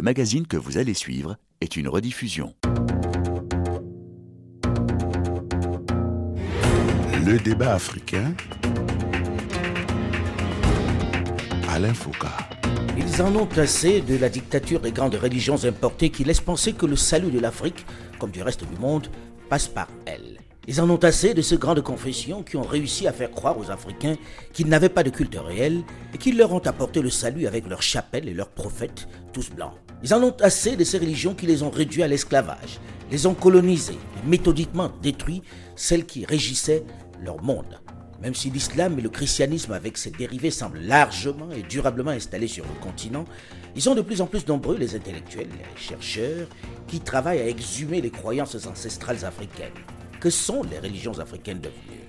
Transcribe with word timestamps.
Le 0.00 0.04
magazine 0.04 0.46
que 0.46 0.56
vous 0.56 0.78
allez 0.78 0.94
suivre 0.94 1.36
est 1.60 1.76
une 1.76 1.86
rediffusion. 1.86 2.54
Le 7.22 7.36
débat 7.38 7.74
africain. 7.74 8.32
Alain 11.68 11.92
Foucault. 11.92 12.28
Ils 12.96 13.20
en 13.20 13.36
ont 13.36 13.48
assez 13.58 14.00
de 14.00 14.16
la 14.16 14.30
dictature 14.30 14.80
des 14.80 14.92
grandes 14.92 15.16
religions 15.16 15.62
importées 15.66 16.08
qui 16.08 16.24
laissent 16.24 16.40
penser 16.40 16.72
que 16.72 16.86
le 16.86 16.96
salut 16.96 17.30
de 17.30 17.38
l'Afrique, 17.38 17.84
comme 18.18 18.30
du 18.30 18.42
reste 18.42 18.64
du 18.64 18.80
monde, 18.80 19.08
passe 19.50 19.68
par 19.68 19.88
elle. 20.06 20.29
Ils 20.68 20.80
en 20.80 20.90
ont 20.90 21.02
assez 21.02 21.34
de 21.34 21.42
ces 21.42 21.56
grandes 21.56 21.80
confessions 21.80 22.42
qui 22.42 22.56
ont 22.56 22.62
réussi 22.62 23.06
à 23.06 23.12
faire 23.12 23.30
croire 23.30 23.58
aux 23.58 23.70
Africains 23.70 24.16
qu'ils 24.52 24.68
n'avaient 24.68 24.88
pas 24.88 25.02
de 25.02 25.10
culte 25.10 25.38
réel 25.38 25.82
et 26.14 26.18
qu'ils 26.18 26.36
leur 26.36 26.52
ont 26.52 26.60
apporté 26.60 27.00
le 27.00 27.10
salut 27.10 27.46
avec 27.46 27.66
leurs 27.68 27.82
chapelles 27.82 28.28
et 28.28 28.34
leurs 28.34 28.50
prophètes, 28.50 29.08
tous 29.32 29.50
blancs. 29.50 29.72
Ils 30.02 30.14
en 30.14 30.22
ont 30.22 30.36
assez 30.40 30.76
de 30.76 30.84
ces 30.84 30.98
religions 30.98 31.34
qui 31.34 31.46
les 31.46 31.62
ont 31.62 31.70
réduits 31.70 32.02
à 32.02 32.08
l'esclavage, 32.08 32.78
les 33.10 33.26
ont 33.26 33.34
colonisés 33.34 33.94
et 33.94 34.28
méthodiquement 34.28 34.92
détruit 35.02 35.42
celles 35.76 36.06
qui 36.06 36.24
régissaient 36.24 36.84
leur 37.22 37.42
monde. 37.42 37.80
Même 38.22 38.34
si 38.34 38.50
l'islam 38.50 38.98
et 38.98 39.02
le 39.02 39.08
christianisme 39.08 39.72
avec 39.72 39.96
ses 39.96 40.10
dérivés 40.10 40.50
semblent 40.50 40.80
largement 40.80 41.50
et 41.52 41.62
durablement 41.62 42.10
installés 42.10 42.48
sur 42.48 42.64
le 42.64 42.82
continent, 42.82 43.24
ils 43.74 43.80
sont 43.80 43.94
de 43.94 44.02
plus 44.02 44.20
en 44.20 44.26
plus 44.26 44.46
nombreux 44.46 44.76
les 44.76 44.94
intellectuels, 44.94 45.48
les 45.48 45.80
chercheurs, 45.80 46.46
qui 46.86 47.00
travaillent 47.00 47.40
à 47.40 47.48
exhumer 47.48 48.02
les 48.02 48.10
croyances 48.10 48.66
ancestrales 48.66 49.24
africaines. 49.24 49.72
Que 50.20 50.28
sont 50.28 50.62
les 50.64 50.78
religions 50.78 51.18
africaines 51.18 51.60
devenues 51.60 52.04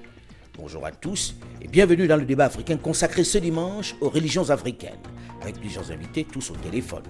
Bonjour 0.58 0.86
à 0.86 0.92
tous 0.92 1.34
et 1.62 1.68
bienvenue 1.70 2.08
dans 2.08 2.18
le 2.18 2.26
débat 2.26 2.46
africain 2.46 2.76
consacré 2.76 3.24
ce 3.24 3.38
dimanche 3.38 3.96
aux 4.02 4.10
religions 4.10 4.50
africaines, 4.50 5.00
avec 5.42 5.58
plusieurs 5.62 5.90
invités 5.94 6.26
tous 6.26 6.52
au 6.52 6.56
téléphone. 6.56 7.04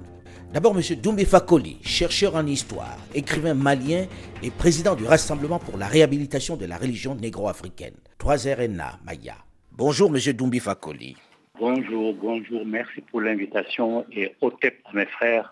D'abord, 0.53 0.77
M. 0.77 0.83
Doumbé 1.01 1.25
Fakoli, 1.25 1.79
chercheur 1.81 2.35
en 2.35 2.45
histoire, 2.45 2.99
écrivain 3.15 3.55
malien 3.55 4.05
et 4.43 4.51
président 4.51 4.93
du 4.93 5.05
Rassemblement 5.05 5.58
pour 5.58 5.80
la 5.80 5.88
réhabilitation 5.88 6.55
de 6.55 6.67
la 6.67 6.77
religion 6.77 7.15
négro-africaine, 7.15 7.95
3RNA 8.19 8.99
Maya. 9.03 9.38
Bonjour, 9.71 10.15
M. 10.15 10.33
Doumbé 10.33 10.59
Fakoli. 10.59 11.17
Bonjour, 11.59 12.13
bonjour, 12.13 12.63
merci 12.63 13.02
pour 13.02 13.21
l'invitation 13.21 14.05
et 14.11 14.36
au 14.39 14.52
à 14.52 14.93
mes 14.93 15.08
frères 15.08 15.52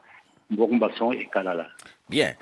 Mbokbasson 0.51 1.11
et 1.13 1.27
Kalala. 1.33 1.67
Bien. 2.09 2.33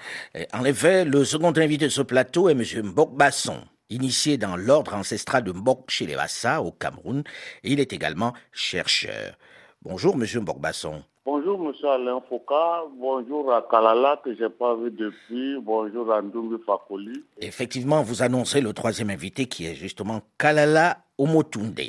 En 0.53 0.63
effet, 0.63 1.03
le 1.03 1.25
second 1.25 1.51
invité 1.57 1.85
de 1.85 1.91
ce 1.91 2.01
plateau 2.01 2.47
est 2.47 2.53
M. 2.53 2.63
Mbokbasson, 2.83 3.57
initié 3.89 4.37
dans 4.37 4.55
l'ordre 4.55 4.93
ancestral 4.93 5.43
de 5.43 5.51
Mbok 5.51 5.89
chez 5.89 6.05
les 6.05 6.15
Bassa 6.15 6.61
au 6.61 6.71
Cameroun, 6.71 7.23
et 7.63 7.71
il 7.73 7.79
est 7.79 7.91
également 7.91 8.33
chercheur. 8.53 9.35
Bonjour, 9.81 10.15
M. 10.15 10.25
Mbokbasson. 10.41 11.03
Bonjour, 11.25 11.59
M. 11.67 11.73
Alain 11.89 12.21
Foucault. 12.29 12.89
Bonjour 12.97 13.53
à 13.53 13.67
Kalala, 13.69 14.21
que 14.23 14.33
je 14.33 14.43
n'ai 14.43 14.49
pas 14.49 14.73
vu 14.75 14.89
depuis. 14.89 15.59
Bonjour 15.61 16.13
à 16.13 16.21
Ndumbi 16.21 16.55
Fakoli. 16.65 17.25
Effectivement, 17.41 18.01
vous 18.01 18.23
annoncez 18.23 18.61
le 18.61 18.71
troisième 18.71 19.09
invité 19.09 19.47
qui 19.47 19.65
est 19.65 19.75
justement 19.75 20.21
Kalala 20.37 20.99
Omotunde. 21.17 21.79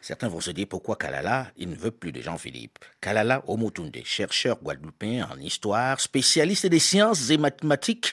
Certains 0.00 0.28
vont 0.28 0.40
se 0.40 0.50
dire 0.50 0.66
pourquoi 0.68 0.96
Kalala, 0.96 1.48
il 1.56 1.70
ne 1.70 1.74
veut 1.74 1.90
plus 1.90 2.12
de 2.12 2.20
Jean-Philippe. 2.20 2.78
Kalala 3.00 3.42
Omotunde, 3.46 3.96
chercheur 4.04 4.58
guadeloupéen 4.62 5.28
en 5.32 5.38
histoire, 5.38 6.00
spécialiste 6.00 6.66
des 6.66 6.78
sciences 6.78 7.30
et 7.30 7.38
mathématiques 7.38 8.12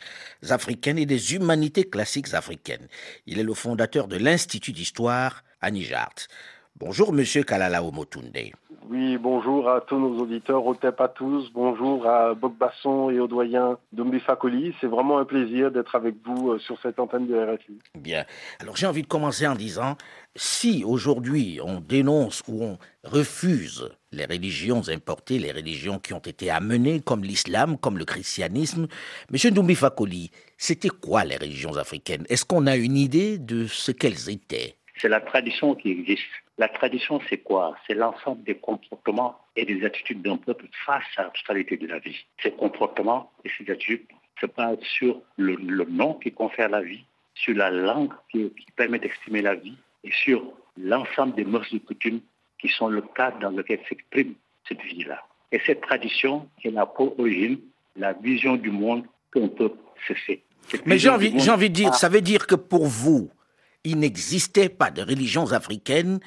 africaines 0.50 0.98
et 0.98 1.06
des 1.06 1.36
humanités 1.36 1.90
classiques 1.90 2.34
africaines. 2.34 2.88
Il 3.26 3.40
est 3.40 3.44
le 3.44 3.54
fondateur 3.54 4.08
de 4.08 4.18
l'Institut 4.18 4.72
d'histoire 4.72 5.44
à 5.62 5.72
Nijart. 5.72 6.28
Bonjour, 6.76 7.14
monsieur 7.14 7.44
Kalala 7.44 7.84
Omotunde. 7.84 8.54
Oui, 8.90 9.18
bonjour 9.18 9.70
à 9.70 9.80
tous 9.80 9.98
nos 9.98 10.20
auditeurs, 10.20 10.66
au 10.66 10.76
TEP 10.76 11.00
à 11.00 11.08
tous, 11.08 11.50
bonjour 11.54 12.06
à 12.06 12.34
Bob 12.34 12.58
Basson 12.58 13.10
et 13.10 13.20
au 13.20 13.28
doyen 13.28 13.78
Fakoli. 14.26 14.76
C'est 14.82 14.88
vraiment 14.88 15.20
un 15.20 15.26
plaisir 15.26 15.72
d'être 15.72 15.96
avec 15.96 16.16
vous 16.26 16.52
euh, 16.52 16.60
sur 16.60 16.78
cette 16.82 17.00
antenne 17.00 17.28
de 17.28 17.36
RFI. 17.36 17.80
Bien. 17.96 18.26
Alors 18.60 18.76
j'ai 18.76 18.86
envie 18.86 19.04
de 19.04 19.08
commencer 19.08 19.48
en 19.48 19.56
disant, 19.56 19.96
si 20.36 20.84
aujourd'hui 20.84 21.60
on 21.64 21.80
dénonce 21.80 22.42
ou 22.48 22.64
on 22.64 22.78
refuse 23.04 23.90
les 24.12 24.26
religions 24.26 24.88
importées, 24.90 25.40
les 25.40 25.52
religions 25.52 26.00
qui 26.00 26.14
ont 26.14 26.20
été 26.20 26.50
amenées, 26.50 27.02
comme 27.02 27.24
l'islam, 27.24 27.78
comme 27.78 27.98
le 27.98 28.06
christianisme, 28.06 28.88
Monsieur 29.32 29.52
Dombi 29.52 29.76
Fakoli, 29.76 30.32
c'était 30.58 30.90
quoi 30.90 31.24
les 31.24 31.38
religions 31.38 31.76
africaines? 31.78 32.26
Est-ce 32.30 32.46
qu'on 32.46 32.68
a 32.68 32.76
une 32.76 32.98
idée 32.98 33.38
de 33.38 33.68
ce 33.68 33.92
qu'elles 33.92 34.30
étaient? 34.30 34.76
C'est 34.98 35.10
la 35.10 35.22
tradition 35.22 35.76
qui 35.76 35.92
existe. 35.92 36.24
La 36.58 36.70
tradition, 36.70 37.20
c'est 37.30 37.40
quoi? 37.40 37.76
C'est 37.88 37.96
l'ensemble 37.96 38.44
des 38.44 38.56
comportements 38.56 39.40
et 39.56 39.66
des 39.66 39.84
attitudes 39.84 40.22
d'un 40.22 40.38
peuple 40.38 40.66
face 40.86 41.04
à 41.18 41.24
la 41.24 41.64
de 41.64 41.88
la 41.88 42.00
vie. 42.00 42.16
Ces 42.42 42.52
comportements 42.52 43.32
et 43.44 43.50
ces 43.58 43.72
attitudes 43.72 44.06
se 44.40 44.46
basent 44.46 44.78
sur 44.82 45.22
le, 45.38 45.56
nom 45.90 46.14
qui 46.16 46.32
confère 46.32 46.70
la 46.70 46.82
vie, 46.82 47.06
sur 47.34 47.56
la 47.56 47.72
langue 47.72 48.14
qui, 48.32 48.52
permet 48.76 49.00
d'exprimer 49.00 49.42
la 49.42 49.56
vie 49.56 49.76
et 50.04 50.12
sur 50.12 50.44
l'ensemble 50.78 51.36
des 51.36 51.46
mœurs 51.46 51.68
et 51.74 51.80
coutumes 51.80 52.22
qui 52.60 52.70
sont 52.70 52.88
le 52.88 53.02
cadre 53.16 53.40
dans 53.40 53.52
lequel 53.52 53.80
s'exprime 53.88 54.34
cette 54.68 54.82
vie-là. 54.82 55.22
Et 55.52 55.60
cette 55.66 55.82
tradition 55.82 56.48
est 56.64 56.72
la 56.72 56.86
pour 56.86 57.20
origine 57.20 57.60
la 57.96 58.14
vision 58.14 58.56
du 58.56 58.72
monde 58.72 59.06
qu'un 59.32 59.48
peuple 59.48 59.78
se 60.08 60.14
fait. 60.14 60.42
Mais 60.86 60.98
j'ai 60.98 61.10
envie, 61.10 61.50
envie 61.50 61.70
de 61.70 61.76
dire, 61.76 61.94
ça 61.94 62.10
veut 62.10 62.22
dire 62.22 62.48
que 62.48 62.56
pour 62.56 62.88
vous, 62.88 63.30
il 63.84 64.00
n'existait 64.00 64.70
pas 64.70 64.92
de 64.92 65.02
religions 65.02 65.52
africaines, 65.52 66.20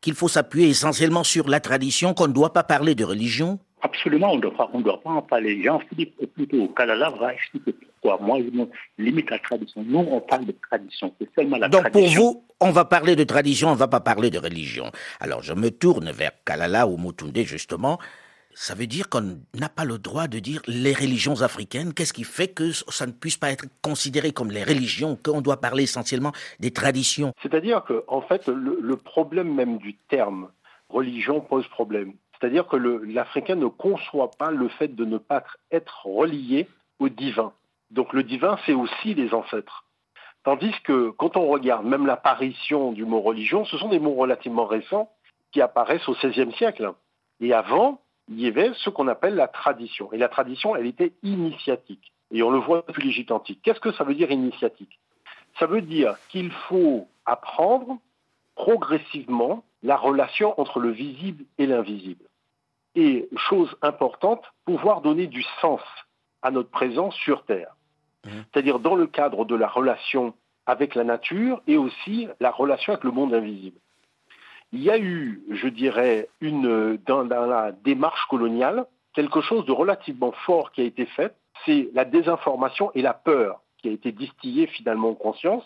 qu'il 0.00 0.14
faut 0.14 0.28
s'appuyer 0.28 0.68
essentiellement 0.68 1.24
sur 1.24 1.48
la 1.48 1.60
tradition, 1.60 2.14
qu'on 2.14 2.28
ne 2.28 2.32
doit 2.32 2.52
pas 2.52 2.62
parler 2.62 2.94
de 2.94 3.04
religion? 3.04 3.58
Absolument, 3.82 4.32
on 4.32 4.36
ne 4.36 4.82
doit 4.82 5.00
pas 5.02 5.10
en 5.10 5.22
parler. 5.22 5.62
Jean-Philippe, 5.62 6.32
plutôt, 6.34 6.68
Kalala 6.68 7.10
va 7.10 7.34
expliquer 7.34 7.74
Moi, 8.20 8.40
je 8.40 9.02
limite 9.02 9.30
la 9.30 9.38
tradition. 9.38 9.84
Nous, 9.86 9.98
on 9.98 10.20
parle 10.20 10.46
de 10.46 10.54
tradition. 10.68 11.12
C'est 11.20 11.28
seulement 11.34 11.58
la 11.58 11.68
Donc 11.68 11.90
tradition. 11.90 12.22
pour 12.22 12.32
vous, 12.32 12.44
on 12.60 12.70
va 12.70 12.84
parler 12.84 13.16
de 13.16 13.24
tradition, 13.24 13.68
on 13.68 13.72
ne 13.72 13.78
va 13.78 13.88
pas 13.88 14.00
parler 14.00 14.30
de 14.30 14.38
religion. 14.38 14.90
Alors 15.20 15.42
je 15.42 15.52
me 15.52 15.70
tourne 15.70 16.10
vers 16.10 16.32
Kalala 16.44 16.86
ou 16.86 16.96
Mutunde, 16.96 17.36
justement. 17.38 17.98
Ça 18.58 18.74
veut 18.74 18.86
dire 18.86 19.10
qu'on 19.10 19.38
n'a 19.52 19.68
pas 19.68 19.84
le 19.84 19.98
droit 19.98 20.28
de 20.28 20.38
dire 20.38 20.62
les 20.66 20.94
religions 20.94 21.42
africaines. 21.42 21.92
Qu'est-ce 21.92 22.14
qui 22.14 22.24
fait 22.24 22.48
que 22.48 22.72
ça 22.72 23.06
ne 23.06 23.12
puisse 23.12 23.36
pas 23.36 23.50
être 23.50 23.66
considéré 23.82 24.32
comme 24.32 24.50
les 24.50 24.64
religions, 24.64 25.18
qu'on 25.22 25.42
doit 25.42 25.60
parler 25.60 25.82
essentiellement 25.82 26.32
des 26.58 26.70
traditions? 26.70 27.34
C'est-à-dire 27.42 27.84
que, 27.84 28.02
en 28.08 28.22
fait, 28.22 28.48
le, 28.48 28.96
problème 28.96 29.54
même 29.54 29.76
du 29.76 29.94
terme 30.08 30.48
religion 30.88 31.42
pose 31.42 31.68
problème. 31.68 32.14
C'est-à-dire 32.40 32.66
que 32.66 32.76
l'Africain 32.76 33.56
ne 33.56 33.66
conçoit 33.66 34.30
pas 34.30 34.50
le 34.50 34.68
fait 34.68 34.88
de 34.88 35.04
ne 35.04 35.18
pas 35.18 35.44
être 35.70 36.06
relié 36.06 36.66
au 36.98 37.10
divin. 37.10 37.52
Donc 37.90 38.12
le 38.12 38.22
divin, 38.22 38.58
c'est 38.66 38.74
aussi 38.74 39.14
les 39.14 39.32
ancêtres. 39.34 39.84
Tandis 40.44 40.74
que 40.84 41.10
quand 41.10 41.36
on 41.36 41.46
regarde 41.46 41.84
même 41.86 42.06
l'apparition 42.06 42.92
du 42.92 43.04
mot 43.04 43.20
religion, 43.20 43.64
ce 43.64 43.78
sont 43.78 43.88
des 43.88 43.98
mots 43.98 44.14
relativement 44.14 44.66
récents 44.66 45.10
qui 45.52 45.60
apparaissent 45.60 46.08
au 46.08 46.14
XVIe 46.14 46.52
siècle. 46.52 46.92
Et 47.40 47.52
avant, 47.52 48.00
il 48.28 48.40
y 48.40 48.46
avait 48.46 48.72
ce 48.74 48.90
qu'on 48.90 49.08
appelle 49.08 49.34
la 49.34 49.48
tradition. 49.48 50.12
Et 50.12 50.18
la 50.18 50.28
tradition, 50.28 50.76
elle 50.76 50.86
était 50.86 51.12
initiatique. 51.22 52.12
Et 52.30 52.42
on 52.42 52.50
le 52.50 52.58
voit 52.58 52.84
depuis 52.86 53.02
l'Égypte 53.02 53.30
antique. 53.30 53.60
Qu'est-ce 53.62 53.80
que 53.80 53.92
ça 53.92 54.04
veut 54.04 54.14
dire 54.14 54.30
initiatique? 54.30 54.98
Ça 55.58 55.66
veut 55.66 55.82
dire 55.82 56.16
qu'il 56.28 56.50
faut 56.50 57.08
apprendre 57.24 57.98
progressivement 58.54 59.64
la 59.82 59.96
relation 59.96 60.58
entre 60.60 60.80
le 60.80 60.90
visible 60.90 61.44
et 61.58 61.66
l'invisible. 61.66 62.24
Et, 62.94 63.28
chose 63.36 63.76
importante, 63.82 64.42
pouvoir 64.64 65.02
donner 65.02 65.26
du 65.26 65.44
sens 65.60 65.80
à 66.46 66.50
notre 66.52 66.70
présence 66.70 67.14
sur 67.16 67.44
Terre. 67.44 67.74
Mmh. 68.24 68.30
C'est-à-dire 68.52 68.78
dans 68.78 68.94
le 68.94 69.08
cadre 69.08 69.44
de 69.44 69.56
la 69.56 69.66
relation 69.66 70.32
avec 70.64 70.94
la 70.94 71.02
nature 71.02 71.60
et 71.66 71.76
aussi 71.76 72.28
la 72.40 72.50
relation 72.50 72.92
avec 72.92 73.04
le 73.04 73.10
monde 73.10 73.34
invisible. 73.34 73.78
Il 74.72 74.82
y 74.82 74.90
a 74.90 74.98
eu, 74.98 75.42
je 75.50 75.68
dirais, 75.68 76.28
une, 76.40 76.98
dans, 77.06 77.22
la 77.24 77.72
démarche 77.72 78.24
coloniale, 78.28 78.86
quelque 79.12 79.40
chose 79.40 79.64
de 79.66 79.72
relativement 79.72 80.32
fort 80.44 80.70
qui 80.70 80.82
a 80.82 80.84
été 80.84 81.06
fait, 81.06 81.34
c'est 81.64 81.88
la 81.94 82.04
désinformation 82.04 82.92
et 82.94 83.02
la 83.02 83.14
peur 83.14 83.60
qui 83.78 83.88
a 83.88 83.92
été 83.92 84.12
distillée 84.12 84.66
finalement 84.68 85.10
en 85.10 85.14
conscience 85.14 85.64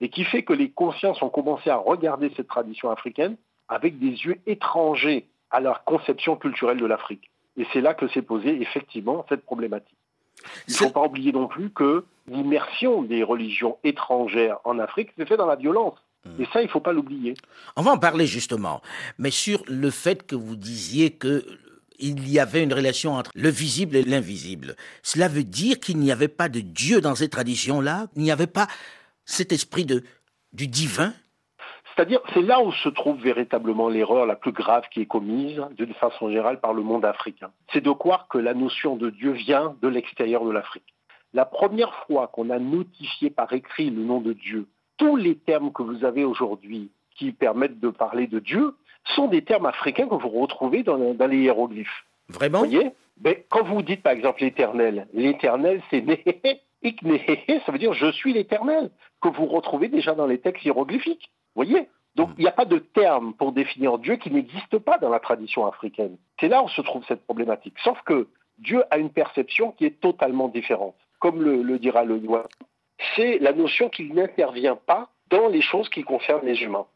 et 0.00 0.08
qui 0.08 0.24
fait 0.24 0.44
que 0.44 0.52
les 0.52 0.70
consciences 0.70 1.20
ont 1.22 1.30
commencé 1.30 1.68
à 1.68 1.76
regarder 1.76 2.30
cette 2.36 2.48
tradition 2.48 2.90
africaine 2.90 3.36
avec 3.68 3.98
des 3.98 4.10
yeux 4.10 4.38
étrangers 4.46 5.26
à 5.50 5.60
leur 5.60 5.84
conception 5.84 6.36
culturelle 6.36 6.78
de 6.78 6.86
l'Afrique. 6.86 7.30
Et 7.56 7.66
c'est 7.72 7.80
là 7.82 7.92
que 7.92 8.08
s'est 8.08 8.22
posée 8.22 8.60
effectivement 8.60 9.24
cette 9.28 9.44
problématique. 9.44 9.96
Il 10.68 10.72
ne 10.72 10.76
faut 10.76 10.90
pas 10.90 11.04
oublier 11.04 11.32
non 11.32 11.48
plus 11.48 11.70
que 11.70 12.04
l'immersion 12.28 13.02
des 13.02 13.22
religions 13.22 13.78
étrangères 13.84 14.58
en 14.64 14.78
Afrique 14.78 15.10
s'est 15.16 15.26
faite 15.26 15.38
dans 15.38 15.46
la 15.46 15.56
violence. 15.56 15.98
Et 16.38 16.44
ça, 16.52 16.60
il 16.60 16.66
ne 16.66 16.70
faut 16.70 16.80
pas 16.80 16.92
l'oublier. 16.92 17.34
On 17.74 17.82
va 17.82 17.90
en 17.90 17.98
parler 17.98 18.26
justement, 18.26 18.80
mais 19.18 19.32
sur 19.32 19.64
le 19.66 19.90
fait 19.90 20.24
que 20.24 20.36
vous 20.36 20.54
disiez 20.54 21.10
que 21.10 21.44
il 21.98 22.28
y 22.28 22.38
avait 22.38 22.62
une 22.62 22.74
relation 22.74 23.14
entre 23.14 23.30
le 23.34 23.48
visible 23.48 23.96
et 23.96 24.02
l'invisible. 24.02 24.76
Cela 25.02 25.28
veut 25.28 25.44
dire 25.44 25.78
qu'il 25.78 25.98
n'y 25.98 26.10
avait 26.10 26.28
pas 26.28 26.48
de 26.48 26.60
Dieu 26.60 27.00
dans 27.00 27.14
ces 27.14 27.28
traditions-là, 27.28 28.08
il 28.16 28.22
n'y 28.22 28.32
avait 28.32 28.48
pas 28.48 28.66
cet 29.24 29.52
esprit 29.52 29.84
de, 29.84 30.02
du 30.52 30.66
divin 30.66 31.14
C'est-à-dire, 31.94 32.20
c'est 32.32 32.42
là 32.42 32.62
où 32.62 32.72
se 32.72 32.88
trouve 32.88 33.20
véritablement 33.20 33.88
l'erreur 33.88 34.26
la 34.26 34.36
plus 34.36 34.52
grave 34.52 34.84
qui 34.90 35.02
est 35.02 35.06
commise, 35.06 35.60
d'une 35.76 35.92
façon 35.94 36.28
générale, 36.28 36.60
par 36.60 36.72
le 36.72 36.82
monde 36.82 37.04
africain. 37.04 37.50
C'est 37.72 37.82
de 37.82 37.90
croire 37.90 38.28
que 38.28 38.38
la 38.38 38.54
notion 38.54 38.96
de 38.96 39.10
Dieu 39.10 39.32
vient 39.32 39.76
de 39.82 39.88
l'extérieur 39.88 40.44
de 40.44 40.50
l'Afrique. 40.50 40.94
La 41.34 41.44
première 41.44 41.94
fois 42.06 42.28
qu'on 42.28 42.50
a 42.50 42.58
notifié 42.58 43.30
par 43.30 43.52
écrit 43.52 43.90
le 43.90 44.02
nom 44.02 44.20
de 44.20 44.32
Dieu, 44.32 44.66
tous 44.96 45.16
les 45.16 45.36
termes 45.36 45.72
que 45.72 45.82
vous 45.82 46.04
avez 46.04 46.24
aujourd'hui 46.24 46.90
qui 47.16 47.32
permettent 47.32 47.80
de 47.80 47.90
parler 47.90 48.26
de 48.26 48.38
Dieu 48.38 48.74
sont 49.14 49.28
des 49.28 49.42
termes 49.42 49.66
africains 49.66 50.06
que 50.06 50.14
vous 50.14 50.28
retrouvez 50.28 50.82
dans, 50.82 50.96
les 50.96 51.36
hiéroglyphes. 51.36 52.04
Vraiment? 52.28 52.60
Vous 52.60 52.70
voyez? 52.70 52.90
Mais 53.22 53.44
quand 53.50 53.64
vous 53.64 53.82
dites 53.82 54.02
par 54.02 54.12
exemple 54.12 54.42
l'éternel, 54.42 55.06
l'éternel 55.12 55.82
c'est 55.90 56.02
ça 57.66 57.72
veut 57.72 57.78
dire 57.78 57.92
je 57.92 58.10
suis 58.12 58.32
l'éternel, 58.32 58.90
que 59.20 59.28
vous 59.28 59.46
retrouvez 59.46 59.88
déjà 59.88 60.14
dans 60.14 60.26
les 60.26 60.38
textes 60.38 60.64
hiéroglyphiques. 60.64 61.30
Vous 61.54 61.64
voyez 61.64 61.88
donc 62.14 62.30
il 62.36 62.42
n'y 62.42 62.48
a 62.48 62.52
pas 62.52 62.64
de 62.64 62.78
terme 62.78 63.34
pour 63.34 63.52
définir 63.52 63.98
Dieu 63.98 64.16
qui 64.16 64.30
n'existe 64.30 64.78
pas 64.78 64.98
dans 64.98 65.08
la 65.08 65.20
tradition 65.20 65.66
africaine. 65.66 66.18
C'est 66.38 66.48
là 66.48 66.62
où 66.62 66.68
se 66.68 66.82
trouve 66.82 67.04
cette 67.06 67.24
problématique. 67.24 67.78
Sauf 67.82 67.98
que 68.02 68.28
Dieu 68.58 68.84
a 68.90 68.98
une 68.98 69.10
perception 69.10 69.72
qui 69.72 69.86
est 69.86 70.00
totalement 70.00 70.48
différente. 70.48 70.96
Comme 71.18 71.42
le, 71.42 71.78
dira 71.78 72.04
le 72.04 72.18
doigt, 72.18 72.48
c'est 73.16 73.38
la 73.38 73.52
notion 73.52 73.88
qu'il 73.88 74.14
n'intervient 74.14 74.76
pas 74.76 75.08
dans 75.30 75.48
les 75.48 75.62
choses 75.62 75.88
qui 75.88 76.02
concernent 76.02 76.44
les 76.44 76.62
humains. 76.62 76.86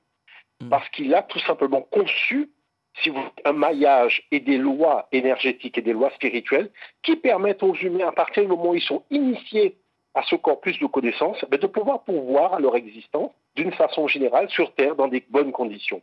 Hmm. 0.61 0.69
Parce 0.69 0.89
qu'il 0.91 1.15
a 1.15 1.23
tout 1.23 1.39
simplement 1.41 1.81
conçu 1.81 2.51
si 3.03 3.11
vous, 3.11 3.23
un 3.45 3.53
maillage 3.53 4.27
et 4.31 4.41
des 4.41 4.57
lois 4.59 5.07
énergétiques 5.13 5.79
et 5.79 5.83
des 5.83 5.93
lois 5.93 6.11
spirituelles 6.11 6.71
qui 7.03 7.17
permettent 7.17 7.63
aux 7.63 7.75
humains, 7.75 8.09
à 8.09 8.13
partir 8.13 8.43
du 8.43 8.49
moment 8.49 8.71
où 8.71 8.75
ils 8.75 8.83
sont 8.83 9.05
initiés 9.11 9.77
à 10.17 10.23
ce 10.29 10.35
corpus 10.35 10.79
de 10.81 10.87
connaissances, 10.87 11.45
ben, 11.51 11.61
de 11.61 11.67
pouvoir 11.67 12.03
pourvoir 12.03 12.55
à 12.55 12.61
leur 12.61 12.75
existence 12.75 13.31
d'une 13.55 13.73
façon 13.73 14.09
générale 14.09 14.49
sur 14.51 14.75
Terre 14.75 14.97
dans 14.97 15.09
des 15.09 15.23
bonnes 15.31 15.53
conditions. 15.53 16.01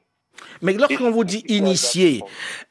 Mais 0.62 0.74
lorsqu'on 0.74 1.12
vous 1.12 1.24
dit 1.24 1.44
initié, 1.48 2.22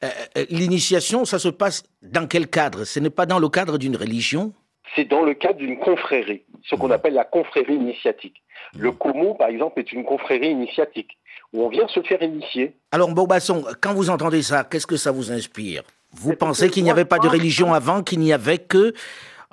euh, 0.03 0.07
euh, 0.37 0.45
l'initiation, 0.49 1.25
ça 1.25 1.39
se 1.39 1.49
passe 1.49 1.83
dans 2.01 2.27
quel 2.27 2.47
cadre? 2.47 2.85
Ce 2.85 2.99
n'est 2.99 3.09
pas 3.09 3.25
dans 3.25 3.39
le 3.39 3.49
cadre 3.49 3.77
d'une 3.77 3.95
religion? 3.95 4.53
C'est 4.95 5.05
dans 5.05 5.21
le 5.21 5.33
cadre 5.33 5.57
d'une 5.57 5.79
confrérie, 5.79 6.43
ce 6.63 6.75
qu'on 6.75 6.89
mmh. 6.89 6.93
appelle 6.93 7.13
la 7.13 7.25
confrérie 7.25 7.75
initiatique. 7.75 8.41
Le 8.77 8.91
Como, 8.91 9.35
par 9.35 9.49
exemple, 9.49 9.79
est 9.79 9.91
une 9.91 10.03
confrérie 10.03 10.49
initiatique 10.51 11.17
où 11.51 11.63
on 11.63 11.69
vient 11.69 11.87
se 11.87 12.01
faire 12.01 12.21
initier. 12.21 12.73
Alors, 12.91 13.13
Bobasson, 13.13 13.63
quand 13.81 13.93
vous 13.93 14.09
entendez 14.09 14.41
ça, 14.41 14.63
qu'est-ce 14.63 14.87
que 14.87 14.97
ça 14.97 15.11
vous 15.11 15.31
inspire? 15.31 15.83
Vous 16.11 16.35
pensez 16.35 16.69
qu'il 16.69 16.83
n'y 16.83 16.91
avait 16.91 17.05
pas 17.05 17.19
de 17.19 17.27
religion 17.27 17.73
avant, 17.73 18.03
qu'il 18.03 18.19
n'y 18.19 18.33
avait 18.33 18.59
que, 18.59 18.93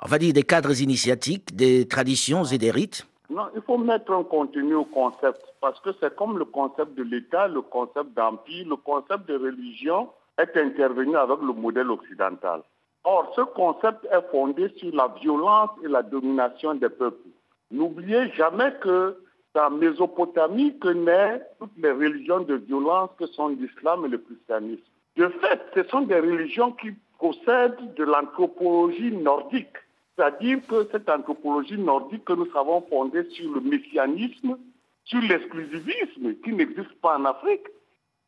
on 0.03 0.07
va 0.07 0.17
dire, 0.17 0.33
des 0.33 0.43
cadres 0.43 0.81
initiatiques, 0.81 1.55
des 1.55 1.87
traditions 1.87 2.43
et 2.43 2.57
des 2.57 2.71
rites 2.71 3.05
Non, 3.29 3.47
il 3.55 3.61
faut 3.61 3.77
mettre 3.77 4.11
un 4.11 4.23
contenu 4.23 4.73
au 4.75 4.85
concept, 4.85 5.41
parce 5.61 5.79
que 5.81 5.91
c'est 5.99 6.15
comme 6.15 6.37
le 6.37 6.45
concept 6.45 6.95
de 6.95 7.03
l'État, 7.03 7.47
le 7.47 7.61
concept 7.61 8.13
d'empire, 8.15 8.67
le 8.67 8.75
concept 8.77 9.27
de 9.27 9.37
religion 9.37 10.09
est 10.37 10.57
intervenu 10.57 11.15
avec 11.15 11.37
le 11.41 11.53
modèle 11.53 11.91
occidental. 11.91 12.61
Or, 13.03 13.31
ce 13.35 13.41
concept 13.41 14.05
est 14.11 14.31
fondé 14.31 14.69
sur 14.77 14.93
la 14.93 15.07
violence 15.21 15.71
et 15.83 15.87
la 15.87 16.03
domination 16.03 16.75
des 16.75 16.89
peuples. 16.89 17.29
N'oubliez 17.71 18.31
jamais 18.33 18.73
que 18.81 19.17
c'est 19.53 19.61
en 19.61 19.71
Mésopotamie 19.71 20.77
que 20.79 20.89
naissent 20.89 21.41
toutes 21.59 21.77
les 21.77 21.91
religions 21.91 22.41
de 22.41 22.55
violence 22.55 23.09
que 23.17 23.27
sont 23.27 23.49
l'islam 23.49 24.05
et 24.05 24.09
le 24.09 24.17
christianisme. 24.19 24.83
De 25.17 25.27
fait, 25.27 25.61
ce 25.75 25.83
sont 25.89 26.01
des 26.01 26.19
religions 26.19 26.71
qui 26.73 26.91
possèdent 27.19 27.93
de 27.95 28.03
l'anthropologie 28.03 29.11
nordique. 29.11 29.75
C'est-à-dire 30.15 30.59
que 30.67 30.87
cette 30.91 31.09
anthropologie 31.09 31.77
nordique 31.77 32.25
que 32.25 32.33
nous 32.33 32.51
savons 32.51 32.81
fondée 32.89 33.23
sur 33.31 33.51
le 33.53 33.61
messianisme, 33.61 34.57
sur 35.05 35.21
l'exclusivisme 35.21 36.35
qui 36.43 36.53
n'existe 36.53 36.93
pas 37.01 37.17
en 37.17 37.25
Afrique. 37.25 37.65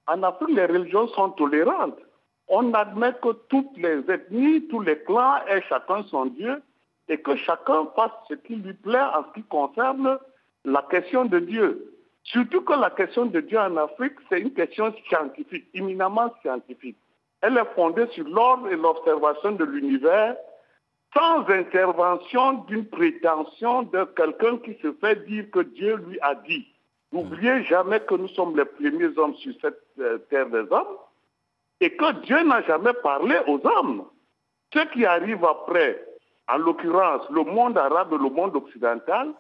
En 0.08 0.24
Afrique, 0.24 0.56
les 0.56 0.66
religions 0.66 1.08
sont 1.10 1.30
tolérantes. 1.32 2.00
On 2.48 2.74
admet 2.74 3.14
que 3.22 3.34
toutes 3.50 3.78
les 3.78 4.00
ethnies, 4.12 4.68
tous 4.68 4.82
les 4.82 5.00
clans 5.00 5.44
aient 5.48 5.64
chacun 5.70 6.04
son 6.04 6.26
Dieu 6.26 6.62
et 7.08 7.18
que 7.20 7.36
chacun 7.36 7.88
fasse 7.96 8.12
ce 8.30 8.36
qui 8.36 8.56
lui 8.56 8.74
plaît 8.74 9.00
en 9.00 9.24
ce 9.24 9.40
qui 9.40 9.44
concerne 9.44 10.18
la 10.66 10.86
question 10.90 11.26
de 11.26 11.40
Dieu. 11.40 11.94
Surtout 12.24 12.62
que 12.62 12.74
la 12.74 12.90
question 12.90 13.26
de 13.26 13.42
Dieu 13.42 13.60
en 13.60 13.76
Afrique, 13.78 14.14
c'est 14.30 14.40
une 14.40 14.54
question 14.54 14.94
scientifique, 15.08 15.66
éminemment 15.74 16.34
scientifique. 16.42 16.98
Elle 17.42 17.58
est 17.58 17.76
fondée 17.76 18.08
sur 18.12 18.28
l'ordre 18.28 18.70
et 18.70 18.78
l'observation 18.78 19.52
de 19.52 19.66
l'univers 19.66 20.38
sans 21.14 21.48
intervention 21.50 22.54
d'une 22.68 22.86
prétention 22.86 23.84
de 23.84 24.06
quelqu'un 24.16 24.58
qui 24.58 24.76
se 24.82 24.92
fait 24.94 25.26
dire 25.28 25.50
que 25.52 25.60
Dieu 25.60 25.96
lui 26.08 26.18
a 26.22 26.36
dit. 26.36 26.68
N'oubliez 27.12 27.64
jamais 27.66 28.00
que 28.00 28.16
nous 28.16 28.28
sommes 28.30 28.58
les 28.58 28.66
premiers 28.66 29.18
hommes 29.18 29.36
sur 29.36 29.54
cette 29.62 29.80
euh, 30.00 30.18
terre 30.30 30.50
des 30.50 30.66
hommes 30.72 30.98
et 31.80 31.96
que 31.96 32.22
Dieu 32.22 32.44
n'a 32.44 32.64
jamais 32.64 32.94
parlé 33.04 33.36
aux 33.48 33.62
hommes. 33.66 34.06
Ce 34.74 34.80
qui 34.92 35.06
arrive 35.06 35.46
après, 35.46 36.04
en 36.48 36.58
l'occurrence 36.58 37.30
le 37.30 37.44
monde 37.44 37.78
arabe 37.78 38.14
et 38.14 38.18
le 38.18 38.30
monde 38.30 38.56
occidental, 38.56 39.32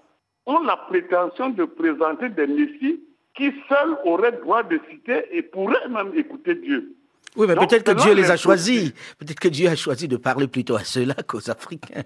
ont 0.46 0.60
la 0.60 0.78
prétention 0.78 1.50
de 1.50 1.64
présenter 1.64 2.30
des 2.30 2.48
messies 2.48 3.02
qui 3.36 3.52
seuls 3.68 3.98
auraient 4.06 4.34
droit 4.34 4.62
de 4.64 4.80
citer 4.90 5.26
et 5.36 5.42
pourraient 5.42 5.90
même 5.90 6.14
écouter 6.16 6.56
Dieu. 6.56 6.96
Oui, 7.36 7.48
mais 7.48 7.56
peut-être 7.56 7.84
que 7.84 8.02
Dieu 8.02 8.14
les 8.14 8.30
a 8.30 8.38
choisis. 8.38 8.92
Peut-être 9.18 9.40
que 9.40 9.48
Dieu 9.48 9.68
a 9.68 9.76
choisi 9.76 10.08
de 10.08 10.18
parler 10.18 10.48
plutôt 10.48 10.76
à 10.76 10.84
ceux-là 10.84 11.16
qu'aux 11.28 11.50
Africains. 11.50 12.04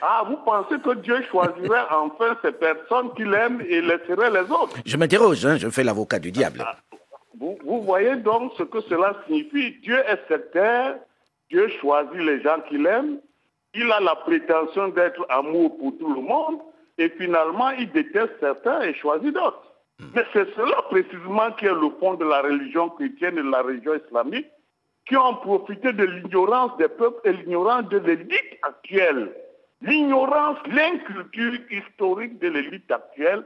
Ah, 0.00 0.24
vous 0.28 0.36
pensez 0.38 0.78
que 0.80 0.94
Dieu 0.96 1.22
choisirait 1.30 1.86
enfin 1.90 2.36
ces 2.42 2.52
personnes 2.52 3.12
qu'il 3.14 3.32
aime 3.32 3.62
et 3.66 3.80
laisserait 3.80 4.30
les 4.30 4.50
autres? 4.50 4.76
Je 4.84 4.96
m'interroge, 4.96 5.46
hein, 5.46 5.56
je 5.56 5.68
fais 5.68 5.84
l'avocat 5.84 6.18
du 6.18 6.30
diable. 6.30 6.62
Ah, 6.66 6.76
vous, 7.38 7.58
vous, 7.64 7.82
voyez 7.82 8.16
donc 8.16 8.52
ce 8.58 8.64
que 8.64 8.80
cela 8.82 9.16
signifie. 9.26 9.78
Dieu 9.82 9.98
est 10.06 10.20
sectaire, 10.28 10.96
Dieu 11.50 11.68
choisit 11.80 12.20
les 12.20 12.42
gens 12.42 12.60
qu'il 12.68 12.86
aime, 12.86 13.18
il 13.74 13.90
a 13.90 14.00
la 14.00 14.14
prétention 14.16 14.88
d'être 14.88 15.24
amour 15.28 15.76
pour 15.78 15.96
tout 15.98 16.12
le 16.12 16.20
monde, 16.20 16.58
et 16.98 17.08
finalement, 17.10 17.70
il 17.70 17.90
déteste 17.90 18.34
certains 18.40 18.82
et 18.82 18.94
choisit 18.94 19.32
d'autres. 19.32 19.73
Hmm. 20.00 20.06
Mais 20.14 20.24
c'est 20.32 20.54
cela 20.54 20.82
précisément 20.90 21.52
qui 21.52 21.66
est 21.66 21.74
le 21.74 21.90
fond 22.00 22.14
de 22.14 22.24
la 22.24 22.42
religion 22.42 22.88
chrétienne 22.90 23.38
et 23.38 23.42
de 23.42 23.50
la 23.50 23.62
religion 23.62 23.94
islamique, 23.94 24.46
qui 25.06 25.16
ont 25.16 25.34
profité 25.36 25.92
de 25.92 26.04
l'ignorance 26.04 26.76
des 26.78 26.88
peuples 26.88 27.20
et 27.28 27.32
l'ignorance 27.32 27.88
de 27.90 27.98
l'élite 27.98 28.58
actuelle. 28.62 29.32
L'ignorance, 29.82 30.56
l'inculture 30.66 31.60
historique 31.70 32.38
de 32.40 32.48
l'élite 32.48 32.90
actuelle 32.90 33.44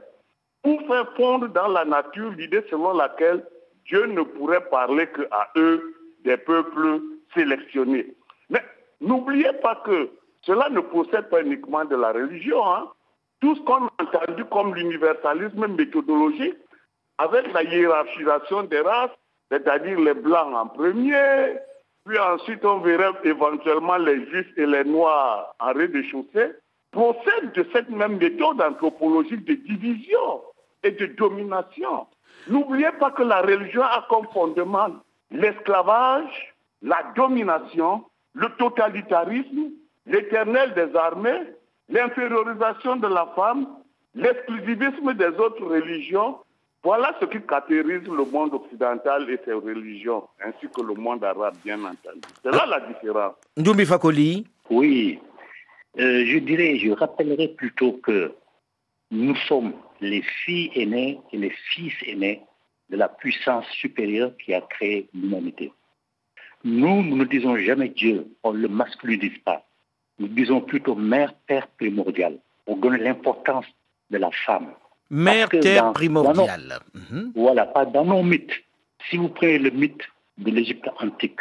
pour 0.63 0.79
faire 0.87 1.11
fondre 1.15 1.49
dans 1.49 1.67
la 1.67 1.85
nature 1.85 2.31
l'idée 2.31 2.63
selon 2.69 2.93
laquelle 2.93 3.45
Dieu 3.85 4.05
ne 4.05 4.21
pourrait 4.21 4.67
parler 4.69 5.07
qu'à 5.07 5.49
eux, 5.57 5.95
des 6.23 6.37
peuples 6.37 7.01
sélectionnés. 7.33 8.13
Mais 8.49 8.63
n'oubliez 9.01 9.53
pas 9.61 9.81
que 9.85 10.09
cela 10.41 10.69
ne 10.69 10.79
procède 10.79 11.29
pas 11.29 11.41
uniquement 11.41 11.85
de 11.85 11.95
la 11.95 12.11
religion. 12.11 12.61
Hein 12.65 12.89
tout 13.41 13.55
ce 13.55 13.61
qu'on 13.61 13.87
a 13.87 13.91
entendu 14.01 14.45
comme 14.45 14.75
l'universalisme 14.75 15.67
méthodologique, 15.67 16.57
avec 17.17 17.51
la 17.53 17.63
hiérarchisation 17.63 18.63
des 18.63 18.81
races, 18.81 19.11
c'est-à-dire 19.51 19.99
les 19.99 20.13
blancs 20.13 20.53
en 20.53 20.67
premier, 20.67 21.57
puis 22.05 22.17
ensuite 22.17 22.63
on 22.63 22.79
verrait 22.79 23.11
éventuellement 23.23 23.97
les 23.97 24.25
juifs 24.27 24.51
et 24.57 24.65
les 24.65 24.83
noirs 24.83 25.55
en 25.59 25.73
rez-de-chaussée, 25.73 26.53
procède 26.91 27.51
de 27.53 27.65
cette 27.73 27.89
même 27.89 28.17
méthode 28.17 28.61
anthropologique 28.61 29.45
de 29.45 29.53
division 29.53 30.41
et 30.83 30.91
de 30.91 31.05
domination. 31.07 32.07
N'oubliez 32.47 32.91
pas 32.99 33.11
que 33.11 33.23
la 33.23 33.41
religion 33.41 33.83
a 33.83 34.05
comme 34.09 34.27
fondement 34.33 34.89
l'esclavage, 35.31 36.55
la 36.81 37.03
domination, 37.15 38.05
le 38.33 38.47
totalitarisme, 38.57 39.71
l'éternel 40.05 40.73
des 40.73 40.95
armées, 40.95 41.43
l'infériorisation 41.89 42.95
de 42.97 43.07
la 43.07 43.27
femme, 43.35 43.67
l'exclusivisme 44.15 45.13
des 45.13 45.27
autres 45.39 45.65
religions, 45.65 46.37
voilà 46.83 47.13
ce 47.19 47.25
qui 47.25 47.41
caractérise 47.41 48.07
le 48.07 48.23
monde 48.25 48.53
occidental 48.53 49.29
et 49.29 49.39
ses 49.43 49.53
religions, 49.53 50.27
ainsi 50.43 50.67
que 50.73 50.81
le 50.81 50.93
monde 50.93 51.23
arabe, 51.23 51.55
bien 51.65 51.79
entendu. 51.83 52.21
C'est 52.41 52.51
là 52.51 52.65
la 52.65 52.79
différence. 52.81 53.35
Ndoumbi 53.57 53.85
Fakoli 53.85 54.47
Oui. 54.69 55.19
Euh, 55.99 56.23
je 56.25 56.37
dirais, 56.37 56.77
je 56.77 56.91
rappellerai 56.91 57.49
plutôt 57.49 57.93
que 58.03 58.31
nous 59.11 59.35
sommes 59.47 59.73
les 59.99 60.21
filles 60.21 60.71
aînées 60.75 61.19
et 61.33 61.37
les 61.37 61.49
fils 61.49 61.93
aînés 62.05 62.41
de 62.89 62.95
la 62.95 63.09
puissance 63.09 63.65
supérieure 63.71 64.31
qui 64.37 64.53
a 64.53 64.61
créé 64.61 65.09
l'humanité. 65.13 65.73
Nous, 66.63 67.03
nous 67.03 67.17
ne 67.17 67.25
disons 67.25 67.57
jamais 67.57 67.89
Dieu, 67.89 68.27
on 68.43 68.53
ne 68.53 68.59
le 68.59 68.67
masculinise 68.67 69.37
pas 69.43 69.65
nous 70.19 70.27
disons 70.27 70.61
plutôt 70.61 70.95
mère, 70.95 71.33
terre 71.47 71.67
primordiale. 71.77 72.37
On 72.67 72.75
donne 72.75 72.97
l'importance 72.97 73.65
de 74.11 74.17
la 74.17 74.29
femme. 74.45 74.73
Mère, 75.09 75.49
terre 75.49 75.93
primordiale. 75.93 76.79
Mhm. 76.93 77.31
Voilà, 77.35 77.65
pas 77.65 77.85
dans 77.85 78.05
nos 78.05 78.21
mythes. 78.21 78.63
Si 79.09 79.17
vous 79.17 79.29
prenez 79.29 79.57
le 79.57 79.71
mythe 79.71 80.03
de 80.37 80.51
l'Égypte 80.51 80.87
antique 80.99 81.39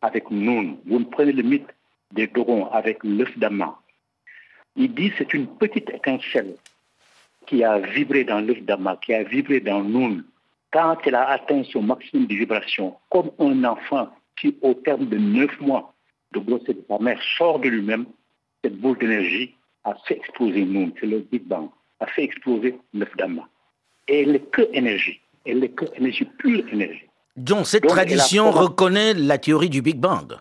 avec 0.00 0.30
Noun, 0.30 0.78
vous 0.86 1.04
prenez 1.04 1.32
le 1.32 1.42
mythe 1.42 1.68
des 2.12 2.26
Dorons 2.26 2.66
avec 2.70 2.98
l'œuf 3.02 3.36
d'Ama, 3.38 3.78
il 4.76 4.94
dit 4.94 5.12
c'est 5.18 5.34
une 5.34 5.46
petite 5.46 5.90
étincelle 5.90 6.54
qui 7.46 7.64
a 7.64 7.78
vibré 7.78 8.24
dans 8.24 8.40
l'œuf 8.40 8.62
d'Ama, 8.62 8.96
qui 9.02 9.12
a 9.14 9.22
vibré 9.22 9.60
dans 9.60 9.82
Noun, 9.82 10.24
quand 10.72 10.96
elle 11.04 11.14
a 11.14 11.28
atteint 11.28 11.62
son 11.64 11.82
maximum 11.82 12.26
de 12.26 12.34
vibration, 12.34 12.96
comme 13.10 13.30
un 13.38 13.64
enfant 13.64 14.08
qui, 14.38 14.56
au 14.62 14.74
terme 14.74 15.06
de 15.06 15.18
neuf 15.18 15.60
mois 15.60 15.91
de 16.32 16.38
grossesse 16.38 16.76
de 16.76 16.84
sa 16.88 16.98
mère, 16.98 17.20
sort 17.36 17.58
de 17.60 17.68
lui-même, 17.68 18.06
cette 18.62 18.76
boule 18.78 18.98
d'énergie 18.98 19.54
a 19.84 19.94
fait 20.06 20.16
exploser 20.16 20.64
Moon, 20.64 20.92
c'est 21.00 21.06
le 21.06 21.20
Big 21.20 21.42
Bang, 21.44 21.68
a 22.00 22.06
fait 22.06 22.24
exploser 22.24 22.78
neuf 22.94 23.10
dames. 23.16 23.42
Et 24.08 24.22
elle 24.22 24.32
n'est 24.32 24.40
que 24.40 24.62
énergie. 24.72 25.20
Elle 25.44 25.60
n'est 25.60 25.70
que 25.70 25.84
énergie, 25.96 26.24
pure 26.38 26.64
énergie. 26.72 27.06
Donc 27.36 27.66
cette 27.66 27.86
tradition 27.86 28.50
reconnaît 28.50 29.14
la 29.14 29.38
théorie 29.38 29.70
du 29.70 29.82
Big 29.82 29.96
Bang. 29.96 30.34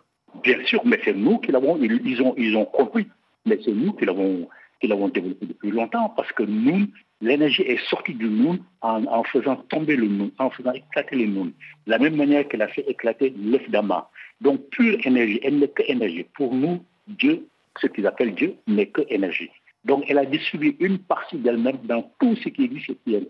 Bien 0.43 0.63
sûr, 0.65 0.81
mais 0.86 1.00
c'est 1.03 1.13
nous 1.13 1.38
qui 1.39 1.51
l'avons, 1.51 1.77
ils 1.81 2.21
ont, 2.21 2.33
ils 2.38 2.55
ont 2.55 2.65
compris, 2.65 3.07
mais 3.45 3.60
c'est 3.63 3.71
nous 3.71 3.93
qui 3.93 4.05
l'avons, 4.05 4.48
qui 4.79 4.88
l'avons 4.88 5.07
développé 5.10 5.45
depuis 5.45 5.71
longtemps, 5.71 6.10
parce 6.10 6.31
que 6.31 6.43
nous, 6.43 6.88
l'énergie 7.21 7.62
est 7.62 7.83
sortie 7.89 8.13
du 8.13 8.27
monde 8.27 8.60
en, 8.81 9.24
faisant 9.24 9.55
tomber 9.55 9.95
le 9.95 10.10
monde, 10.10 10.31
en 10.39 10.50
faisant 10.50 10.74
éclater 10.74 11.15
le 11.15 11.27
monde. 11.27 11.51
De 11.86 11.91
la 11.91 12.00
même 12.00 12.15
manière 12.15 12.48
qu'elle 12.48 12.62
a 12.62 12.67
fait 12.67 12.86
éclater 12.88 13.33
l'œuf 13.38 13.69
d'Ama. 13.69 14.10
Donc, 14.41 14.69
pure 14.69 14.98
énergie, 15.05 15.39
elle 15.43 15.60
n'est 15.60 15.67
que 15.67 15.83
énergie. 15.88 16.25
Pour 16.33 16.53
nous, 16.53 16.83
Dieu, 17.07 17.48
ce 17.79 17.88
qu'ils 17.88 18.07
appellent 18.07 18.36
Dieu, 18.36 18.55
n'est 18.67 18.88
que 18.88 19.01
énergie. 19.10 19.51
Donc, 19.86 20.03
elle 20.07 20.17
a 20.17 20.25
distribué 20.25 20.75
une 20.79 21.00
partie 21.00 21.38
d'elle-même 21.38 21.77
dans 21.83 22.12
tout 22.19 22.36
ce 22.36 22.50
qui 22.50 22.65
existe 22.65 22.89
et 22.89 22.98
qui 23.05 23.15
est 23.15 23.29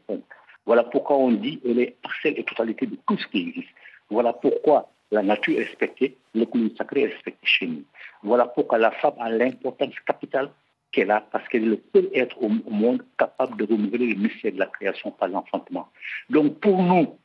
Voilà 0.65 0.83
pourquoi 0.83 1.17
on 1.17 1.31
dit 1.31 1.59
qu'elle 1.59 1.79
est 1.79 1.95
parcelle 2.01 2.35
et 2.37 2.43
totalité 2.43 2.87
de 2.87 2.97
tout 3.07 3.17
ce 3.17 3.27
qui 3.27 3.49
existe. 3.49 3.69
Voilà 4.09 4.33
pourquoi 4.33 4.89
la 5.11 5.21
nature 5.21 5.59
est 5.59 5.63
respectée, 5.63 6.17
l'économie 6.33 6.73
sacrée 6.77 7.03
est 7.03 7.07
respectée 7.07 7.45
chez 7.47 7.67
nous. 7.67 7.83
Voilà 8.23 8.45
pourquoi 8.45 8.77
la 8.77 8.91
femme 8.91 9.13
a 9.19 9.29
l'importance 9.29 9.93
capitale 10.05 10.49
qu'elle 10.91 11.11
a, 11.11 11.21
parce 11.21 11.47
qu'elle 11.49 11.63
est 11.63 11.67
le 11.67 11.83
seul 11.93 12.09
être 12.13 12.41
au 12.41 12.49
monde 12.49 13.03
capable 13.17 13.57
de 13.57 13.65
renouveler 13.65 14.07
le 14.07 14.15
mystère 14.15 14.53
de 14.53 14.59
la 14.59 14.67
création 14.67 15.11
par 15.11 15.29
l'enfantement. 15.29 15.87
Donc 16.29 16.59
pour 16.59 16.81
nous, 16.81 17.17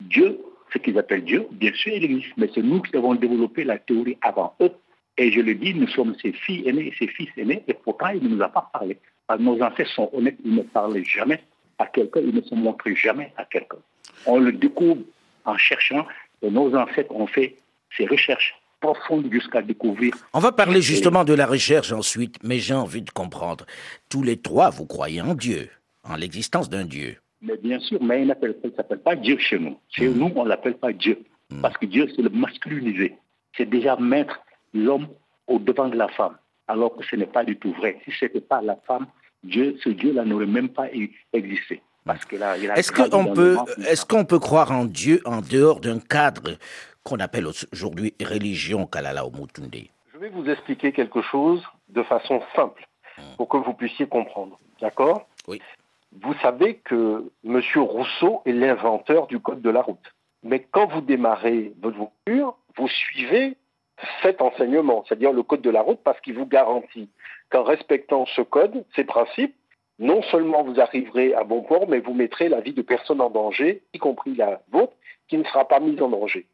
Dieu, 0.00 0.38
ce 0.74 0.78
qu'ils 0.78 0.98
appellent 0.98 1.24
Dieu, 1.24 1.46
bien 1.52 1.72
sûr, 1.72 1.92
il 1.92 2.04
existe, 2.04 2.32
mais 2.36 2.50
c'est 2.54 2.62
nous 2.62 2.82
qui 2.82 2.96
avons 2.96 3.14
développé 3.14 3.64
la 3.64 3.78
théorie 3.78 4.18
avant 4.20 4.54
eux. 4.60 4.72
Et 5.16 5.30
je 5.30 5.40
le 5.40 5.54
dis, 5.54 5.72
nous 5.74 5.88
sommes 5.88 6.14
ses 6.20 6.32
filles 6.32 6.68
aînées 6.68 6.88
et 6.88 6.94
ses 6.98 7.06
fils 7.06 7.28
aînés, 7.36 7.62
et 7.68 7.74
pourtant 7.74 8.08
il 8.08 8.22
ne 8.22 8.34
nous 8.34 8.42
a 8.42 8.48
pas 8.48 8.68
parlé. 8.72 8.98
nos 9.38 9.62
ancêtres 9.62 9.92
sont 9.92 10.10
honnêtes, 10.12 10.36
ils 10.44 10.54
ne 10.54 10.62
parlaient 10.62 11.04
jamais 11.04 11.40
à 11.78 11.86
quelqu'un, 11.86 12.20
ils 12.20 12.34
ne 12.34 12.42
se 12.42 12.54
montrent 12.54 12.90
jamais 12.90 13.32
à 13.36 13.44
quelqu'un. 13.44 13.78
On 14.26 14.38
le 14.38 14.52
découvre 14.52 15.02
en 15.44 15.56
cherchant, 15.56 16.06
et 16.42 16.50
nos 16.50 16.74
ancêtres 16.74 17.14
ont 17.14 17.28
fait 17.28 17.56
ces 17.96 18.06
recherches 18.06 18.54
profondes 18.80 19.28
jusqu'à 19.30 19.62
découvrir. 19.62 20.14
On 20.32 20.40
va 20.40 20.52
parler 20.52 20.82
justement 20.82 21.24
de 21.24 21.32
la 21.32 21.46
recherche 21.46 21.92
ensuite, 21.92 22.36
mais 22.42 22.58
j'ai 22.58 22.74
envie 22.74 23.02
de 23.02 23.10
comprendre. 23.10 23.64
Tous 24.10 24.22
les 24.22 24.36
trois, 24.36 24.70
vous 24.70 24.86
croyez 24.86 25.22
en 25.22 25.34
Dieu, 25.34 25.70
en 26.02 26.16
l'existence 26.16 26.68
d'un 26.68 26.84
Dieu. 26.84 27.18
Mais 27.44 27.58
bien 27.58 27.78
sûr, 27.78 28.02
mais 28.02 28.22
il 28.22 28.28
ne 28.28 28.70
s'appelle 28.74 29.00
pas 29.00 29.14
Dieu 29.14 29.36
chez 29.38 29.58
nous. 29.58 29.76
Chez 29.90 30.08
hmm. 30.08 30.18
nous, 30.18 30.32
on 30.34 30.44
ne 30.44 30.48
l'appelle 30.48 30.76
pas 30.76 30.92
Dieu. 30.92 31.22
Hmm. 31.50 31.60
Parce 31.60 31.76
que 31.76 31.84
Dieu, 31.84 32.08
c'est 32.16 32.22
le 32.22 32.30
masculinisé. 32.30 33.18
C'est 33.56 33.68
déjà 33.68 33.96
mettre 33.96 34.40
l'homme 34.72 35.08
au 35.46 35.58
devant 35.58 35.88
de 35.88 35.96
la 35.96 36.08
femme. 36.08 36.36
Alors 36.66 36.96
que 36.96 37.04
ce 37.04 37.16
n'est 37.16 37.26
pas 37.26 37.44
du 37.44 37.58
tout 37.58 37.72
vrai. 37.74 38.00
Si 38.04 38.12
ce 38.12 38.24
n'était 38.24 38.40
pas 38.40 38.62
la 38.62 38.76
femme, 38.86 39.06
Dieu, 39.42 39.76
ce 39.84 39.90
Dieu-là 39.90 40.24
n'aurait 40.24 40.46
même 40.46 40.70
pas 40.70 40.86
existé. 41.34 41.82
Parce 42.06 42.24
que 42.24 42.36
là, 42.36 42.56
est-ce 42.58 42.92
qu'on 42.92 43.32
peut, 43.32 43.56
est-ce 43.86 44.04
qu'on 44.04 44.24
peut 44.24 44.38
croire 44.38 44.72
en 44.72 44.84
Dieu 44.84 45.20
en 45.24 45.40
dehors 45.40 45.80
d'un 45.80 46.00
cadre 46.00 46.58
qu'on 47.02 47.18
appelle 47.18 47.46
aujourd'hui 47.72 48.14
religion 48.22 48.86
Kalala 48.86 49.26
Omutunde 49.26 49.74
Je 50.12 50.18
vais 50.18 50.30
vous 50.30 50.46
expliquer 50.48 50.92
quelque 50.92 51.20
chose 51.22 51.62
de 51.90 52.02
façon 52.02 52.42
simple 52.56 52.86
hmm. 53.18 53.36
pour 53.36 53.48
que 53.48 53.58
vous 53.58 53.74
puissiez 53.74 54.06
comprendre. 54.06 54.58
D'accord? 54.80 55.26
Oui. 55.46 55.60
Vous 56.22 56.34
savez 56.34 56.76
que 56.76 57.30
M. 57.44 57.60
Rousseau 57.76 58.42
est 58.46 58.52
l'inventeur 58.52 59.26
du 59.26 59.40
code 59.40 59.62
de 59.62 59.70
la 59.70 59.82
route. 59.82 60.14
Mais 60.44 60.60
quand 60.60 60.86
vous 60.86 61.00
démarrez 61.00 61.72
votre 61.80 61.96
voiture, 61.96 62.56
vous 62.76 62.88
suivez 62.88 63.56
cet 64.22 64.40
enseignement, 64.40 65.04
c'est-à-dire 65.06 65.32
le 65.32 65.42
code 65.42 65.62
de 65.62 65.70
la 65.70 65.82
route, 65.82 66.00
parce 66.04 66.20
qu'il 66.20 66.34
vous 66.34 66.46
garantit 66.46 67.08
qu'en 67.50 67.62
respectant 67.62 68.26
ce 68.26 68.42
code, 68.42 68.84
ces 68.94 69.04
principes, 69.04 69.56
non 69.98 70.22
seulement 70.22 70.62
vous 70.62 70.80
arriverez 70.80 71.34
à 71.34 71.44
bon 71.44 71.62
port, 71.62 71.88
mais 71.88 72.00
vous 72.00 72.14
mettrez 72.14 72.48
la 72.48 72.60
vie 72.60 72.72
de 72.72 72.82
personnes 72.82 73.20
en 73.20 73.30
danger, 73.30 73.82
y 73.92 73.98
compris 73.98 74.34
la 74.34 74.60
vôtre, 74.70 74.94
qui 75.28 75.38
ne 75.38 75.44
sera 75.44 75.66
pas 75.66 75.80
mise 75.80 76.00
en 76.02 76.08
danger. 76.08 76.46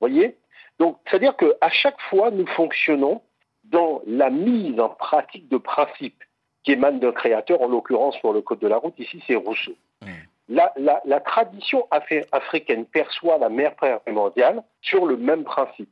Voyez? 0.00 0.36
Donc, 0.78 0.98
c'est-à-dire 1.06 1.36
qu'à 1.36 1.70
chaque 1.70 2.00
fois, 2.02 2.30
nous 2.30 2.46
fonctionnons 2.46 3.20
dans 3.64 4.02
la 4.06 4.30
mise 4.30 4.78
en 4.80 4.88
pratique 4.88 5.48
de 5.48 5.56
principes 5.56 6.22
qui 6.64 6.72
émanent 6.72 6.98
d'un 6.98 7.12
créateur, 7.12 7.60
en 7.62 7.68
l'occurrence 7.68 8.18
pour 8.20 8.32
le 8.32 8.40
Code 8.40 8.58
de 8.58 8.66
la 8.66 8.78
route, 8.78 8.98
ici 8.98 9.22
c'est 9.26 9.36
Rousseau. 9.36 9.74
Mmh. 10.02 10.06
La, 10.48 11.20
tradition 11.20 11.86
africaine 11.90 12.84
perçoit 12.84 13.38
la 13.38 13.48
mère 13.48 13.74
primordiale 13.76 14.62
sur 14.82 15.06
le 15.06 15.16
même 15.16 15.44
principe. 15.44 15.88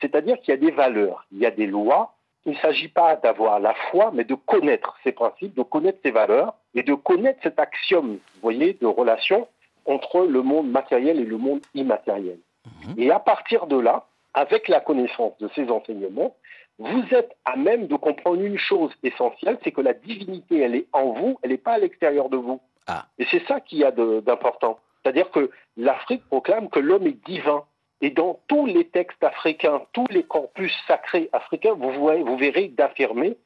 C'est-à-dire 0.00 0.38
qu'il 0.40 0.54
y 0.54 0.56
a 0.56 0.60
des 0.60 0.70
valeurs, 0.70 1.26
il 1.32 1.38
y 1.38 1.46
a 1.46 1.50
des 1.50 1.66
lois. 1.66 2.14
Il 2.46 2.52
ne 2.52 2.58
s'agit 2.58 2.88
pas 2.88 3.16
d'avoir 3.16 3.58
la 3.58 3.74
foi, 3.90 4.12
mais 4.14 4.24
de 4.24 4.34
connaître 4.34 4.96
ces 5.02 5.10
principes, 5.10 5.54
de 5.54 5.64
connaître 5.64 5.98
ces 6.04 6.12
valeurs 6.12 6.54
et 6.74 6.84
de 6.84 6.94
connaître 6.94 7.40
cet 7.42 7.58
axiome, 7.58 8.18
vous 8.34 8.40
voyez, 8.40 8.74
de 8.80 8.86
relation 8.86 9.48
entre 9.84 10.20
le 10.20 10.42
monde 10.42 10.70
matériel 10.70 11.18
et 11.18 11.24
le 11.24 11.36
monde 11.36 11.60
immatériel. 11.74 12.38
Mhm. 12.66 12.94
Et 12.96 13.10
à 13.10 13.18
partir 13.18 13.66
de 13.66 13.78
là, 13.78 14.06
avec 14.34 14.68
la 14.68 14.80
connaissance 14.80 15.36
de 15.38 15.48
ces 15.54 15.68
enseignements, 15.70 16.36
vous 16.78 17.02
êtes 17.10 17.36
à 17.44 17.56
même 17.56 17.88
de 17.88 17.96
comprendre 17.96 18.40
une 18.40 18.58
chose 18.58 18.92
essentielle, 19.02 19.58
c'est 19.64 19.72
que 19.72 19.80
la 19.80 19.94
divinité, 19.94 20.60
elle 20.60 20.76
est 20.76 20.86
en 20.92 21.12
vous, 21.12 21.38
elle 21.42 21.50
n'est 21.50 21.56
pas 21.58 21.72
à 21.72 21.78
l'extérieur 21.78 22.28
de 22.28 22.36
vous. 22.36 22.60
Ah. 22.86 23.06
Et 23.18 23.26
c'est 23.30 23.44
ça 23.46 23.60
qu'il 23.60 23.78
y 23.78 23.84
a 23.84 23.90
d'important. 23.90 24.78
C'est-à-dire 25.02 25.30
que 25.30 25.50
l'Afrique 25.76 26.24
proclame 26.26 26.68
que 26.68 26.78
l'homme 26.78 27.06
est 27.06 27.24
divin. 27.26 27.64
Et 28.00 28.10
dans 28.10 28.38
tous 28.46 28.66
les 28.66 28.86
textes 28.86 29.22
africains, 29.24 29.82
tous 29.92 30.06
les 30.10 30.22
corpus 30.22 30.72
sacrés 30.86 31.28
africains, 31.32 31.74
vous, 31.74 31.90
vous 31.90 32.36
verrez 32.36 32.68
d'affirmer 32.68 33.36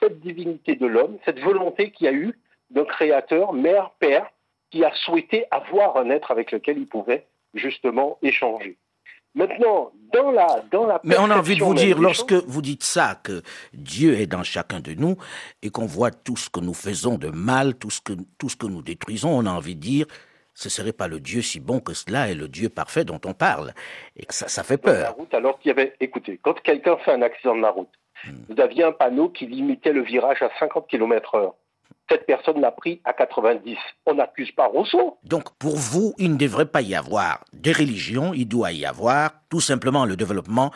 cette 0.00 0.20
divinité 0.20 0.76
de 0.76 0.86
l'homme, 0.86 1.16
cette 1.24 1.40
volonté 1.40 1.90
qu'il 1.90 2.06
y 2.06 2.08
a 2.08 2.12
eu 2.12 2.38
d'un 2.70 2.84
créateur, 2.84 3.52
mère, 3.52 3.90
père, 3.98 4.28
qui 4.70 4.84
a 4.84 4.92
souhaité 4.94 5.46
avoir 5.50 5.96
un 5.96 6.10
être 6.10 6.30
avec 6.30 6.52
lequel 6.52 6.78
il 6.78 6.86
pouvait 6.86 7.26
justement 7.54 8.18
échanger. 8.22 8.76
Maintenant, 9.34 9.92
dans 10.12 10.30
la, 10.30 10.62
dans 10.70 10.86
la 10.86 11.00
Mais 11.04 11.16
on 11.18 11.30
a 11.30 11.38
envie 11.38 11.56
de 11.56 11.64
vous 11.64 11.74
dire, 11.74 11.98
lorsque 11.98 12.32
vous 12.32 12.60
dites 12.60 12.82
ça, 12.82 13.18
que 13.22 13.42
Dieu 13.72 14.14
est 14.20 14.26
dans 14.26 14.42
chacun 14.42 14.80
de 14.80 14.92
nous 14.92 15.16
et 15.62 15.70
qu'on 15.70 15.86
voit 15.86 16.10
tout 16.10 16.36
ce 16.36 16.50
que 16.50 16.60
nous 16.60 16.74
faisons 16.74 17.16
de 17.16 17.28
mal, 17.28 17.74
tout 17.76 17.90
ce 17.90 18.00
que, 18.00 18.12
tout 18.38 18.50
ce 18.50 18.56
que 18.56 18.66
nous 18.66 18.82
détruisons, 18.82 19.30
on 19.30 19.46
a 19.46 19.50
envie 19.50 19.74
de 19.74 19.80
dire, 19.80 20.06
ce 20.54 20.68
serait 20.68 20.92
pas 20.92 21.08
le 21.08 21.18
Dieu 21.18 21.40
si 21.40 21.60
bon 21.60 21.80
que 21.80 21.94
cela 21.94 22.28
est 22.30 22.34
le 22.34 22.48
Dieu 22.48 22.68
parfait 22.68 23.04
dont 23.04 23.20
on 23.24 23.32
parle. 23.32 23.72
Et 24.16 24.26
que 24.26 24.34
ça, 24.34 24.48
ça 24.48 24.62
fait 24.62 24.76
peur. 24.76 25.02
La 25.02 25.10
route, 25.10 25.32
alors 25.32 25.58
qu'il 25.58 25.70
y 25.70 25.72
avait, 25.72 25.94
écoutez, 25.98 26.38
quand 26.42 26.60
quelqu'un 26.60 26.98
fait 26.98 27.12
un 27.12 27.22
accident 27.22 27.56
de 27.56 27.62
la 27.62 27.70
route, 27.70 27.92
hmm. 28.26 28.32
vous 28.50 28.60
aviez 28.60 28.84
un 28.84 28.92
panneau 28.92 29.30
qui 29.30 29.46
limitait 29.46 29.92
le 29.92 30.02
virage 30.02 30.42
à 30.42 30.50
50 30.58 30.88
km 30.88 31.36
heure 31.36 31.54
cette 32.12 32.26
personne 32.26 32.60
l'a 32.60 32.70
pris 32.70 33.00
à 33.04 33.14
90. 33.14 33.76
On 34.06 34.14
n'accuse 34.14 34.52
pas 34.52 34.66
Rousseau. 34.66 35.16
Donc 35.24 35.56
pour 35.58 35.76
vous, 35.76 36.12
il 36.18 36.32
ne 36.32 36.36
devrait 36.36 36.66
pas 36.66 36.82
y 36.82 36.94
avoir 36.94 37.42
des 37.52 37.72
religions, 37.72 38.34
il 38.34 38.46
doit 38.46 38.72
y 38.72 38.84
avoir 38.84 39.30
tout 39.48 39.60
simplement 39.60 40.04
le 40.04 40.14
développement, 40.14 40.70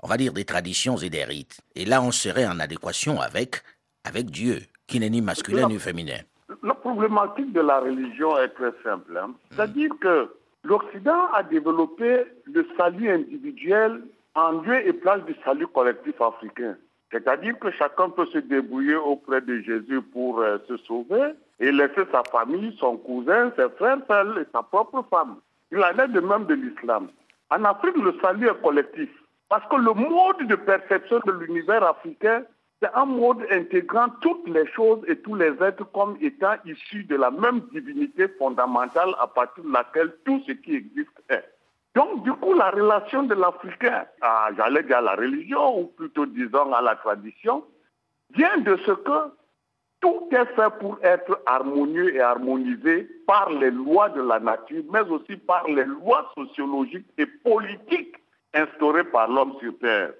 on 0.00 0.06
va 0.06 0.16
dire, 0.16 0.32
des 0.32 0.44
traditions 0.44 0.96
et 0.96 1.10
des 1.10 1.24
rites. 1.24 1.60
Et 1.74 1.84
là, 1.84 2.02
on 2.02 2.12
serait 2.12 2.46
en 2.46 2.60
adéquation 2.60 3.20
avec, 3.20 3.56
avec 4.04 4.26
Dieu, 4.26 4.60
qui 4.86 5.00
n'est 5.00 5.10
ni 5.10 5.22
masculin 5.22 5.68
ni 5.68 5.78
féminin. 5.78 6.20
La 6.62 6.74
problématique 6.74 7.52
de 7.52 7.60
la 7.60 7.80
religion 7.80 8.38
est 8.38 8.50
très 8.50 8.72
simple. 8.84 9.18
Hein. 9.20 9.34
C'est-à-dire 9.50 9.90
que 10.00 10.30
l'Occident 10.62 11.32
a 11.34 11.42
développé 11.42 12.24
le 12.44 12.66
salut 12.76 13.10
individuel 13.10 14.02
en 14.36 14.52
lieu 14.52 14.86
et 14.86 14.92
place 14.92 15.24
du 15.24 15.34
salut 15.44 15.66
collectif 15.66 16.20
africain. 16.20 16.76
C'est-à-dire 17.12 17.58
que 17.58 17.70
chacun 17.70 18.10
peut 18.10 18.26
se 18.26 18.38
débrouiller 18.38 18.96
auprès 18.96 19.40
de 19.40 19.60
Jésus 19.60 20.02
pour 20.02 20.40
euh, 20.40 20.58
se 20.66 20.76
sauver 20.78 21.34
et 21.60 21.70
laisser 21.70 22.02
sa 22.10 22.22
famille, 22.24 22.76
son 22.78 22.96
cousin, 22.96 23.52
ses 23.56 23.68
frères 23.76 23.98
et 24.08 24.46
sa 24.52 24.62
propre 24.62 25.04
femme. 25.08 25.36
Il 25.70 25.78
en 25.78 25.98
est 25.98 26.08
de 26.08 26.20
même 26.20 26.46
de 26.46 26.54
l'islam. 26.54 27.08
En 27.50 27.64
Afrique, 27.64 27.96
le 27.96 28.14
salut 28.20 28.48
est 28.48 28.62
collectif. 28.62 29.08
Parce 29.48 29.66
que 29.68 29.76
le 29.76 29.94
mode 29.94 30.48
de 30.48 30.56
perception 30.56 31.20
de 31.24 31.32
l'univers 31.32 31.84
africain, 31.84 32.42
c'est 32.82 32.92
un 32.94 33.06
mode 33.06 33.46
intégrant 33.50 34.08
toutes 34.20 34.48
les 34.48 34.66
choses 34.72 35.00
et 35.06 35.16
tous 35.16 35.34
les 35.34 35.52
êtres 35.62 35.84
comme 35.92 36.18
étant 36.20 36.56
issus 36.64 37.04
de 37.04 37.16
la 37.16 37.30
même 37.30 37.60
divinité 37.72 38.28
fondamentale 38.38 39.14
à 39.20 39.26
partir 39.28 39.64
de 39.64 39.72
laquelle 39.72 40.12
tout 40.24 40.42
ce 40.46 40.52
qui 40.52 40.74
existe 40.74 41.22
est. 41.30 41.44
Donc, 41.96 42.24
du 42.24 42.32
coup, 42.34 42.52
la 42.52 42.68
relation 42.68 43.22
de 43.22 43.34
l'Africain, 43.34 44.04
à, 44.20 44.50
j'allais 44.54 44.82
dire 44.82 44.98
à 44.98 45.00
la 45.00 45.14
religion, 45.14 45.80
ou 45.80 45.86
plutôt 45.86 46.26
disons 46.26 46.70
à 46.74 46.82
la 46.82 46.94
tradition, 46.96 47.64
vient 48.34 48.58
de 48.58 48.76
ce 48.84 48.92
que 48.92 49.32
tout 50.02 50.28
est 50.30 50.54
fait 50.54 50.78
pour 50.78 50.98
être 51.02 51.40
harmonieux 51.46 52.14
et 52.14 52.20
harmonisé 52.20 53.08
par 53.26 53.48
les 53.48 53.70
lois 53.70 54.10
de 54.10 54.20
la 54.20 54.38
nature, 54.38 54.82
mais 54.92 55.08
aussi 55.08 55.36
par 55.36 55.66
les 55.68 55.86
lois 55.86 56.30
sociologiques 56.36 57.08
et 57.16 57.24
politiques 57.24 58.16
instaurées 58.52 59.04
par 59.04 59.30
l'homme 59.30 59.54
sur 59.58 59.72
Terre. 59.78 60.12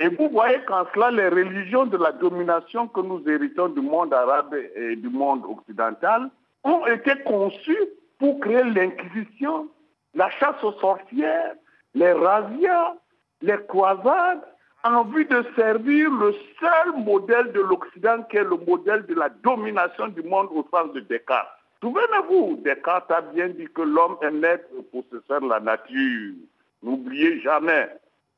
Et 0.00 0.08
vous 0.08 0.30
voyez 0.30 0.60
qu'en 0.66 0.84
cela, 0.92 1.12
les 1.12 1.28
religions 1.28 1.86
de 1.86 1.96
la 1.96 2.10
domination 2.10 2.88
que 2.88 3.02
nous 3.02 3.22
héritons 3.28 3.68
du 3.68 3.82
monde 3.82 4.12
arabe 4.12 4.56
et 4.74 4.96
du 4.96 5.08
monde 5.08 5.44
occidental 5.44 6.28
ont 6.64 6.86
été 6.86 7.12
conçues 7.22 7.86
pour 8.18 8.40
créer 8.40 8.64
l'inquisition 8.64 9.68
la 10.14 10.30
chasse 10.30 10.62
aux 10.62 10.72
sorcières, 10.74 11.54
les 11.94 12.12
razzias, 12.12 12.94
les 13.42 13.58
croisades, 13.68 14.42
en 14.82 15.04
vue 15.04 15.26
de 15.26 15.44
servir 15.56 16.10
le 16.10 16.34
seul 16.58 17.04
modèle 17.04 17.52
de 17.52 17.60
l'Occident 17.60 18.22
qui 18.30 18.38
est 18.38 18.44
le 18.44 18.56
modèle 18.66 19.04
de 19.06 19.14
la 19.14 19.28
domination 19.28 20.08
du 20.08 20.22
monde 20.22 20.48
au 20.52 20.66
sens 20.70 20.92
de 20.94 21.00
Descartes. 21.00 21.48
Souvenez-vous, 21.82 22.60
Descartes 22.64 23.10
a 23.10 23.20
bien 23.20 23.48
dit 23.48 23.68
que 23.74 23.82
l'homme 23.82 24.16
est 24.22 24.30
maître 24.30 24.68
possesseur 24.90 25.40
de 25.40 25.48
la 25.48 25.60
nature. 25.60 26.34
N'oubliez 26.82 27.40
jamais. 27.40 27.88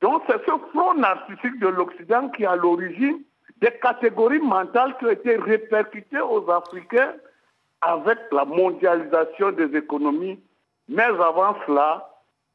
Donc 0.01 0.23
c'est 0.27 0.45
ce 0.45 0.59
front 0.73 0.95
narcissique 0.95 1.61
de 1.61 1.69
l'Occident 1.69 2.29
qui 2.31 2.43
est 2.43 2.47
à 2.47 2.57
l'origine 2.57 3.21
des 3.61 3.71
catégories 3.81 4.41
mentales 4.41 4.97
qui 4.99 5.05
ont 5.07 5.11
été 5.11 5.37
répercutées 5.37 6.21
aux 6.21 6.51
Africains 6.51 7.15
avec 7.81 8.19
la 8.33 8.45
mondialisation 8.45 9.53
des 9.53 9.77
économies, 9.77 10.41
mais 10.89 11.03
avant 11.03 11.57
cela, 11.67 12.09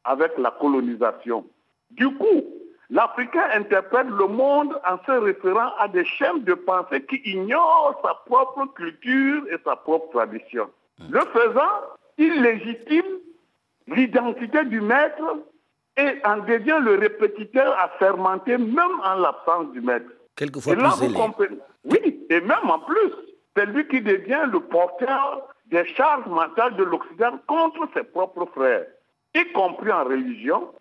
avec 0.03 0.37
la 0.37 0.51
colonisation. 0.51 1.45
Du 1.91 2.07
coup, 2.15 2.43
l'Africain 2.89 3.49
interprète 3.53 4.07
le 4.07 4.27
monde 4.27 4.79
en 4.85 4.97
se 5.05 5.11
référant 5.11 5.71
à 5.79 5.87
des 5.87 6.05
chaînes 6.05 6.43
de 6.43 6.53
pensée 6.53 7.03
qui 7.05 7.17
ignorent 7.25 7.99
sa 8.03 8.13
propre 8.25 8.65
culture 8.73 9.43
et 9.51 9.57
sa 9.65 9.75
propre 9.75 10.11
tradition. 10.11 10.69
Le 11.09 11.19
faisant, 11.19 11.81
il 12.17 12.41
légitime 12.41 13.05
l'identité 13.87 14.65
du 14.65 14.81
maître 14.81 15.37
et 15.97 16.19
en 16.25 16.37
devient 16.37 16.79
le 16.81 16.95
répétiteur 16.95 17.77
à 17.79 17.89
fermenter 17.99 18.57
même 18.57 18.99
en 19.03 19.15
l'absence 19.15 19.71
du 19.73 19.81
maître. 19.81 20.09
Quelquefois 20.35 20.73
Et 20.73 20.75
là, 20.75 20.93
plus 20.97 21.07
vous 21.07 21.13
comprenez. 21.13 21.57
Oui, 21.85 22.25
et 22.29 22.41
même 22.41 22.69
en 22.69 22.79
plus, 22.79 23.11
c'est 23.55 23.65
lui 23.65 23.87
qui 23.87 24.01
devient 24.01 24.43
le 24.51 24.59
porteur 24.59 25.47
des 25.71 25.85
charges 25.95 26.27
mentales 26.27 26.75
de 26.77 26.83
l'Occident 26.83 27.39
contre 27.47 27.87
ses 27.93 28.03
propres 28.03 28.45
frères, 28.53 28.85
y 29.35 29.51
compris 29.51 29.91
en 29.91 30.03
religion, 30.05 30.71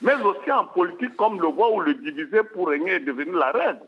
mais 0.00 0.14
aussi 0.14 0.50
en 0.50 0.66
politique, 0.66 1.16
comme 1.16 1.40
le 1.40 1.48
voit 1.48 1.72
où 1.72 1.80
le 1.80 1.94
diviser 1.94 2.42
pour 2.52 2.68
régner 2.68 2.92
est 2.92 3.00
devenu 3.00 3.32
la 3.32 3.50
règle. 3.50 3.80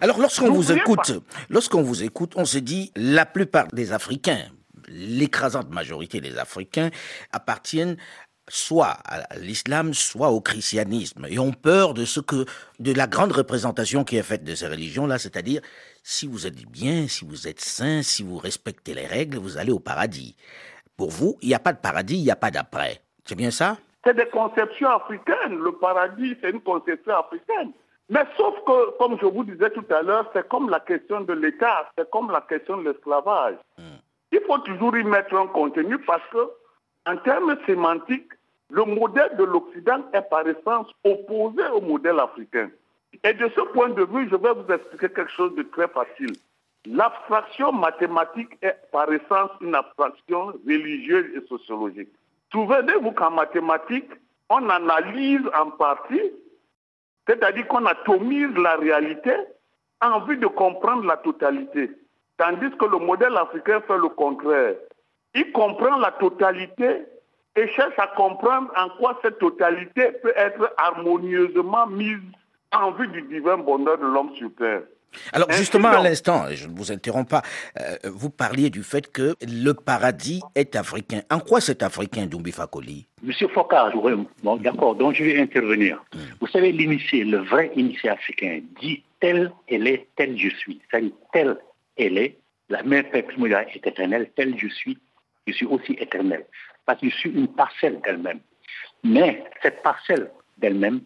Alors, 0.00 0.18
lorsqu'on 0.18 0.50
vous 0.50 0.72
écoute, 0.72 1.12
lorsqu'on 1.48 1.82
vous 1.82 2.02
écoute, 2.02 2.32
on 2.36 2.44
se 2.44 2.58
dit 2.58 2.92
la 2.96 3.24
plupart 3.24 3.68
des 3.68 3.92
Africains, 3.92 4.44
l'écrasante 4.88 5.70
majorité 5.70 6.20
des 6.20 6.38
Africains 6.38 6.90
appartiennent 7.32 7.96
soit 8.48 8.96
à 9.04 9.36
l'islam, 9.36 9.94
soit 9.94 10.30
au 10.30 10.40
christianisme, 10.40 11.26
et 11.28 11.38
ont 11.38 11.52
peur 11.52 11.94
de 11.94 12.04
ce 12.04 12.20
que, 12.20 12.44
de 12.78 12.92
la 12.92 13.06
grande 13.06 13.32
représentation 13.32 14.04
qui 14.04 14.16
est 14.16 14.22
faite 14.22 14.44
de 14.44 14.54
ces 14.54 14.68
religions-là, 14.68 15.18
c'est-à-dire 15.18 15.60
si 16.02 16.26
vous 16.26 16.46
êtes 16.46 16.64
bien, 16.66 17.08
si 17.08 17.24
vous 17.24 17.48
êtes 17.48 17.60
saint, 17.60 18.02
si 18.02 18.22
vous 18.22 18.38
respectez 18.38 18.94
les 18.94 19.06
règles, 19.06 19.38
vous 19.38 19.58
allez 19.58 19.72
au 19.72 19.80
paradis. 19.80 20.36
Pour 20.96 21.10
vous, 21.10 21.36
il 21.42 21.48
n'y 21.48 21.54
a 21.54 21.58
pas 21.58 21.72
de 21.72 21.80
paradis, 21.80 22.16
il 22.16 22.24
n'y 22.24 22.30
a 22.30 22.36
pas 22.36 22.50
d'après. 22.50 23.00
C'est 23.24 23.34
bien 23.34 23.50
ça? 23.50 23.76
C'est 24.04 24.14
des 24.14 24.28
conceptions 24.28 24.90
africaines. 24.90 25.58
Le 25.58 25.72
paradis, 25.72 26.36
c'est 26.40 26.50
une 26.50 26.60
conception 26.60 27.16
africaine. 27.16 27.72
Mais 28.08 28.24
sauf 28.36 28.54
que, 28.64 28.96
comme 28.98 29.18
je 29.20 29.26
vous 29.26 29.42
disais 29.42 29.70
tout 29.70 29.84
à 29.90 30.02
l'heure, 30.02 30.30
c'est 30.32 30.48
comme 30.48 30.70
la 30.70 30.78
question 30.78 31.22
de 31.22 31.32
l'État, 31.32 31.90
c'est 31.98 32.08
comme 32.10 32.30
la 32.30 32.40
question 32.42 32.76
de 32.76 32.90
l'esclavage. 32.90 33.56
Il 34.30 34.40
faut 34.46 34.58
toujours 34.58 34.96
y 34.96 35.02
mettre 35.02 35.34
un 35.34 35.48
contenu 35.48 35.98
parce 35.98 36.22
que, 36.30 36.48
en 37.06 37.16
termes 37.16 37.56
sémantiques, 37.66 38.32
le 38.70 38.84
modèle 38.84 39.36
de 39.36 39.44
l'Occident 39.44 40.02
est 40.12 40.28
par 40.28 40.46
essence 40.46 40.88
opposé 41.04 41.62
au 41.72 41.80
modèle 41.80 42.18
africain. 42.18 42.70
Et 43.24 43.32
de 43.32 43.48
ce 43.54 43.60
point 43.72 43.90
de 43.90 44.04
vue, 44.04 44.28
je 44.28 44.36
vais 44.36 44.52
vous 44.52 44.72
expliquer 44.72 45.08
quelque 45.08 45.32
chose 45.32 45.54
de 45.54 45.62
très 45.62 45.88
facile. 45.88 46.32
L'abstraction 46.86 47.72
mathématique 47.72 48.56
est 48.62 48.76
par 48.92 49.12
essence 49.12 49.50
une 49.60 49.74
abstraction 49.74 50.52
religieuse 50.66 51.26
et 51.36 51.46
sociologique. 51.48 52.10
Souvenez-vous 52.52 53.12
qu'en 53.12 53.30
mathématiques, 53.30 54.10
on 54.48 54.68
analyse 54.68 55.42
en 55.58 55.70
partie, 55.70 56.32
c'est-à-dire 57.26 57.66
qu'on 57.66 57.86
atomise 57.86 58.54
la 58.56 58.76
réalité 58.76 59.34
en 60.00 60.20
vue 60.20 60.36
de 60.36 60.46
comprendre 60.46 61.04
la 61.04 61.16
totalité. 61.16 61.90
Tandis 62.36 62.70
que 62.78 62.84
le 62.84 62.98
modèle 62.98 63.36
africain 63.36 63.80
fait 63.80 63.98
le 63.98 64.08
contraire. 64.10 64.74
Il 65.34 65.50
comprend 65.52 65.96
la 65.96 66.12
totalité 66.12 67.06
et 67.56 67.68
cherche 67.68 67.98
à 67.98 68.08
comprendre 68.08 68.70
en 68.76 68.88
quoi 68.98 69.18
cette 69.22 69.38
totalité 69.38 70.12
peut 70.22 70.32
être 70.36 70.72
harmonieusement 70.76 71.86
mise 71.86 72.18
en 72.72 72.92
vue 72.92 73.08
du 73.08 73.22
divin 73.22 73.56
bonheur 73.58 73.98
de 73.98 74.06
l'homme 74.06 74.34
sur 74.36 74.50
terre. 74.56 74.82
Alors 75.32 75.50
justement, 75.52 75.88
à 75.88 76.02
l'instant, 76.02 76.44
je 76.50 76.68
ne 76.68 76.76
vous 76.76 76.92
interromps 76.92 77.28
pas, 77.28 77.42
euh, 77.80 77.96
vous 78.04 78.28
parliez 78.28 78.68
du 78.68 78.82
fait 78.82 79.10
que 79.10 79.34
le 79.40 79.72
paradis 79.72 80.42
est 80.54 80.76
africain. 80.76 81.22
En 81.30 81.38
quoi 81.40 81.60
c'est 81.60 81.82
africain, 81.82 82.26
Dumbi 82.26 82.52
Fakoli? 82.52 83.06
Monsieur 83.22 83.48
Focard, 83.48 83.92
oui, 83.96 84.12
bon, 84.42 84.56
d'accord, 84.56 84.94
donc 84.94 85.14
je 85.14 85.24
vais 85.24 85.40
intervenir. 85.40 86.04
Vous 86.40 86.46
savez, 86.48 86.70
l'initié, 86.72 87.24
le 87.24 87.38
vrai 87.38 87.72
initié 87.76 88.10
africain, 88.10 88.60
dit 88.80 89.02
tel 89.20 89.52
elle 89.68 89.86
est, 89.86 90.08
tel 90.16 90.36
je 90.38 90.50
suis. 90.50 90.80
C'est-à-dire 90.90 91.12
tel 91.32 91.56
elle 91.96 92.18
est, 92.18 92.36
la 92.68 92.82
mère 92.82 93.08
Père 93.10 93.24
Primordial 93.24 93.66
est 93.74 93.86
éternelle, 93.86 94.30
tel 94.36 94.58
je 94.58 94.68
suis, 94.68 94.98
je 95.46 95.52
suis 95.52 95.66
aussi 95.66 95.92
éternel. 95.98 96.44
Parce 96.86 97.00
que 97.00 97.10
je 97.10 97.16
suis 97.16 97.30
une 97.30 97.48
parcelle 97.48 98.00
d'elle-même. 98.00 98.40
Mais 99.04 99.44
cette 99.62 99.82
parcelle 99.82 100.30
d'elle-même, 100.58 101.00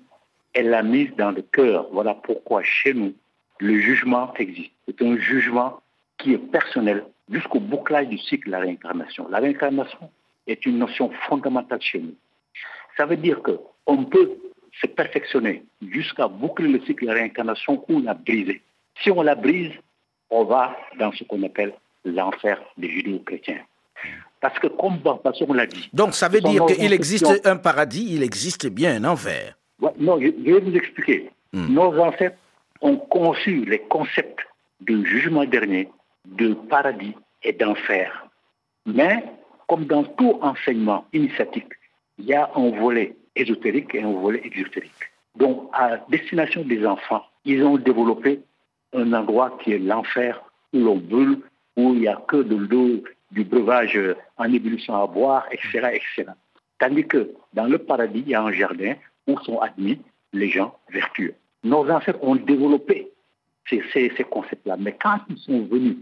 elle 0.55 0.71
l'a 0.71 0.83
mise 0.83 1.15
dans 1.17 1.31
le 1.31 1.43
cœur. 1.43 1.89
Voilà 1.93 2.15
pourquoi 2.15 2.63
chez 2.63 2.95
nous, 2.95 3.15
le 3.59 3.81
jugement 3.81 4.33
existe. 4.35 4.73
C'est 4.87 5.03
un 5.03 5.17
jugement 5.17 5.81
qui 6.19 6.35
est 6.35 6.39
personnel 6.39 7.05
jusqu'au 7.31 7.61
bouclage 7.61 8.09
du 8.09 8.19
cycle 8.19 8.47
de 8.47 8.53
la 8.53 8.61
réincarnation. 8.61 9.29
La 9.29 9.39
réincarnation 9.39 10.11
est 10.47 10.65
une 10.67 10.79
notion 10.79 11.11
fondamentale 11.29 11.81
chez 11.81 12.01
nous. 12.01 12.15
Ça 12.97 13.07
veut 13.07 13.17
dire 13.17 13.41
qu'on 13.43 14.05
peut 14.05 14.37
se 14.81 14.87
perfectionner 14.87 15.65
jusqu'à 15.89 16.29
boucler 16.29 16.69
le 16.69 16.81
cycle 16.81 17.05
de 17.05 17.11
la 17.11 17.15
réincarnation 17.15 17.85
ou 17.89 18.01
la 18.01 18.15
briser. 18.15 18.63
Si 19.03 19.11
on 19.11 19.23
la 19.23 19.35
brise, 19.35 19.73
on 20.31 20.45
va 20.45 20.77
dans 20.99 21.13
ce 21.13 21.25
qu'on 21.25 21.43
appelle 21.43 21.75
l'enfer 22.05 22.61
des 22.77 22.89
judéo-chrétiens. 22.89 23.63
Parce 24.41 24.59
que 24.59 24.69
comme 24.69 25.01
parce 25.01 25.39
qu'on 25.39 25.53
l'a 25.53 25.67
dit. 25.67 25.91
Donc 25.93 26.15
ça 26.15 26.29
veut 26.29 26.41
dire 26.41 26.65
qu'il 26.67 26.93
existe 26.93 27.43
un 27.45 27.57
paradis, 27.57 28.07
il 28.11 28.23
existe 28.23 28.67
bien 28.69 28.97
un 28.97 29.05
enfer. 29.05 29.57
Ouais, 29.81 29.91
non, 29.99 30.19
je, 30.21 30.27
je 30.27 30.53
vais 30.53 30.61
vous 30.61 30.77
expliquer. 30.77 31.31
Nos 31.53 31.99
ancêtres 31.99 32.37
ont 32.81 32.97
conçu 32.97 33.65
les 33.65 33.81
concepts 33.81 34.41
de 34.81 35.05
jugement 35.05 35.45
dernier, 35.45 35.89
de 36.27 36.55
paradis 36.55 37.15
et 37.43 37.53
d'enfer. 37.53 38.27
Mais, 38.87 39.25
comme 39.69 39.85
dans 39.85 40.05
tout 40.05 40.39
enseignement 40.41 41.05
initiatique, 41.13 41.73
il 42.19 42.27
y 42.27 42.35
a 42.35 42.51
un 42.55 42.71
volet 42.71 43.17
ésotérique 43.37 43.95
et 43.95 44.03
un 44.03 44.13
volet 44.13 44.41
exotérique. 44.45 44.93
Donc, 45.37 45.69
à 45.73 45.99
destination 46.09 46.63
des 46.63 46.85
enfants, 46.87 47.25
ils 47.45 47.63
ont 47.63 47.79
développé 47.79 48.41
un 48.95 49.13
endroit 49.13 49.57
qui 49.63 49.73
est 49.73 49.79
l'enfer, 49.79 50.43
où 50.73 50.79
l'on 50.79 50.97
brûle, 50.97 51.39
où 51.77 51.95
il 51.95 52.01
n'y 52.01 52.09
a 52.09 52.21
que 52.27 52.37
de 52.37 52.57
l'eau, 52.57 53.03
du 53.31 53.45
breuvage 53.45 53.97
euh, 53.97 54.17
en 54.37 54.53
ébullition 54.53 54.95
à 54.95 55.07
boire, 55.07 55.47
etc., 55.51 55.91
etc. 55.95 56.33
Tandis 56.79 57.07
que 57.07 57.31
dans 57.53 57.67
le 57.67 57.79
paradis, 57.79 58.23
il 58.27 58.31
y 58.31 58.35
a 58.35 58.43
un 58.43 58.53
jardin 58.53 58.95
où 59.27 59.39
sont 59.41 59.59
admis 59.59 60.01
les 60.33 60.49
gens 60.49 60.77
vertueux. 60.91 61.35
Nos 61.63 61.89
ancêtres 61.91 62.23
ont 62.23 62.37
développé 62.37 63.11
ces, 63.69 64.11
concepts-là. 64.29 64.77
Mais 64.79 64.97
quand 65.01 65.21
ils 65.29 65.39
sont 65.39 65.67
venus, 65.67 65.99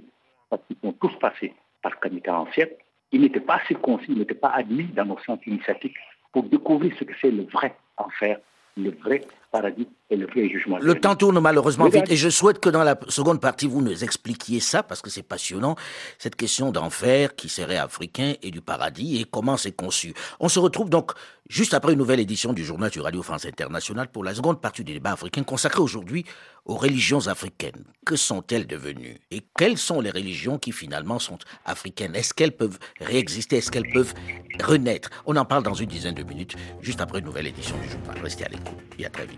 parce 0.48 0.62
qu'ils 0.66 0.76
sont 0.82 0.92
tous 0.92 1.14
passés 1.18 1.52
par 1.82 1.98
Kamika 2.00 2.38
ancienne, 2.38 2.68
ils 3.12 3.20
n'étaient 3.20 3.40
pas 3.40 3.60
circoncis, 3.66 4.06
ils 4.08 4.18
n'étaient 4.18 4.34
pas 4.34 4.50
admis 4.50 4.84
dans 4.84 5.04
nos 5.04 5.18
centres 5.20 5.46
initiatiques 5.48 5.96
pour 6.32 6.44
découvrir 6.44 6.94
ce 6.98 7.04
que 7.04 7.12
c'est 7.20 7.30
le 7.30 7.44
vrai 7.44 7.74
enfer, 7.96 8.38
le 8.76 8.90
vrai 8.90 9.22
paradis 9.50 9.88
et 10.10 10.16
le 10.16 10.26
jugement. 10.34 10.78
Temps 11.00 11.16
tourne 11.16 11.38
malheureusement 11.40 11.88
vite 11.88 12.10
et 12.10 12.16
je 12.16 12.28
souhaite 12.28 12.60
que 12.60 12.68
dans 12.68 12.82
la 12.82 12.98
seconde 13.08 13.40
partie, 13.40 13.66
vous 13.66 13.82
nous 13.82 14.04
expliquiez 14.04 14.60
ça 14.60 14.82
parce 14.82 15.02
que 15.02 15.10
c'est 15.10 15.22
passionnant, 15.22 15.76
cette 16.18 16.36
question 16.36 16.70
d'enfer 16.72 17.34
qui 17.36 17.48
serait 17.48 17.76
africain 17.76 18.34
et 18.42 18.50
du 18.50 18.60
paradis 18.60 19.20
et 19.20 19.24
comment 19.24 19.56
c'est 19.56 19.72
conçu. 19.72 20.14
On 20.40 20.48
se 20.48 20.58
retrouve 20.58 20.90
donc 20.90 21.12
juste 21.48 21.74
après 21.74 21.92
une 21.92 21.98
nouvelle 21.98 22.20
édition 22.20 22.52
du 22.52 22.64
journal 22.64 22.92
sur 22.92 23.04
Radio 23.04 23.22
France 23.22 23.46
Internationale 23.46 24.08
pour 24.08 24.24
la 24.24 24.34
seconde 24.34 24.60
partie 24.60 24.84
du 24.84 24.92
débat 24.92 25.12
africain 25.12 25.42
consacré 25.42 25.80
aujourd'hui 25.80 26.24
aux 26.64 26.76
religions 26.76 27.26
africaines. 27.26 27.84
Que 28.04 28.16
sont-elles 28.16 28.66
devenues? 28.66 29.18
Et 29.30 29.42
quelles 29.56 29.78
sont 29.78 30.00
les 30.00 30.10
religions 30.10 30.58
qui 30.58 30.72
finalement 30.72 31.18
sont 31.18 31.38
africaines? 31.64 32.14
Est-ce 32.14 32.34
qu'elles 32.34 32.56
peuvent 32.56 32.78
réexister? 33.00 33.58
Est-ce 33.58 33.70
qu'elles 33.70 33.90
peuvent 33.92 34.14
renaître? 34.62 35.10
On 35.26 35.36
en 35.36 35.44
parle 35.44 35.62
dans 35.62 35.74
une 35.74 35.88
dizaine 35.88 36.14
de 36.14 36.22
minutes, 36.22 36.56
juste 36.82 37.00
après 37.00 37.20
une 37.20 37.26
nouvelle 37.26 37.46
édition 37.46 37.76
du 37.78 37.88
journal. 37.88 38.18
Restez 38.22 38.44
à 38.44 38.48
l'écoute 38.48 38.78
et 38.98 39.06
à 39.06 39.10
très 39.10 39.26
vite. 39.26 39.37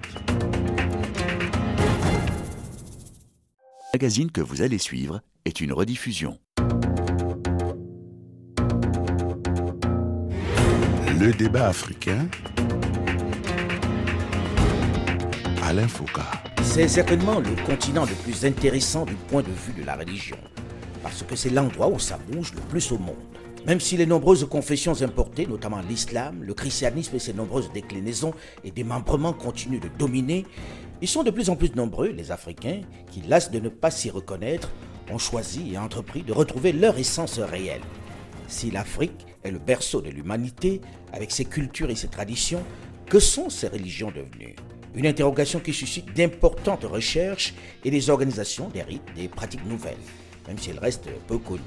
Le 3.92 3.98
magazine 3.98 4.30
que 4.30 4.40
vous 4.40 4.62
allez 4.62 4.78
suivre 4.78 5.20
est 5.44 5.60
une 5.60 5.72
rediffusion. 5.72 6.38
Le 11.18 11.32
débat 11.32 11.68
africain. 11.68 12.26
Alain 15.62 15.86
Foucault. 15.86 16.22
C'est 16.62 16.88
certainement 16.88 17.40
le 17.40 17.54
continent 17.66 18.04
le 18.04 18.14
plus 18.14 18.44
intéressant 18.44 19.04
du 19.04 19.14
point 19.14 19.42
de 19.42 19.48
vue 19.48 19.80
de 19.80 19.84
la 19.84 19.96
religion, 19.96 20.38
parce 21.02 21.22
que 21.22 21.36
c'est 21.36 21.50
l'endroit 21.50 21.88
où 21.88 21.98
ça 21.98 22.18
bouge 22.28 22.52
le 22.54 22.60
plus 22.62 22.90
au 22.92 22.98
monde. 22.98 23.29
Même 23.66 23.80
si 23.80 23.98
les 23.98 24.06
nombreuses 24.06 24.46
confessions 24.48 25.02
importées, 25.02 25.46
notamment 25.46 25.80
l'islam, 25.86 26.42
le 26.42 26.54
christianisme 26.54 27.16
et 27.16 27.18
ses 27.18 27.34
nombreuses 27.34 27.70
déclinaisons 27.72 28.32
et 28.64 28.70
démembrements 28.70 29.34
continuent 29.34 29.80
de 29.80 29.90
dominer, 29.98 30.46
ils 31.02 31.08
sont 31.08 31.22
de 31.22 31.30
plus 31.30 31.50
en 31.50 31.56
plus 31.56 31.74
nombreux, 31.74 32.08
les 32.08 32.30
Africains, 32.30 32.80
qui, 33.10 33.20
lassent 33.22 33.50
de 33.50 33.60
ne 33.60 33.68
pas 33.68 33.90
s'y 33.90 34.08
reconnaître, 34.08 34.70
ont 35.10 35.18
choisi 35.18 35.72
et 35.72 35.78
entrepris 35.78 36.22
de 36.22 36.32
retrouver 36.32 36.72
leur 36.72 36.98
essence 36.98 37.38
réelle. 37.38 37.82
Si 38.48 38.70
l'Afrique 38.70 39.26
est 39.44 39.50
le 39.50 39.58
berceau 39.58 40.00
de 40.00 40.10
l'humanité, 40.10 40.80
avec 41.12 41.30
ses 41.30 41.44
cultures 41.44 41.90
et 41.90 41.96
ses 41.96 42.08
traditions, 42.08 42.64
que 43.06 43.18
sont 43.18 43.50
ces 43.50 43.68
religions 43.68 44.10
devenues? 44.10 44.56
Une 44.94 45.06
interrogation 45.06 45.60
qui 45.60 45.74
suscite 45.74 46.14
d'importantes 46.14 46.84
recherches 46.84 47.54
et 47.84 47.90
des 47.90 48.08
organisations 48.08 48.68
des 48.68 48.82
rites, 48.82 49.02
des 49.14 49.28
pratiques 49.28 49.66
nouvelles, 49.66 49.96
même 50.48 50.58
si 50.58 50.70
elles 50.70 50.78
restent 50.78 51.10
peu 51.28 51.38
connues. 51.38 51.60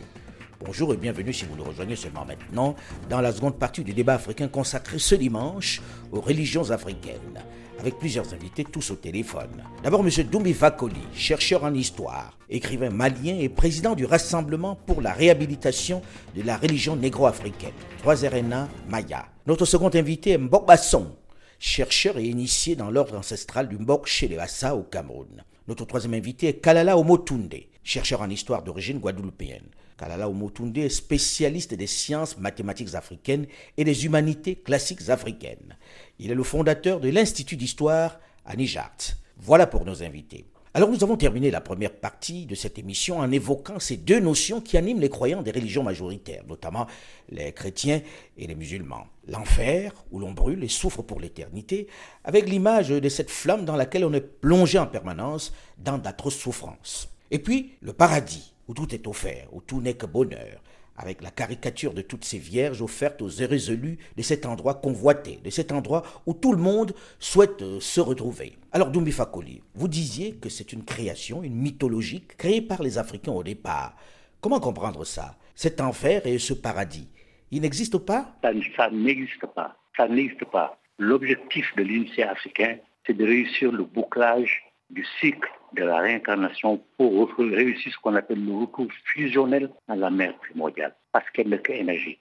Bonjour 0.66 0.94
et 0.94 0.98
bienvenue 0.98 1.34
si 1.34 1.44
vous 1.44 1.58
nous 1.58 1.64
rejoignez 1.66 1.98
seulement 1.98 2.24
maintenant 2.24 2.74
dans 3.10 3.20
la 3.20 3.34
seconde 3.34 3.60
partie 3.60 3.84
du 3.84 3.92
débat 3.94 4.14
africain 4.14 4.48
consacré 4.48 4.98
ce 4.98 5.14
dimanche 5.14 5.82
aux 6.14 6.22
religions 6.22 6.72
africaines, 6.72 7.44
avec 7.80 8.00
plusieurs 8.00 8.34
invités 8.34 8.64
tous 8.64 8.92
au 8.92 8.96
téléphone. 8.96 9.62
D'abord 9.84 10.08
M. 10.08 10.10
Doumbi 10.24 10.54
Fakoli, 10.54 11.02
chercheur 11.14 11.66
en 11.66 11.74
histoire, 11.74 12.38
écrivain 12.50 12.92
malien 12.92 13.36
et 13.40 13.50
président 13.50 13.94
du 13.94 14.06
Rassemblement 14.06 14.76
pour 14.76 15.02
la 15.02 15.12
réhabilitation 15.12 16.02
de 16.34 16.44
la 16.44 16.56
religion 16.56 16.96
négro-africaine, 16.96 17.74
3 18.00 18.30
RNA 18.30 18.70
Maya. 18.88 19.26
Notre 19.46 19.66
second 19.66 19.90
invité 19.94 20.32
est 20.32 20.38
Mbok 20.38 20.66
Basson, 20.66 21.14
chercheur 21.60 22.18
et 22.18 22.24
initié 22.24 22.78
dans 22.78 22.90
l'ordre 22.90 23.18
ancestral 23.18 23.68
du 23.68 23.78
Mbok 23.78 24.08
chez 24.08 24.30
les 24.30 24.38
Hassa 24.38 24.78
au 24.78 24.84
Cameroun. 24.84 25.44
Notre 25.68 25.84
troisième 25.84 26.14
invité 26.14 26.48
est 26.48 26.62
Kalala 26.62 26.98
Omotunde, 26.98 27.54
chercheur 27.84 28.22
en 28.22 28.30
histoire 28.30 28.64
d'origine 28.64 29.00
guadeloupéenne. 29.00 29.68
Kalala 29.98 30.30
Omotunde 30.30 30.78
est 30.78 30.90
spécialiste 30.90 31.74
des 31.74 31.88
sciences 31.88 32.38
mathématiques 32.38 32.96
africaines 32.96 33.48
et 33.78 33.84
des 33.84 34.06
humanités 34.06 34.56
classiques 34.56 35.10
africaines. 35.10 35.78
Il 36.20 36.32
est 36.32 36.36
le 36.36 36.44
fondateur 36.44 37.00
de 37.00 37.10
l'Institut 37.10 37.58
d'histoire 37.58 38.20
à 38.46 38.56
Nijart. 38.56 38.98
Voilà 39.38 39.68
pour 39.68 39.86
nos 39.86 40.04
invités. 40.04 40.46
Alors 40.76 40.90
nous 40.90 41.04
avons 41.04 41.18
terminé 41.18 41.52
la 41.52 41.62
première 41.62 41.94
partie 41.94 42.48
de 42.48 42.56
cette 42.56 42.80
émission 42.80 43.20
en 43.20 43.32
évoquant 43.32 43.80
ces 43.80 43.96
deux 43.96 44.20
notions 44.20 44.60
qui 44.60 44.76
animent 44.76 45.02
les 45.02 45.10
croyants 45.10 45.44
des 45.44 45.52
religions 45.52 45.84
majoritaires, 45.84 46.44
notamment 46.48 46.88
les 47.30 47.52
chrétiens 47.52 48.02
et 48.40 48.48
les 48.48 48.56
musulmans. 48.56 49.06
L'enfer, 49.28 49.94
où 50.10 50.18
l'on 50.18 50.32
brûle 50.32 50.64
et 50.64 50.70
souffre 50.70 51.04
pour 51.04 51.20
l'éternité, 51.20 51.86
avec 52.24 52.50
l'image 52.50 52.90
de 52.90 53.10
cette 53.10 53.30
flamme 53.30 53.66
dans 53.66 53.76
laquelle 53.76 54.04
on 54.04 54.14
est 54.14 54.22
plongé 54.22 54.80
en 54.80 54.88
permanence 54.88 55.54
dans 55.78 56.00
d'atroces 56.00 56.40
souffrances. 56.40 57.08
Et 57.30 57.38
puis 57.38 57.74
le 57.82 57.94
paradis, 57.94 58.53
tout 58.74 58.94
est 58.94 59.08
offert, 59.08 59.48
où 59.52 59.62
tout 59.62 59.82
n'est 59.82 59.96
que 59.96 60.06
bonheur, 60.06 60.62
avec 60.98 61.22
la 61.22 61.32
caricature 61.32 61.94
de 61.94 62.02
toutes 62.02 62.26
ces 62.26 62.38
vierges 62.38 62.82
offertes 62.82 63.22
aux 63.22 63.30
irrésolus 63.30 63.98
de 64.16 64.22
cet 64.22 64.46
endroit 64.46 64.76
convoité, 64.76 65.40
de 65.44 65.50
cet 65.50 65.72
endroit 65.72 66.04
où 66.26 66.34
tout 66.34 66.52
le 66.52 66.62
monde 66.62 66.94
souhaite 67.20 67.62
euh, 67.62 67.80
se 67.80 68.00
retrouver. 68.00 68.54
Alors 68.72 68.92
Doumbi 68.92 69.12
Fakoli, 69.12 69.62
vous 69.76 69.88
disiez 69.88 70.36
que 70.36 70.50
c'est 70.50 70.74
une 70.74 70.84
création, 70.84 71.44
une 71.44 71.56
mythologie 71.56 72.26
créée 72.38 72.62
par 72.62 72.84
les 72.84 72.98
Africains 72.98 73.32
au 73.32 73.44
départ. 73.44 73.96
Comment 74.42 74.60
comprendre 74.60 75.04
ça 75.04 75.38
Cet 75.56 75.82
enfer 75.82 76.26
et 76.26 76.38
ce 76.38 76.54
paradis, 76.54 77.08
ils 77.52 77.62
n'existent 77.62 78.00
pas? 78.00 78.36
Ça, 78.42 78.52
ça 78.76 78.90
n'existe 78.92 79.46
pas. 79.56 79.78
Ça 79.96 80.08
n'existe 80.08 80.46
pas. 80.46 80.78
L'objectif 81.00 81.76
de 81.76 81.84
l'unité 81.84 82.24
africain, 82.24 82.78
c'est 83.06 83.14
de 83.14 83.26
réussir 83.26 83.72
le 83.72 83.84
bouclage 83.84 84.64
du 84.94 85.06
cycle 85.20 85.50
de 85.74 85.84
la 85.84 85.98
réincarnation 85.98 86.80
pour 86.98 87.30
réussir 87.38 87.92
ce 87.92 87.98
qu'on 88.00 88.16
appelle 88.16 88.46
le 88.46 88.54
retour 88.54 88.88
fusionnel 89.06 89.70
à 89.88 89.96
la 89.96 90.10
mère 90.10 90.36
primordiale, 90.38 90.96
parce 91.12 91.30
qu'elle 91.32 91.50
n'est 91.50 91.62
qu'énergie. 91.62 92.20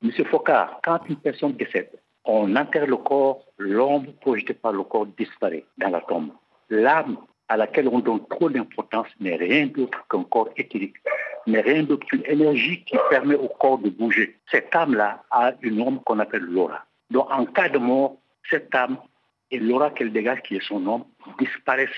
Monsieur 0.00 0.24
Focard, 0.24 0.80
quand 0.84 1.00
une 1.08 1.16
personne 1.16 1.52
décède, 1.52 1.90
on 2.24 2.54
enterre 2.56 2.86
le 2.86 2.96
corps, 2.96 3.44
l'ombre 3.58 4.12
projetée 4.20 4.54
par 4.54 4.72
le 4.72 4.84
corps 4.84 5.06
disparaît 5.06 5.64
dans 5.78 5.90
la 5.90 6.00
tombe. 6.02 6.30
L'âme 6.70 7.16
à 7.48 7.56
laquelle 7.56 7.88
on 7.88 7.98
donne 7.98 8.24
trop 8.28 8.48
d'importance 8.48 9.08
n'est 9.20 9.36
rien 9.36 9.66
d'autre 9.66 10.06
qu'un 10.08 10.22
corps 10.24 10.48
éthérique, 10.56 10.96
n'est 11.46 11.60
rien 11.60 11.82
d'autre 11.82 12.06
qu'une 12.06 12.24
énergie 12.24 12.84
qui 12.84 12.96
permet 13.10 13.34
au 13.34 13.48
corps 13.48 13.78
de 13.78 13.90
bouger. 13.90 14.38
Cette 14.50 14.74
âme-là 14.74 15.24
a 15.30 15.52
une 15.60 15.80
ombre 15.80 16.02
qu'on 16.04 16.20
appelle 16.20 16.42
l'aura. 16.42 16.84
Donc 17.10 17.26
en 17.30 17.44
cas 17.44 17.68
de 17.68 17.78
mort, 17.78 18.16
cette 18.48 18.74
âme 18.74 18.96
et 19.52 19.58
l'aura 19.58 19.90
qu'elle 19.90 20.12
dégage, 20.12 20.40
qui 20.42 20.56
est 20.56 20.66
son 20.66 20.84
ombre, 20.86 21.06
disparaissent 21.38 21.90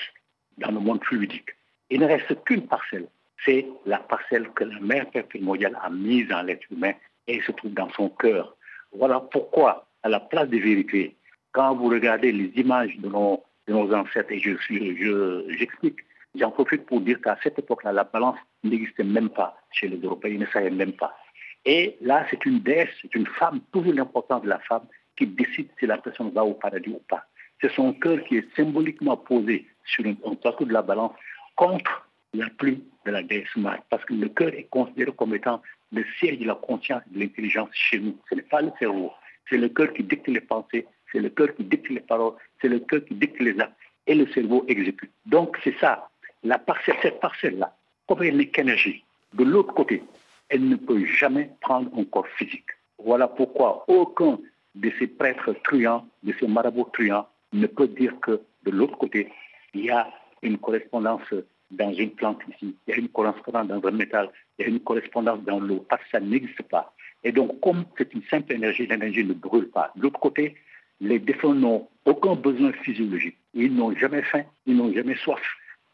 dans 0.58 0.72
le 0.72 0.80
monde 0.80 1.02
fluidique. 1.04 1.50
Il 1.88 2.00
ne 2.00 2.06
reste 2.06 2.42
qu'une 2.44 2.66
parcelle. 2.66 3.06
C'est 3.44 3.66
la 3.86 3.98
parcelle 3.98 4.50
que 4.50 4.64
la 4.64 4.80
mère 4.80 5.06
primordiale 5.28 5.78
a 5.80 5.88
mise 5.88 6.28
dans 6.28 6.42
l'être 6.42 6.66
humain 6.70 6.92
et 7.28 7.40
se 7.42 7.52
trouve 7.52 7.72
dans 7.72 7.90
son 7.90 8.08
cœur. 8.08 8.56
Voilà 8.92 9.20
pourquoi, 9.20 9.86
à 10.02 10.08
la 10.08 10.20
place 10.20 10.48
des 10.48 10.58
vérités, 10.58 11.16
quand 11.52 11.76
vous 11.76 11.88
regardez 11.88 12.32
les 12.32 12.50
images 12.60 12.96
de 12.98 13.08
nos, 13.08 13.94
ancêtres, 13.94 14.32
et 14.32 14.40
je, 14.40 15.44
j'explique, 15.56 16.00
j'en 16.34 16.50
profite 16.50 16.86
pour 16.86 17.00
dire 17.00 17.20
qu'à 17.20 17.38
cette 17.42 17.58
époque-là, 17.58 17.92
la 17.92 18.04
balance 18.04 18.38
n'existait 18.64 19.04
même 19.04 19.30
pas 19.30 19.56
chez 19.70 19.88
les 19.88 19.98
Européens, 19.98 20.32
ils 20.32 20.40
ne 20.40 20.46
savaient 20.46 20.70
même 20.70 20.92
pas. 20.92 21.16
Et 21.64 21.96
là, 22.00 22.26
c'est 22.30 22.44
une 22.44 22.60
déesse, 22.60 22.90
c'est 23.00 23.14
une 23.14 23.26
femme, 23.26 23.60
toujours 23.72 23.94
l'importance 23.94 24.42
de 24.42 24.48
la 24.48 24.58
femme, 24.58 24.86
qui 25.16 25.26
décide 25.26 25.68
si 25.78 25.86
la 25.86 25.98
personne 25.98 26.30
va 26.30 26.44
au 26.44 26.54
paradis 26.54 26.90
ou 26.90 27.00
pas. 27.08 27.24
C'est 27.64 27.72
son 27.76 27.94
cœur 27.94 28.22
qui 28.24 28.36
est 28.36 28.56
symboliquement 28.56 29.16
posé 29.16 29.66
sur 29.86 30.04
un 30.04 30.34
plateau 30.34 30.66
de 30.66 30.72
la 30.74 30.82
balance 30.82 31.12
contre 31.56 32.06
la 32.34 32.50
plume 32.50 32.80
de 33.06 33.10
la 33.10 33.22
déesse 33.22 33.56
mère, 33.56 33.80
parce 33.88 34.04
que 34.04 34.12
le 34.12 34.28
cœur 34.28 34.52
est 34.52 34.68
considéré 34.68 35.10
comme 35.16 35.34
étant 35.34 35.62
le 35.90 36.04
siège 36.18 36.40
de 36.40 36.44
la 36.44 36.56
conscience 36.56 37.00
et 37.10 37.14
de 37.14 37.20
l'intelligence 37.20 37.70
chez 37.72 38.00
nous. 38.00 38.18
Ce 38.28 38.34
n'est 38.34 38.42
pas 38.42 38.60
le 38.60 38.70
cerveau, 38.78 39.12
c'est 39.48 39.56
le 39.56 39.70
cœur 39.70 39.94
qui 39.94 40.02
dicte 40.02 40.28
les 40.28 40.42
pensées, 40.42 40.86
c'est 41.10 41.20
le 41.20 41.30
cœur 41.30 41.54
qui 41.54 41.64
dicte 41.64 41.88
les 41.88 42.00
paroles, 42.00 42.34
c'est 42.60 42.68
le 42.68 42.80
cœur 42.80 43.02
qui 43.02 43.14
dicte 43.14 43.40
les 43.40 43.58
actes, 43.58 43.72
et 44.06 44.14
le 44.14 44.26
cerveau 44.34 44.66
exécute. 44.68 45.10
Donc 45.24 45.56
c'est 45.64 45.78
ça, 45.78 46.10
la 46.42 46.58
parcelle, 46.58 46.96
cette 47.00 47.18
parcelle-là, 47.18 47.74
comme 48.06 48.24
elle 48.24 48.36
n'est 48.36 48.48
qu'énergie, 48.48 49.02
de 49.32 49.42
l'autre 49.44 49.72
côté, 49.72 50.02
elle 50.50 50.68
ne 50.68 50.76
peut 50.76 51.02
jamais 51.06 51.50
prendre 51.62 51.90
un 51.98 52.04
corps 52.04 52.28
physique. 52.36 52.68
Voilà 53.02 53.26
pourquoi 53.26 53.86
aucun 53.88 54.38
de 54.74 54.92
ces 54.98 55.06
prêtres 55.06 55.54
truands, 55.64 56.06
de 56.22 56.34
ces 56.38 56.46
marabouts 56.46 56.90
truands, 56.92 57.26
ne 57.60 57.66
peut 57.66 57.88
dire 57.88 58.18
que 58.20 58.40
de 58.64 58.70
l'autre 58.70 58.96
côté, 58.98 59.30
il 59.74 59.84
y 59.84 59.90
a 59.90 60.08
une 60.42 60.58
correspondance 60.58 61.22
dans 61.70 61.92
une 61.92 62.10
plante 62.10 62.40
ici, 62.48 62.76
il 62.86 62.90
y 62.90 62.92
a 62.94 62.98
une 62.98 63.08
correspondance 63.08 63.66
dans 63.66 63.84
un 63.86 63.90
métal, 63.90 64.30
il 64.58 64.62
y 64.62 64.66
a 64.66 64.68
une 64.68 64.80
correspondance 64.80 65.40
dans 65.44 65.60
l'eau, 65.60 65.84
parce 65.88 66.02
que 66.04 66.10
ça 66.10 66.20
n'existe 66.20 66.62
pas. 66.62 66.94
Et 67.24 67.32
donc, 67.32 67.58
comme 67.60 67.84
c'est 67.96 68.12
une 68.14 68.22
simple 68.24 68.52
énergie, 68.52 68.86
l'énergie 68.86 69.24
ne 69.24 69.32
brûle 69.32 69.68
pas. 69.68 69.90
De 69.96 70.02
l'autre 70.02 70.20
côté, 70.20 70.56
les 71.00 71.18
défunts 71.18 71.54
n'ont 71.54 71.88
aucun 72.04 72.34
besoin 72.34 72.72
physiologique. 72.72 73.36
Ils 73.54 73.74
n'ont 73.74 73.96
jamais 73.96 74.22
faim, 74.22 74.44
ils 74.66 74.76
n'ont 74.76 74.92
jamais 74.92 75.16
soif, 75.16 75.42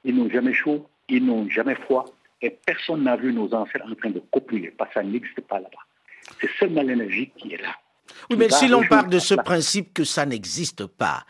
ils 0.05 0.14
n'ont 0.14 0.29
jamais 0.29 0.53
chaud, 0.53 0.87
ils 1.09 1.25
n'ont 1.25 1.49
jamais 1.49 1.77
froid. 1.77 2.05
Et 2.42 2.51
personne 2.51 3.05
n'a 3.05 3.16
vu 3.16 3.33
nos 3.33 3.53
ancêtres 3.55 3.87
en 3.90 3.94
train 3.94 4.11
de 4.11 4.23
copuler, 4.33 4.73
parce 4.77 4.90
que 4.90 5.01
ça 5.01 5.03
n'existe 5.03 5.40
pas 5.42 5.61
là-bas. 5.61 5.85
C'est 6.40 6.51
seulement 6.59 6.83
l'énergie 6.83 7.31
qui 7.37 7.55
est 7.55 7.62
là. 7.62 7.77
Oui, 8.31 8.37
mais 8.37 8.49
si 8.49 8.68
l'on 8.68 8.83
part 8.88 9.07
de 9.07 9.18
ce 9.18 9.35
principe 9.35 9.92
que 9.92 10.05
ça 10.05 10.27
n'existe 10.27 10.87
pas, 10.87 11.25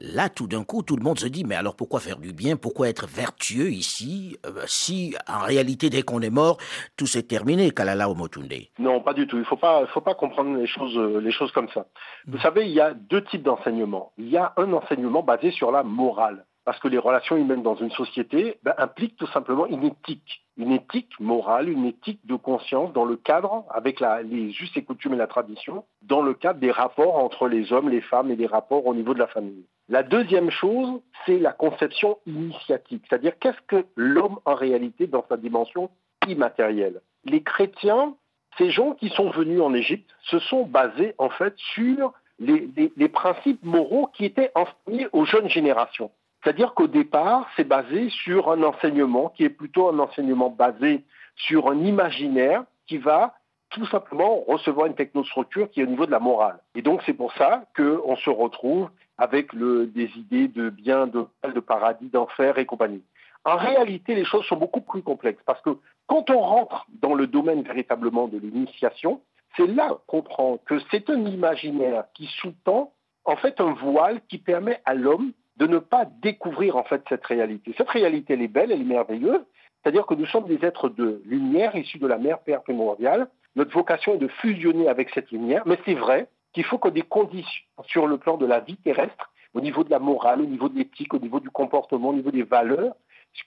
là, 0.00 0.28
tout 0.28 0.46
d'un 0.46 0.64
coup, 0.64 0.82
tout 0.82 0.96
le 0.96 1.02
monde 1.02 1.18
se 1.18 1.26
dit, 1.26 1.44
mais 1.44 1.54
alors 1.54 1.76
pourquoi 1.76 2.00
faire 2.00 2.18
du 2.18 2.32
bien? 2.32 2.56
Pourquoi 2.56 2.88
être 2.88 3.06
vertueux 3.06 3.70
ici? 3.70 4.36
Euh, 4.46 4.64
Si, 4.66 5.14
en 5.28 5.40
réalité, 5.40 5.90
dès 5.90 6.02
qu'on 6.02 6.20
est 6.20 6.30
mort, 6.30 6.58
tout 6.96 7.06
s'est 7.06 7.22
terminé, 7.22 7.70
Kalala 7.70 8.08
Omotunde 8.08 8.52
Non, 8.78 9.00
pas 9.00 9.14
du 9.14 9.26
tout. 9.26 9.36
Il 9.36 9.40
ne 9.40 9.44
faut 9.44 9.56
pas, 9.56 9.86
faut 9.86 10.00
pas 10.00 10.14
comprendre 10.14 10.56
les 10.56 10.66
choses, 10.66 10.96
euh, 10.96 11.20
les 11.20 11.32
choses 11.32 11.52
comme 11.52 11.68
ça. 11.70 11.86
Vous 12.26 12.38
mm. 12.38 12.42
savez, 12.42 12.66
il 12.66 12.72
y 12.72 12.80
a 12.80 12.94
deux 12.94 13.24
types 13.24 13.42
d'enseignement. 13.42 14.12
Il 14.18 14.28
y 14.28 14.36
a 14.36 14.52
un 14.56 14.72
enseignement 14.72 15.22
basé 15.22 15.50
sur 15.50 15.70
la 15.70 15.82
morale 15.82 16.44
parce 16.64 16.78
que 16.78 16.88
les 16.88 16.98
relations 16.98 17.36
humaines 17.36 17.62
dans 17.62 17.76
une 17.76 17.90
société 17.90 18.58
ben, 18.62 18.74
impliquent 18.78 19.16
tout 19.16 19.26
simplement 19.28 19.66
une 19.66 19.84
éthique, 19.84 20.44
une 20.60 20.72
éthique 20.72 21.18
morale, 21.20 21.68
une 21.68 21.86
éthique 21.86 22.20
de 22.24 22.36
conscience 22.36 22.92
dans 22.92 23.04
le 23.04 23.16
cadre, 23.16 23.64
avec 23.70 24.00
les 24.00 24.50
justes 24.50 24.76
et 24.76 24.84
coutumes 24.84 25.14
et 25.14 25.16
la 25.16 25.26
tradition, 25.26 25.84
dans 26.02 26.22
le 26.22 26.34
cadre 26.34 26.60
des 26.60 26.70
rapports 26.70 27.16
entre 27.16 27.48
les 27.48 27.72
hommes, 27.72 27.88
les 27.88 28.00
femmes 28.00 28.30
et 28.30 28.36
des 28.36 28.46
rapports 28.46 28.86
au 28.86 28.94
niveau 28.94 29.14
de 29.14 29.18
la 29.18 29.26
famille. 29.26 29.64
La 29.88 30.02
deuxième 30.02 30.50
chose, 30.50 31.00
c'est 31.26 31.38
la 31.38 31.52
conception 31.52 32.18
initiatique, 32.26 33.04
c'est-à-dire 33.08 33.38
qu'est-ce 33.40 33.60
que 33.66 33.86
l'homme 33.96 34.38
en 34.44 34.54
réalité 34.54 35.06
dans 35.06 35.24
sa 35.28 35.36
dimension 35.36 35.90
immatérielle? 36.28 37.00
Les 37.24 37.42
chrétiens, 37.42 38.14
ces 38.58 38.70
gens 38.70 38.92
qui 38.92 39.08
sont 39.08 39.30
venus 39.30 39.60
en 39.60 39.74
Égypte, 39.74 40.10
se 40.22 40.38
sont 40.38 40.64
basés 40.64 41.14
en 41.18 41.30
fait 41.30 41.54
sur 41.74 42.12
les, 42.38 42.68
les 42.96 43.08
principes 43.08 43.62
moraux 43.64 44.08
qui 44.14 44.24
étaient 44.24 44.52
enseignés 44.54 45.08
aux 45.12 45.24
jeunes 45.24 45.48
générations. 45.48 46.10
C'est-à-dire 46.42 46.74
qu'au 46.74 46.86
départ, 46.86 47.48
c'est 47.56 47.64
basé 47.64 48.08
sur 48.10 48.50
un 48.50 48.62
enseignement 48.62 49.28
qui 49.30 49.44
est 49.44 49.50
plutôt 49.50 49.88
un 49.88 49.98
enseignement 49.98 50.50
basé 50.50 51.04
sur 51.36 51.70
un 51.70 51.78
imaginaire 51.78 52.64
qui 52.86 52.98
va 52.98 53.34
tout 53.70 53.86
simplement 53.86 54.42
recevoir 54.48 54.86
une 54.86 54.94
technostructure 54.94 55.70
qui 55.70 55.80
est 55.80 55.84
au 55.84 55.86
niveau 55.86 56.06
de 56.06 56.10
la 56.10 56.18
morale. 56.18 56.58
Et 56.74 56.82
donc 56.82 57.02
c'est 57.06 57.14
pour 57.14 57.32
ça 57.34 57.64
qu'on 57.76 58.16
se 58.16 58.30
retrouve 58.30 58.90
avec 59.16 59.54
des 59.54 60.10
idées 60.16 60.48
de 60.48 60.70
bien, 60.70 61.06
de, 61.06 61.26
de 61.44 61.60
paradis, 61.60 62.08
d'enfer 62.08 62.58
et 62.58 62.66
compagnie. 62.66 63.02
En 63.44 63.56
réalité, 63.56 64.14
les 64.14 64.24
choses 64.24 64.44
sont 64.46 64.56
beaucoup 64.56 64.80
plus 64.80 65.02
complexes 65.02 65.42
parce 65.46 65.60
que 65.62 65.78
quand 66.06 66.30
on 66.30 66.40
rentre 66.40 66.86
dans 67.00 67.14
le 67.14 67.26
domaine 67.26 67.62
véritablement 67.62 68.28
de 68.28 68.38
l'initiation, 68.38 69.20
c'est 69.56 69.66
là 69.66 69.88
qu'on 70.06 70.22
comprend 70.22 70.58
que 70.66 70.78
c'est 70.90 71.08
un 71.10 71.24
imaginaire 71.24 72.04
qui 72.14 72.26
sous-tend 72.40 72.92
en 73.24 73.36
fait 73.36 73.60
un 73.60 73.72
voile 73.72 74.20
qui 74.28 74.38
permet 74.38 74.80
à 74.84 74.94
l'homme 74.94 75.32
de 75.60 75.66
ne 75.66 75.78
pas 75.78 76.06
découvrir 76.22 76.76
en 76.76 76.84
fait 76.84 77.02
cette 77.08 77.24
réalité. 77.26 77.74
Cette 77.76 77.90
réalité, 77.90 78.32
elle 78.32 78.42
est 78.42 78.48
belle, 78.48 78.72
elle 78.72 78.80
est 78.80 78.84
merveilleuse, 78.84 79.44
c'est-à-dire 79.82 80.06
que 80.06 80.14
nous 80.14 80.26
sommes 80.26 80.46
des 80.46 80.64
êtres 80.64 80.88
de 80.88 81.22
lumière 81.26 81.76
issus 81.76 81.98
de 81.98 82.06
la 82.06 82.18
mer 82.18 82.40
Père 82.40 82.62
primordiale. 82.62 83.28
Notre 83.56 83.72
vocation 83.72 84.14
est 84.14 84.18
de 84.18 84.28
fusionner 84.28 84.88
avec 84.88 85.10
cette 85.10 85.30
lumière, 85.30 85.62
mais 85.66 85.78
c'est 85.84 85.94
vrai 85.94 86.28
qu'il 86.54 86.64
faut 86.64 86.78
que 86.78 86.88
des 86.88 87.02
conditions 87.02 87.64
sur 87.84 88.06
le 88.06 88.16
plan 88.16 88.38
de 88.38 88.46
la 88.46 88.60
vie 88.60 88.78
terrestre, 88.78 89.30
au 89.52 89.60
niveau 89.60 89.84
de 89.84 89.90
la 89.90 89.98
morale, 89.98 90.40
au 90.40 90.46
niveau 90.46 90.68
de 90.70 90.78
l'éthique, 90.78 91.12
au 91.12 91.18
niveau 91.18 91.40
du 91.40 91.50
comportement, 91.50 92.08
au 92.08 92.14
niveau 92.14 92.30
des 92.30 92.42
valeurs, 92.42 92.94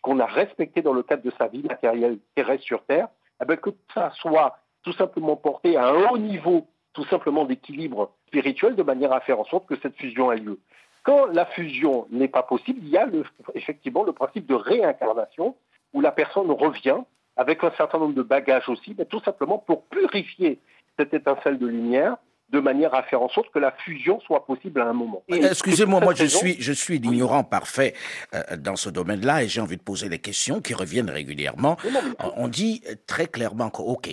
qu'on 0.02 0.20
a 0.20 0.26
respectées 0.26 0.82
dans 0.82 0.94
le 0.94 1.04
cadre 1.04 1.24
de 1.24 1.32
sa 1.38 1.48
vie 1.48 1.64
matérielle 1.64 2.20
terrestre 2.36 2.64
sur 2.64 2.86
Terre, 2.86 3.08
eh 3.42 3.46
bien, 3.46 3.58
que 3.58 3.72
ça 3.94 4.12
soit 4.12 4.58
tout 4.84 4.94
simplement 4.94 5.36
porté 5.36 5.78
à 5.78 5.88
un 5.88 6.10
haut 6.10 6.18
niveau, 6.18 6.68
tout 6.94 7.06
simplement 7.06 7.46
d'équilibre 7.46 8.12
spirituel, 8.28 8.76
de 8.76 8.84
manière 8.84 9.14
à 9.14 9.20
faire 9.22 9.40
en 9.40 9.46
sorte 9.46 9.66
que 9.68 9.76
cette 9.82 9.96
fusion 9.96 10.32
ait 10.32 10.38
lieu. 10.38 10.60
Quand 11.04 11.26
la 11.28 11.46
fusion 11.46 12.08
n'est 12.12 12.28
pas 12.28 12.44
possible, 12.44 12.80
il 12.82 12.90
y 12.90 12.98
a 12.98 13.08
effectivement 13.56 14.04
le 14.04 14.14
principe 14.14 14.46
de 14.48 14.56
réincarnation, 14.56 15.56
où 15.94 16.02
la 16.02 16.12
personne 16.12 16.50
revient 16.50 16.98
avec 17.36 17.64
un 17.64 17.72
certain 17.78 18.00
nombre 18.00 18.14
de 18.14 18.22
bagages 18.22 18.70
aussi, 18.70 18.96
mais 18.98 19.06
tout 19.06 19.22
simplement 19.22 19.58
pour 19.58 19.84
purifier 19.86 20.60
cette 20.98 21.14
étincelle 21.14 21.60
de 21.60 21.68
lumière 21.68 22.18
de 22.50 22.60
manière 22.60 22.94
à 22.94 23.02
faire 23.04 23.22
en 23.22 23.30
sorte 23.30 23.50
que 23.52 23.58
la 23.58 23.72
fusion 23.72 24.20
soit 24.22 24.46
possible 24.46 24.80
à 24.80 24.88
un 24.88 24.94
moment. 24.94 25.24
Excusez-moi, 25.28 26.00
moi 26.00 26.14
je 26.14 26.26
suis, 26.26 26.62
je 26.62 26.72
suis 26.72 27.00
l'ignorant 27.00 27.44
parfait 27.44 27.96
euh, 28.36 28.56
dans 28.58 28.76
ce 28.76 28.90
domaine-là 28.90 29.44
et 29.44 29.48
j'ai 29.48 29.60
envie 29.60 29.78
de 29.78 29.82
poser 29.82 30.08
des 30.08 30.20
questions 30.20 30.62
qui 30.62 30.76
reviennent 30.76 31.10
régulièrement. 31.10 31.78
On 32.38 32.48
dit 32.48 32.84
très 33.08 33.26
clairement 33.26 33.72
que, 33.72 33.82
OK, 33.82 34.10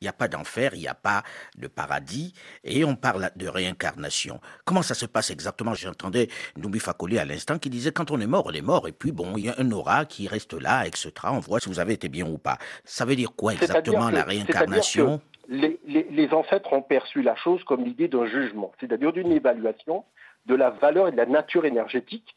il 0.00 0.04
n'y 0.04 0.08
a 0.08 0.12
pas 0.12 0.28
d'enfer, 0.28 0.70
il 0.74 0.80
n'y 0.80 0.88
a 0.88 0.94
pas 0.94 1.22
de 1.56 1.66
paradis, 1.66 2.34
et 2.64 2.84
on 2.84 2.94
parle 2.94 3.30
de 3.36 3.48
réincarnation. 3.48 4.40
Comment 4.64 4.82
ça 4.82 4.94
se 4.94 5.06
passe 5.06 5.30
exactement? 5.30 5.74
J'entendais 5.74 6.28
Noubi 6.56 6.78
Fakoli 6.78 7.18
à 7.18 7.24
l'instant 7.24 7.58
qui 7.58 7.70
disait 7.70 7.92
quand 7.92 8.10
on 8.10 8.20
est 8.20 8.26
mort, 8.26 8.46
on 8.46 8.52
est 8.52 8.62
mort, 8.62 8.88
et 8.88 8.92
puis 8.92 9.12
bon, 9.12 9.36
il 9.36 9.46
y 9.46 9.48
a 9.48 9.54
un 9.58 9.70
aura 9.72 10.04
qui 10.04 10.28
reste 10.28 10.54
là, 10.54 10.86
etc. 10.86 11.12
On 11.24 11.40
voit 11.40 11.60
si 11.60 11.68
vous 11.68 11.80
avez 11.80 11.94
été 11.94 12.08
bien 12.08 12.26
ou 12.26 12.38
pas. 12.38 12.58
Ça 12.84 13.04
veut 13.04 13.16
dire 13.16 13.32
quoi 13.34 13.52
exactement 13.52 14.10
la 14.10 14.22
réincarnation? 14.22 15.20
les, 15.48 15.80
les, 15.86 16.32
ancêtres 16.34 16.72
ont 16.74 16.82
perçu 16.82 17.22
la 17.22 17.34
chose 17.34 17.64
comme 17.64 17.82
l'idée 17.84 18.08
d'un 18.08 18.26
jugement, 18.26 18.72
c'est-à-dire 18.78 19.12
d'une 19.12 19.32
évaluation 19.32 20.04
de 20.46 20.54
la 20.54 20.70
valeur 20.70 21.08
et 21.08 21.12
de 21.12 21.16
la 21.16 21.26
nature 21.26 21.64
énergétique 21.64 22.36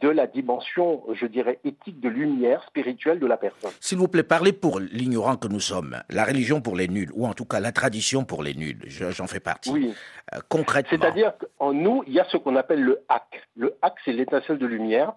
de 0.00 0.08
la 0.08 0.26
dimension, 0.26 1.02
je 1.12 1.26
dirais, 1.26 1.60
éthique 1.64 2.00
de 2.00 2.08
lumière 2.08 2.64
spirituelle 2.64 3.18
de 3.18 3.26
la 3.26 3.36
personne. 3.36 3.70
S'il 3.80 3.98
vous 3.98 4.08
plaît, 4.08 4.22
parlez 4.22 4.52
pour 4.52 4.80
l'ignorant 4.80 5.36
que 5.36 5.46
nous 5.46 5.60
sommes, 5.60 6.02
la 6.08 6.24
religion 6.24 6.60
pour 6.60 6.74
les 6.76 6.88
nuls, 6.88 7.10
ou 7.14 7.26
en 7.26 7.34
tout 7.34 7.44
cas 7.44 7.60
la 7.60 7.72
tradition 7.72 8.24
pour 8.24 8.42
les 8.42 8.54
nuls, 8.54 8.80
j'en 8.86 9.26
fais 9.26 9.40
partie. 9.40 9.70
Oui. 9.70 9.94
Euh, 10.34 10.38
concrètement. 10.48 10.98
C'est-à-dire 10.98 11.34
qu'en 11.38 11.72
nous, 11.72 12.02
il 12.06 12.14
y 12.14 12.20
a 12.20 12.24
ce 12.24 12.36
qu'on 12.38 12.56
appelle 12.56 12.82
le 12.82 13.00
hack. 13.08 13.46
Le 13.56 13.76
hack, 13.82 13.94
c'est 14.04 14.12
l'étincelle 14.12 14.58
de 14.58 14.66
lumière 14.66 15.12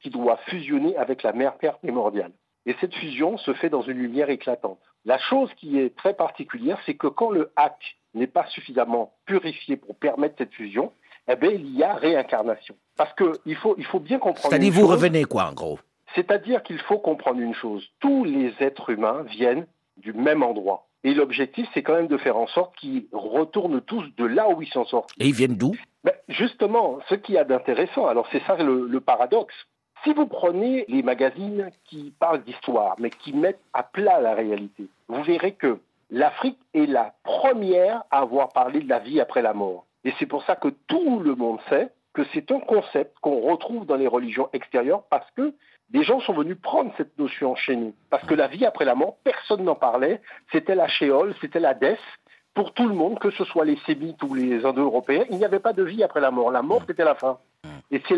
qui 0.00 0.10
doit 0.10 0.38
fusionner 0.48 0.96
avec 0.96 1.22
la 1.22 1.32
mère 1.32 1.56
Père 1.56 1.78
primordiale. 1.78 2.32
Et 2.66 2.76
cette 2.80 2.94
fusion 2.94 3.38
se 3.38 3.54
fait 3.54 3.70
dans 3.70 3.82
une 3.82 3.98
lumière 3.98 4.28
éclatante. 4.28 4.80
La 5.04 5.18
chose 5.18 5.48
qui 5.56 5.78
est 5.78 5.96
très 5.96 6.14
particulière, 6.14 6.78
c'est 6.84 6.94
que 6.94 7.06
quand 7.06 7.30
le 7.30 7.52
hack 7.56 7.96
n'est 8.14 8.26
pas 8.26 8.46
suffisamment 8.46 9.14
purifié 9.24 9.76
pour 9.76 9.96
permettre 9.96 10.34
cette 10.38 10.52
fusion, 10.52 10.92
eh 11.28 11.36
bien, 11.36 11.50
il 11.50 11.76
y 11.76 11.82
a 11.82 11.94
réincarnation. 11.94 12.74
Parce 12.96 13.12
qu'il 13.14 13.56
faut, 13.56 13.74
il 13.78 13.84
faut 13.84 14.00
bien 14.00 14.18
comprendre. 14.18 14.48
C'est-à-dire, 14.48 14.72
vous 14.72 14.86
revenez 14.86 15.24
quoi, 15.24 15.48
en 15.50 15.52
gros? 15.52 15.78
C'est-à-dire 16.14 16.62
qu'il 16.62 16.78
faut 16.78 16.98
comprendre 16.98 17.40
une 17.40 17.54
chose. 17.54 17.86
Tous 18.00 18.24
les 18.24 18.52
êtres 18.60 18.90
humains 18.90 19.24
viennent 19.24 19.66
du 19.96 20.12
même 20.12 20.42
endroit. 20.42 20.86
Et 21.04 21.14
l'objectif, 21.14 21.68
c'est 21.72 21.82
quand 21.82 21.94
même 21.94 22.08
de 22.08 22.16
faire 22.16 22.36
en 22.36 22.46
sorte 22.48 22.74
qu'ils 22.76 23.06
retournent 23.12 23.80
tous 23.80 24.04
de 24.16 24.24
là 24.24 24.48
où 24.48 24.62
ils 24.62 24.68
sont 24.68 24.84
sortis. 24.84 25.14
Et 25.20 25.26
ils 25.28 25.34
viennent 25.34 25.56
d'où? 25.56 25.76
Ben, 26.04 26.14
Justement, 26.28 26.98
ce 27.08 27.14
qu'il 27.14 27.36
y 27.36 27.38
a 27.38 27.44
d'intéressant, 27.44 28.06
alors 28.06 28.26
c'est 28.32 28.42
ça 28.44 28.56
le, 28.56 29.00
paradoxe. 29.00 29.54
Si 30.02 30.12
vous 30.12 30.26
prenez 30.26 30.84
les 30.88 31.02
magazines 31.02 31.70
qui 31.84 32.12
parlent 32.18 32.42
d'histoire, 32.42 32.96
mais 32.98 33.10
qui 33.10 33.32
mettent 33.32 33.60
à 33.72 33.82
plat 33.82 34.20
la 34.20 34.34
réalité, 34.34 34.88
vous 35.08 35.22
verrez 35.22 35.52
que 35.52 35.78
l'Afrique 36.10 36.58
est 36.74 36.86
la 36.86 37.14
première 37.22 38.02
à 38.10 38.18
avoir 38.18 38.48
parlé 38.48 38.80
de 38.80 38.88
la 38.88 38.98
vie 38.98 39.20
après 39.20 39.42
la 39.42 39.54
mort. 39.54 39.85
Et 40.06 40.14
c'est 40.20 40.26
pour 40.26 40.44
ça 40.44 40.54
que 40.54 40.68
tout 40.86 41.18
le 41.18 41.34
monde 41.34 41.58
sait 41.68 41.88
que 42.14 42.22
c'est 42.32 42.52
un 42.52 42.60
concept 42.60 43.18
qu'on 43.20 43.40
retrouve 43.40 43.84
dans 43.86 43.96
les 43.96 44.06
religions 44.06 44.48
extérieures 44.52 45.02
parce 45.10 45.28
que 45.32 45.52
des 45.90 46.04
gens 46.04 46.20
sont 46.20 46.32
venus 46.32 46.56
prendre 46.62 46.92
cette 46.96 47.18
notion 47.18 47.56
chez 47.56 47.74
nous. 47.74 47.92
Parce 48.08 48.24
que 48.24 48.34
la 48.34 48.46
vie 48.46 48.64
après 48.64 48.84
la 48.84 48.94
mort, 48.94 49.16
personne 49.24 49.64
n'en 49.64 49.74
parlait. 49.74 50.20
C'était 50.52 50.76
la 50.76 50.86
shéol, 50.86 51.34
c'était 51.40 51.58
la 51.58 51.74
death. 51.74 51.98
Pour 52.54 52.72
tout 52.72 52.86
le 52.86 52.94
monde, 52.94 53.18
que 53.18 53.32
ce 53.32 53.44
soit 53.44 53.64
les 53.64 53.76
sémites 53.84 54.22
ou 54.22 54.32
les 54.32 54.64
indo-européens, 54.64 55.24
il 55.28 55.38
n'y 55.38 55.44
avait 55.44 55.58
pas 55.58 55.72
de 55.72 55.82
vie 55.82 56.04
après 56.04 56.20
la 56.20 56.30
mort. 56.30 56.52
La 56.52 56.62
mort, 56.62 56.82
c'était 56.86 57.04
la 57.04 57.16
fin. 57.16 57.38
Et 57.90 58.00
c'est 58.08 58.16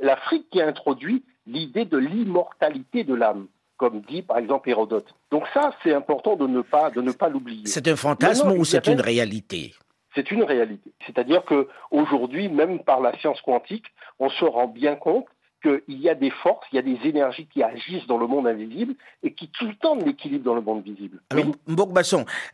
l'Afrique 0.00 0.48
qui 0.50 0.62
a 0.62 0.66
introduit 0.66 1.22
l'idée 1.46 1.84
de 1.84 1.98
l'immortalité 1.98 3.04
de 3.04 3.14
l'âme 3.14 3.46
comme 3.76 4.00
dit 4.00 4.22
par 4.22 4.38
exemple 4.38 4.70
Hérodote. 4.70 5.14
Donc 5.30 5.44
ça, 5.52 5.70
c'est 5.82 5.92
important 5.92 6.34
de 6.34 6.46
ne 6.46 6.62
pas 6.62 6.90
de 6.90 7.02
ne 7.02 7.12
pas 7.12 7.28
l'oublier. 7.28 7.66
C'est 7.66 7.86
un 7.88 7.96
fantasme 7.96 8.52
ou 8.52 8.64
c'est 8.64 8.86
une 8.86 9.02
réalité? 9.02 9.74
C'est 10.16 10.30
une 10.30 10.42
réalité. 10.42 10.92
C'est-à-dire 11.06 11.44
qu'aujourd'hui, 11.44 12.48
même 12.48 12.80
par 12.82 13.00
la 13.00 13.16
science 13.18 13.40
quantique, 13.42 13.84
on 14.18 14.30
se 14.30 14.44
rend 14.44 14.66
bien 14.66 14.96
compte 14.96 15.26
qu'il 15.62 16.00
y 16.00 16.08
a 16.08 16.14
des 16.14 16.30
forces, 16.30 16.66
il 16.72 16.76
y 16.76 16.78
a 16.78 16.82
des 16.82 16.98
énergies 17.08 17.46
qui 17.46 17.62
agissent 17.62 18.06
dans 18.06 18.18
le 18.18 18.26
monde 18.26 18.46
invisible 18.46 18.94
et 19.22 19.32
qui 19.32 19.48
tout 19.48 19.66
le 19.66 19.74
temps 19.74 19.96
l'équilibre 19.96 20.44
dans 20.44 20.54
le 20.54 20.60
monde 20.60 20.82
visible. 20.82 21.20
Alors, 21.30 21.46
Mbok 21.66 21.90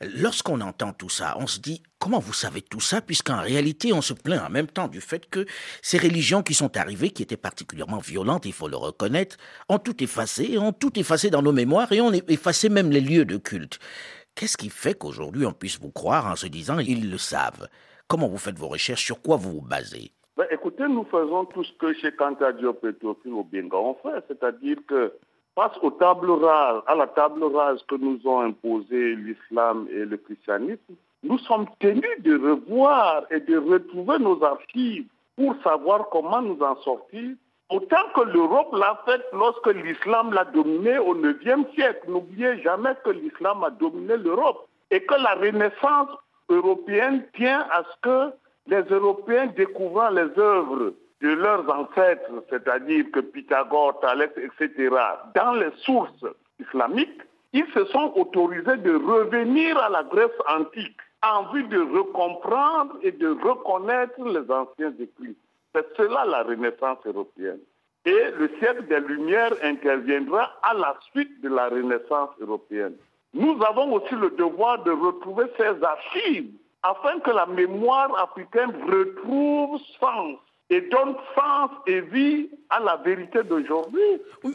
lorsqu'on 0.01 0.61
entend 0.61 0.93
tout 0.93 1.09
ça, 1.09 1.37
on 1.39 1.47
se 1.47 1.61
dit 1.61 1.83
comment 1.99 2.21
vous 2.21 2.33
savez 2.33 2.63
tout 2.63 2.81
ça 2.81 3.01
puisqu'en 3.01 3.41
réalité, 3.41 3.93
on 3.93 4.03
se 4.03 4.15
plaint 4.15 4.43
en 4.47 4.51
même 4.51 4.67
temps 4.67 4.89
du 4.89 5.01
fait 5.01 5.29
que 5.29 5.47
ces 5.83 5.99
religions 5.99 6.43
qui 6.43 6.55
sont 6.55 6.77
arrivées, 6.77 7.11
qui 7.11 7.23
étaient 7.23 7.37
particulièrement 7.37 7.99
violentes, 7.99 8.47
il 8.47 8.53
faut 8.53 8.69
le 8.69 8.77
reconnaître, 8.77 9.37
ont 9.69 9.79
tout 9.79 10.03
effacé, 10.03 10.57
ont 10.59 10.73
tout 10.73 10.99
effacé 10.99 11.31
dans 11.31 11.43
nos 11.43 11.53
mémoires 11.53 11.93
et 11.93 12.01
ont 12.01 12.13
effacé 12.13 12.69
même 12.69 12.91
les 12.91 13.01
lieux 13.01 13.25
de 13.25 13.37
culte. 13.37 13.79
Qu'est-ce 14.35 14.57
qui 14.57 14.71
fait 14.71 14.95
qu'aujourd'hui 14.95 15.47
on 15.47 15.53
puisse 15.53 15.79
vous 15.81 15.91
croire 15.91 16.27
en 16.27 16.37
se 16.37 16.47
disant 16.47 16.79
ils 16.79 17.11
le 17.11 17.19
savent? 17.19 17.69
Comment 18.09 18.29
vous 18.29 18.39
faites 18.39 18.59
vos 18.59 18.69
recherches? 18.69 19.05
Sur 19.05 19.23
quoi 19.23 19.37
vous 19.37 19.53
vous 19.53 19.67
basez? 19.67 20.11
Ben, 20.37 20.47
Écoutez, 20.51 20.85
nous 20.89 21.05
faisons 21.05 21.45
tout 21.45 21.65
ce 21.65 21.73
que 21.75 21.93
chez 21.95 22.13
Kanta 22.13 22.53
Diop 22.53 22.85
et 22.85 23.07
au 23.07 23.17
on 23.25 23.95
fait, 23.95 24.25
c'est-à-dire 24.29 24.79
que 24.89 25.13
face 25.55 25.77
aux 25.83 25.91
tables 25.91 26.31
rases, 26.31 26.83
à 26.87 26.95
la 26.95 27.07
table 27.07 27.45
rase 27.45 27.83
que 27.87 27.97
nous 27.97 28.19
ont 28.27 28.41
imposé 28.41 29.15
l'islam 29.17 29.87
et 29.91 30.05
le 30.05 30.17
christianisme, 30.17 30.95
nous 31.23 31.39
sommes 31.39 31.67
tenus 31.79 32.21
de 32.21 32.35
revoir 32.37 33.25
et 33.31 33.41
de 33.41 33.57
retrouver 33.57 34.19
nos 34.19 34.43
archives 34.43 35.07
pour 35.37 35.55
savoir 35.63 36.09
comment 36.11 36.43
nous 36.43 36.61
en 36.63 36.77
sortir 36.83 37.31
Autant 37.73 38.07
que 38.15 38.21
l'Europe 38.21 38.75
l'a 38.75 39.01
fait 39.07 39.23
lorsque 39.33 39.69
l'islam 39.69 40.35
l'a 40.35 40.45
dominé 40.45 40.99
au 40.99 41.17
IXe 41.17 41.73
siècle. 41.75 42.03
N'oubliez 42.07 42.61
jamais 42.61 42.95
que 43.03 43.09
l'islam 43.09 43.65
a 43.65 43.71
dominé 43.71 44.19
l'Europe 44.19 44.69
et 44.91 45.03
que 45.03 45.15
la 45.15 45.35
renaissance 45.37 46.11
européenne 46.51 47.25
tient 47.35 47.67
à 47.71 47.83
ce 47.85 48.01
que 48.03 48.35
les 48.67 48.83
Européens 48.91 49.47
découvrant 49.57 50.11
les 50.11 50.29
œuvres 50.39 50.93
de 51.23 51.29
leurs 51.29 51.67
ancêtres, 51.75 52.31
c'est-à-dire 52.51 53.07
que 53.11 53.21
Pythagore, 53.21 53.99
Thalès, 54.01 54.33
etc., 54.37 54.95
dans 55.35 55.55
les 55.55 55.71
sources 55.79 56.27
islamiques, 56.61 57.23
ils 57.55 57.67
se 57.73 57.87
sont 57.87 58.13
autorisés 58.17 58.77
de 58.77 58.95
revenir 58.97 59.79
à 59.79 59.89
la 59.89 60.03
Grèce 60.03 60.31
antique 60.47 60.99
en 61.23 61.51
vue 61.53 61.65
de 61.65 61.81
recomprendre 61.81 62.97
et 63.03 63.13
de 63.13 63.29
reconnaître 63.29 64.23
les 64.25 64.51
anciens 64.51 64.93
écrits. 65.01 65.37
C'est 65.75 65.87
cela 65.97 66.25
la 66.25 66.43
Renaissance 66.43 66.99
européenne. 67.07 67.61
Et 68.05 68.31
le 68.37 68.51
siècle 68.59 68.87
des 68.89 69.01
Lumières 69.01 69.55
interviendra 69.63 70.51
à 70.63 70.75
la 70.75 70.99
suite 71.11 71.41
de 71.41 71.49
la 71.49 71.69
Renaissance 71.69 72.31
européenne. 72.41 72.95
Nous 73.35 73.59
avons 73.67 73.93
aussi 73.95 74.15
le 74.15 74.31
devoir 74.31 74.83
de 74.83 74.91
retrouver 74.91 75.45
ces 75.57 75.83
archives 75.83 76.51
afin 76.83 77.21
que 77.21 77.31
la 77.31 77.47
mémoire 77.47 78.15
africaine 78.23 78.73
retrouve 78.91 79.81
sens 80.01 80.39
et 80.69 80.81
donne 80.81 81.15
sens 81.35 81.71
et 81.87 82.01
vie 82.01 82.49
à 82.71 82.81
la 82.81 82.97
vérité 82.97 83.43
d'aujourd'hui. 83.45 84.01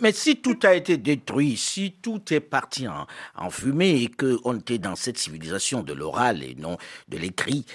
Mais 0.02 0.12
si 0.12 0.38
tout 0.42 0.58
a 0.64 0.74
été 0.74 0.98
détruit, 0.98 1.56
si 1.56 1.94
tout 2.02 2.22
est 2.32 2.40
parti 2.40 2.88
en, 2.88 3.50
fumée 3.50 4.04
et 4.04 4.10
qu'on 4.10 4.58
était 4.58 4.80
dans 4.80 4.96
cette 4.96 5.18
civilisation 5.18 5.84
de 5.84 5.94
l'oral 5.94 6.44
et 6.44 6.56
non 6.56 6.78
de 7.08 7.18
l'écrit, 7.18 7.66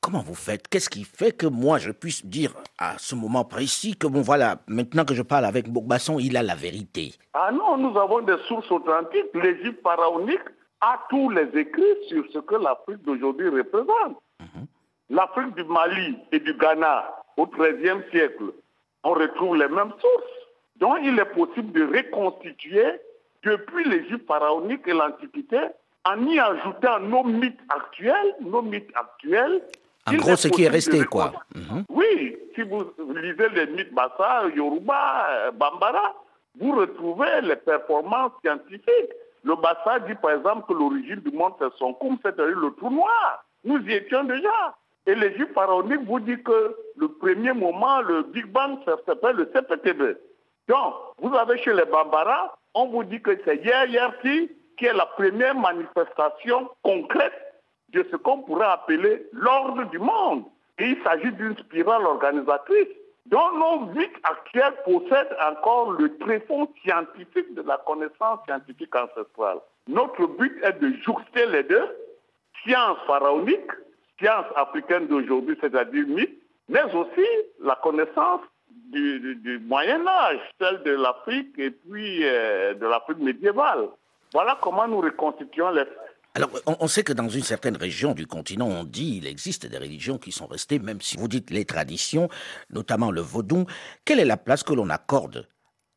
Comment 0.00 0.20
vous 0.20 0.34
faites? 0.34 0.66
Qu'est-ce 0.68 0.88
qui 0.88 1.04
fait 1.04 1.30
que 1.30 1.46
moi 1.46 1.76
je 1.78 1.90
puisse 1.90 2.24
dire 2.24 2.54
à 2.78 2.96
ce 2.96 3.14
moment 3.14 3.44
précis 3.44 3.96
que 3.96 4.06
bon 4.06 4.22
voilà, 4.22 4.56
maintenant 4.66 5.04
que 5.04 5.14
je 5.14 5.22
parle 5.22 5.44
avec 5.44 5.68
Bogbasson, 5.68 6.18
il 6.18 6.38
a 6.38 6.42
la 6.42 6.54
vérité? 6.54 7.14
Ah 7.34 7.50
non, 7.52 7.76
nous 7.76 7.98
avons 7.98 8.22
des 8.22 8.38
sources 8.48 8.70
authentiques. 8.70 9.34
L'Égypte 9.34 9.82
pharaonique 9.82 10.40
a 10.80 10.98
tous 11.10 11.28
les 11.28 11.48
écrits 11.54 12.08
sur 12.08 12.24
ce 12.32 12.38
que 12.38 12.54
l'Afrique 12.54 13.02
d'aujourd'hui 13.04 13.50
représente. 13.50 14.16
Mhm. 14.40 14.66
L'Afrique 15.10 15.54
du 15.54 15.64
Mali 15.64 16.16
et 16.32 16.40
du 16.40 16.54
Ghana 16.54 17.14
au 17.36 17.46
XIIIe 17.46 18.02
siècle, 18.10 18.54
on 19.04 19.12
retrouve 19.12 19.56
les 19.56 19.68
mêmes 19.68 19.92
sources. 20.00 20.34
Donc 20.76 20.98
il 21.02 21.18
est 21.18 21.24
possible 21.26 21.72
de 21.72 21.84
reconstituer 21.84 22.86
depuis 23.42 23.84
l'Égypte 23.84 24.26
pharaonique 24.26 24.86
et 24.86 24.94
l'Antiquité 24.94 25.58
en 26.06 26.26
y 26.26 26.38
ajoutant 26.38 27.00
nos 27.00 27.24
mythes 27.24 27.60
actuels, 27.68 28.34
nos 28.40 28.62
mythes 28.62 28.90
actuels. 28.94 29.62
En 30.06 30.14
gros, 30.14 30.36
ce 30.36 30.48
qui 30.48 30.64
est 30.64 30.68
resté, 30.68 31.04
quoi. 31.04 31.32
Mhm. 31.54 31.84
Oui, 31.88 32.36
si 32.54 32.62
vous 32.62 32.84
lisez 33.14 33.48
les 33.50 33.66
mythes 33.66 33.92
Bassa, 33.92 34.44
Yoruba, 34.54 35.26
euh, 35.30 35.50
Bambara, 35.52 36.14
vous 36.58 36.72
retrouvez 36.72 37.40
les 37.42 37.56
performances 37.56 38.32
scientifiques. 38.42 39.12
Le 39.44 39.54
Bassa 39.56 40.00
dit 40.00 40.14
par 40.16 40.32
exemple 40.32 40.66
que 40.68 40.74
l'origine 40.78 41.20
du 41.20 41.30
monde 41.30 41.54
c'est 41.58 41.72
son 41.78 41.94
coum, 41.94 42.18
c'est-à-dire 42.22 42.58
le 42.58 42.70
trou 42.74 42.90
noir. 42.90 43.44
Nous 43.64 43.78
y 43.86 43.92
étions 43.92 44.24
déjà. 44.24 44.76
Et 45.06 45.14
l'Égypte 45.14 45.54
pharaonique 45.54 46.04
vous 46.06 46.20
dit 46.20 46.42
que 46.42 46.76
le 46.96 47.08
premier 47.08 47.52
moment, 47.52 48.00
le 48.02 48.22
Big 48.22 48.46
Bang, 48.46 48.78
ça 48.84 48.96
s'appelle 49.06 49.36
le 49.36 49.46
CPTB. 49.46 50.16
Donc, 50.68 50.94
vous 51.18 51.34
avez 51.34 51.56
chez 51.58 51.72
les 51.72 51.84
Bambara, 51.86 52.56
on 52.74 52.86
vous 52.88 53.04
dit 53.04 53.20
que 53.20 53.38
c'est 53.44 53.56
hier, 53.56 53.86
hier, 53.86 54.12
qui 54.22 54.86
est 54.86 54.92
la 54.92 55.06
première 55.06 55.54
manifestation 55.54 56.68
concrète 56.82 57.32
de 57.92 58.06
ce 58.10 58.16
qu'on 58.16 58.38
pourrait 58.42 58.66
appeler 58.66 59.26
l'ordre 59.32 59.84
du 59.90 59.98
monde. 59.98 60.44
Et 60.78 60.90
il 60.90 61.02
s'agit 61.02 61.32
d'une 61.32 61.56
spirale 61.58 62.04
organisatrice 62.04 62.88
dont 63.26 63.52
nos 63.52 63.86
mythes 63.92 64.20
actuels 64.24 64.74
possèdent 64.84 65.36
encore 65.46 65.92
le 65.92 66.16
tréfonds 66.18 66.68
scientifique 66.82 67.54
de 67.54 67.62
la 67.62 67.78
connaissance 67.78 68.40
scientifique 68.46 68.94
ancestrale. 68.94 69.58
Notre 69.88 70.26
but 70.26 70.62
est 70.62 70.78
de 70.80 70.92
jouxter 71.02 71.46
les 71.46 71.62
deux, 71.64 71.96
science 72.64 72.98
pharaonique, 73.06 73.70
science 74.18 74.46
africaine 74.56 75.06
d'aujourd'hui, 75.06 75.56
c'est-à-dire 75.60 76.06
mythe, 76.06 76.38
mais 76.68 76.82
aussi 76.94 77.26
la 77.60 77.74
connaissance 77.76 78.40
du, 78.70 79.60
Moyen 79.66 80.06
Âge, 80.06 80.40
celle 80.60 80.82
de 80.82 80.92
l'Afrique 80.92 81.58
et 81.58 81.70
puis 81.70 82.20
euh, 82.22 82.74
de 82.74 82.86
l'Afrique 82.86 83.18
médiévale. 83.18 83.88
Voilà 84.32 84.58
comment 84.60 84.86
nous 84.86 85.00
reconstituons 85.00 85.70
les 85.70 85.84
alors, 86.34 86.50
on, 86.66 86.86
sait 86.86 87.02
que 87.02 87.12
dans 87.12 87.28
une 87.28 87.42
certaine 87.42 87.76
région 87.76 88.14
du 88.14 88.26
continent, 88.26 88.68
on 88.68 88.84
dit 88.84 89.16
il 89.16 89.26
existe 89.26 89.66
des 89.66 89.78
religions 89.78 90.16
qui 90.16 90.30
sont 90.30 90.46
restées, 90.46 90.78
même 90.78 91.00
si 91.00 91.16
vous 91.16 91.26
dites 91.26 91.50
les 91.50 91.64
traditions, 91.64 92.28
notamment 92.70 93.10
le 93.10 93.20
vaudou. 93.20 93.66
Quelle 94.04 94.20
est 94.20 94.24
la 94.24 94.36
place 94.36 94.62
que 94.62 94.72
l'on 94.72 94.90
accorde 94.90 95.48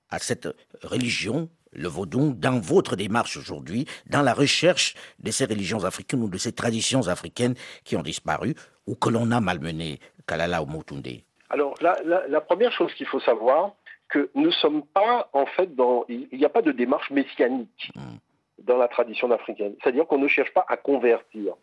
à 0.09 0.17
cette 0.17 0.47
religion, 0.81 1.49
le 1.71 1.87
vaudou, 1.87 2.33
dans 2.33 2.59
votre 2.59 2.95
démarche 2.95 3.37
aujourd'hui, 3.37 3.85
dans 4.07 4.23
la 4.23 4.33
recherche 4.33 4.95
de 5.19 5.29
ces 5.29 5.45
religions 5.45 5.83
africaines 5.83 6.23
ou 6.23 6.29
de 6.29 6.37
ces 6.39 6.51
traditions 6.51 7.07
africaines 7.07 7.53
qui 7.83 7.95
ont 7.95 8.03
disparu 8.03 8.55
ou 8.87 8.95
que 8.95 9.09
l'on 9.09 9.29
a 9.31 9.39
malmenées, 9.39 9.99
Kalala 10.25 10.63
ou 10.63 10.65
Motunde 10.65 11.07
Alors, 11.51 11.75
la, 11.79 12.41
première 12.41 12.71
chose 12.71 12.91
qu'il 12.95 13.07
faut 13.07 13.19
savoir, 13.19 13.73
que 14.09 14.31
nous 14.33 14.47
ne 14.47 14.51
sommes 14.51 14.83
pas, 14.83 15.29
en 15.33 15.45
fait, 15.45 15.75
dans. 15.75 16.05
Il 16.09 16.27
n'y 16.31 16.45
a 16.45 16.49
pas 16.49 16.61
de 16.61 16.71
démarche 16.71 17.09
messianique. 17.11 17.91
Hmm 17.95 18.17
dans 18.63 18.77
la 18.77 18.87
tradition 18.87 19.31
africaine. 19.31 19.75
C'est-à-dire 19.81 20.07
qu'on 20.07 20.17
ne 20.17 20.27
cherche 20.27 20.53
pas 20.53 20.65
à 20.67 20.77
convertir, 20.77 21.55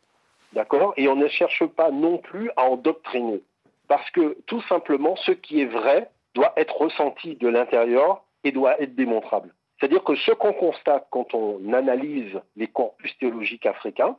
d'accord? 0.52 0.94
Et 0.96 1.08
on 1.08 1.16
ne 1.16 1.28
cherche 1.28 1.64
pas 1.66 1.90
non 1.90 2.18
plus 2.18 2.50
à 2.56 2.64
endoctriner. 2.64 3.42
Parce 3.88 4.08
que 4.10 4.36
tout 4.46 4.62
simplement, 4.62 5.16
ce 5.16 5.32
qui 5.32 5.60
est 5.60 5.66
vrai 5.66 6.10
doit 6.34 6.52
être 6.56 6.76
ressenti 6.76 7.36
de 7.36 7.48
l'intérieur 7.48 8.22
et 8.44 8.52
doit 8.52 8.80
être 8.80 8.94
démontrable. 8.94 9.52
C'est-à-dire 9.78 10.04
que 10.04 10.14
ce 10.14 10.32
qu'on 10.32 10.52
constate 10.52 11.06
quand 11.10 11.34
on 11.34 11.72
analyse 11.72 12.38
les 12.56 12.68
corpus 12.68 13.16
théologiques 13.18 13.66
africains, 13.66 14.16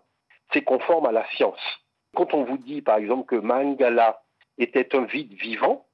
c'est 0.51 0.63
conforme 0.63 1.05
à 1.05 1.11
la 1.11 1.25
science. 1.35 1.61
Quand 2.15 2.33
on 2.33 2.43
vous 2.43 2.57
dit, 2.57 2.81
par 2.81 2.97
exemple, 2.97 3.27
que 3.27 3.39
Mangala 3.39 4.21
était 4.57 4.95
un 4.95 5.03
vide 5.03 5.33
vivant, 5.33 5.85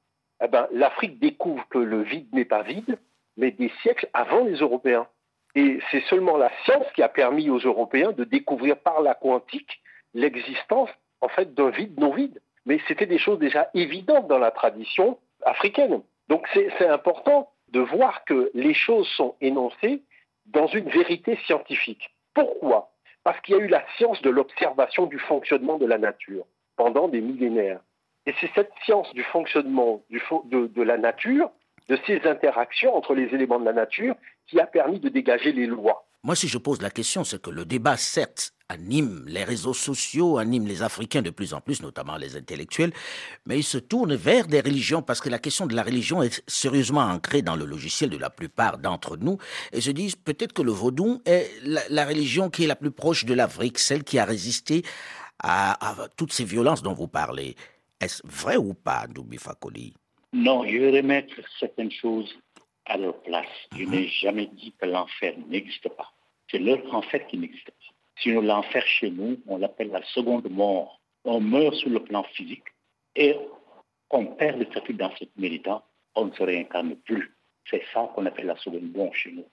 eh 0.44 0.48
ben, 0.48 0.68
l'Afrique 0.72 1.20
découvre 1.20 1.68
que 1.70 1.78
le 1.78 2.02
vide 2.02 2.34
n'est 2.34 2.46
pas 2.46 2.64
vide, 2.64 2.98
mais 3.36 3.52
des 3.52 3.72
siècles 3.82 4.10
avant 4.14 4.44
les 4.44 4.56
Européens. 4.56 5.08
Et 5.58 5.80
c'est 5.90 6.04
seulement 6.04 6.38
la 6.38 6.52
science 6.66 6.86
qui 6.94 7.02
a 7.02 7.10
permis 7.10 7.50
aux 7.50 7.58
Européens 7.58 8.12
de 8.12 8.24
découvrir 8.24 8.78
par 8.78 9.02
la 9.02 9.16
quantique 9.16 9.82
l'existence 10.14 10.92
en 11.20 11.30
fait 11.30 11.56
d'un 11.56 11.72
vide 11.72 12.00
non 12.00 12.12
vide. 12.12 12.40
Mais 12.68 12.80
c'était 12.88 13.08
des 13.08 13.18
choses 13.18 13.40
déjà 13.40 13.72
évidentes 13.74 14.28
dans 14.28 14.38
la 14.38 14.52
tradition 14.52 15.18
africaine. 15.44 16.04
Donc 16.30 16.48
c'est 16.54 16.88
important 16.88 17.50
de 17.70 17.80
voir 17.80 18.24
que 18.26 18.52
les 18.54 18.76
choses 18.76 19.08
sont 19.18 19.34
énoncées 19.42 20.04
dans 20.46 20.68
une 20.68 20.90
vérité 20.90 21.40
scientifique. 21.48 22.14
Pourquoi? 22.36 22.92
Parce 23.24 23.42
qu'il 23.42 23.56
y 23.56 23.60
a 23.60 23.64
eu 23.64 23.68
la 23.68 23.84
science 23.98 24.22
de 24.22 24.30
l'observation 24.30 25.08
du 25.08 25.18
fonctionnement 25.18 25.80
de 25.80 25.88
la 25.88 25.98
nature 25.98 26.46
pendant 26.76 27.08
des 27.08 27.20
millénaires. 27.20 27.80
Et 28.28 28.36
c'est 28.40 28.52
cette 28.54 28.74
science 28.86 29.12
du 29.16 29.24
fonctionnement 29.24 30.04
de 30.12 30.84
la 30.84 31.00
nature 31.00 31.50
de 31.90 31.98
ces 32.06 32.22
interactions 32.26 32.96
entre 32.96 33.14
les 33.14 33.34
éléments 33.34 33.60
de 33.60 33.66
la 33.66 33.74
nature 33.74 34.16
qui 34.48 34.60
a 34.60 34.66
permis 34.66 35.00
de 35.00 35.10
dégager 35.10 35.52
les 35.52 35.66
lois. 35.66 36.08
Moi, 36.24 36.36
si 36.36 36.48
je 36.48 36.58
pose 36.58 36.82
la 36.82 36.90
question, 36.90 37.24
c'est 37.24 37.42
que 37.42 37.50
le 37.50 37.64
débat, 37.64 37.96
certes, 37.96 38.54
anime 38.70 39.24
les 39.28 39.44
réseaux 39.44 39.74
sociaux, 39.74 40.38
anime 40.38 40.68
les 40.68 40.84
Africains 40.84 41.22
de 41.22 41.30
plus 41.30 41.54
en 41.54 41.62
plus, 41.62 41.82
notamment 41.82 42.18
les 42.18 42.36
intellectuels, 42.36 42.92
mais 43.46 43.60
il 43.60 43.64
se 43.64 43.78
tourne 43.78 44.16
vers 44.16 44.48
des 44.48 44.60
religions 44.60 45.02
parce 45.02 45.22
que 45.22 45.30
la 45.30 45.40
question 45.40 45.68
de 45.68 45.76
la 45.76 45.84
religion 45.84 46.22
est 46.22 46.44
sérieusement 46.48 47.02
ancrée 47.02 47.42
dans 47.42 47.56
le 47.56 47.66
logiciel 47.66 48.10
de 48.10 48.18
la 48.18 48.30
plupart 48.30 48.78
d'entre 48.78 49.16
nous 49.16 49.38
et 49.72 49.80
se 49.80 49.92
disent 49.92 50.16
peut-être 50.16 50.54
que 50.54 50.64
le 50.64 50.72
vaudou 50.72 51.22
est 51.26 51.50
la, 51.64 52.06
religion 52.06 52.50
qui 52.50 52.66
est 52.66 52.68
la 52.68 52.76
plus 52.76 52.92
proche 52.92 53.26
de 53.26 53.34
l'Afrique, 53.34 53.80
celle 53.80 54.04
qui 54.04 54.20
a 54.20 54.26
résisté 54.26 54.84
à, 55.40 55.96
toutes 56.18 56.34
ces 56.34 56.44
violences 56.44 56.82
dont 56.82 56.94
vous 56.94 57.08
parlez. 57.08 57.56
Est-ce 58.02 58.22
vrai 58.26 58.58
ou 58.58 58.74
pas, 58.74 59.06
Doubi 59.08 59.38
Fakoli? 59.38 59.94
Non, 60.34 60.66
je 60.68 60.78
vais 60.78 60.98
remettre 60.98 61.36
certaines 61.60 61.92
choses 61.92 62.38
à 62.86 62.98
leur 62.98 63.22
place. 63.22 63.48
Je 63.76 63.84
mhm. 63.84 63.92
n'ai 63.92 64.08
jamais 64.08 64.48
dit 64.48 64.74
que 64.80 64.86
l'enfer 64.86 65.34
n'existe 65.48 65.90
pas. 65.90 66.12
C'est 66.50 66.60
leur 66.60 66.80
enfer 66.94 67.26
qui 67.28 67.38
n'existe 67.38 67.68
pas. 67.68 67.94
Sinon, 68.20 68.42
l'enfer 68.42 68.86
chez 68.86 69.10
nous, 69.12 69.40
on 69.48 69.58
l'appelle 69.58 69.90
la 69.90 70.04
seconde 70.04 70.50
mort. 70.50 71.00
On 71.24 71.40
meurt 71.40 71.76
sur 71.76 71.90
le 71.90 72.04
plan 72.04 72.24
physique 72.24 72.64
et 73.16 73.36
on 74.10 74.26
perd 74.26 74.60
le 74.60 74.66
statut 74.66 74.94
d'ancêtre 74.94 75.32
militant, 75.38 75.84
on 76.16 76.26
ne 76.26 76.32
se 76.32 76.44
réincarne 76.44 76.96
plus. 76.96 77.34
C'est 77.70 77.84
ça 77.94 78.10
qu'on 78.16 78.26
appelle 78.26 78.46
la 78.46 78.58
seconde 78.58 78.92
mort 78.96 79.14
chez 79.14 79.32
nous. 79.32 79.46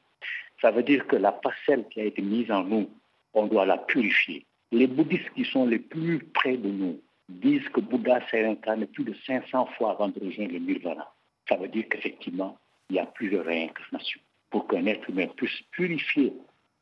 Ça 0.60 0.70
veut 0.70 0.82
dire 0.84 1.06
que 1.06 1.16
la 1.16 1.32
parcelle 1.32 1.86
qui 1.88 2.00
a 2.00 2.04
été 2.04 2.22
mise 2.22 2.50
en 2.50 2.62
nous, 2.62 2.88
on 3.32 3.46
doit 3.46 3.66
la 3.66 3.78
purifier. 3.78 4.46
Les 4.70 4.86
bouddhistes 4.86 5.30
qui 5.34 5.44
sont 5.44 5.66
les 5.66 5.78
plus 5.78 6.20
près 6.32 6.56
de 6.56 6.68
nous, 6.68 7.00
disent 7.28 7.68
que 7.70 7.80
Bouddha 7.80 8.20
s'est 8.28 8.42
réincarné 8.42 8.86
plus 8.86 9.04
de 9.04 9.14
500 9.26 9.66
fois 9.76 9.92
avant 9.92 10.08
de 10.08 10.20
rejoindre 10.20 10.52
le 10.52 10.58
nirvana. 10.58 11.12
Ça 11.48 11.56
veut 11.56 11.68
dire 11.68 11.84
qu'effectivement, 11.90 12.58
il 12.90 12.96
y 12.96 12.98
a 12.98 13.06
plusieurs 13.06 13.44
réincarnations 13.44 14.20
pour 14.50 14.66
qu'un 14.68 14.86
être 14.86 15.08
humain 15.08 15.26
puisse 15.36 15.62
purifier 15.72 16.32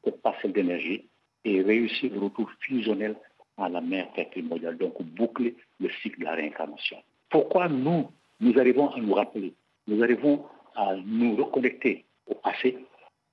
cette 0.04 0.20
parcelle 0.20 0.52
d'énergie 0.52 1.08
et 1.44 1.62
réussir 1.62 2.12
le 2.12 2.20
retour 2.20 2.50
fusionnel 2.60 3.16
à 3.56 3.68
la 3.68 3.80
mère 3.80 4.08
primordiale, 4.30 4.76
donc 4.78 5.00
boucler 5.02 5.54
le 5.80 5.90
cycle 6.02 6.20
de 6.20 6.24
la 6.24 6.32
réincarnation. 6.32 6.98
Pourquoi 7.30 7.68
nous, 7.68 8.10
nous 8.40 8.58
arrivons 8.58 8.90
à 8.90 9.00
nous 9.00 9.14
rappeler, 9.14 9.54
nous 9.86 10.02
arrivons 10.02 10.44
à 10.74 10.94
nous 10.96 11.36
reconnecter 11.36 12.04
au 12.26 12.34
passé? 12.34 12.78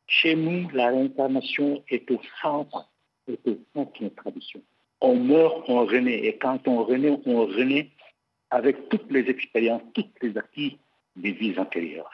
Chez 0.07 0.35
nous, 0.35 0.69
la 0.69 0.87
réincarnation 0.89 1.83
est 1.89 2.09
au 2.11 2.19
centre, 2.41 2.89
est 3.27 3.47
au 3.47 3.57
centre 3.73 3.99
de 3.99 4.05
notre 4.05 4.15
tradition 4.15 4.61
on 5.01 5.15
meurt, 5.15 5.63
on 5.67 5.85
renaît. 5.85 6.25
Et 6.25 6.37
quand 6.37 6.67
on 6.67 6.83
renaît, 6.83 7.17
on 7.25 7.45
renaît 7.45 7.89
avec 8.49 8.89
toutes 8.89 9.11
les 9.11 9.29
expériences, 9.29 9.81
toutes 9.93 10.13
les 10.21 10.37
acquis 10.37 10.77
des 11.15 11.31
vies 11.31 11.57
antérieures. 11.57 12.09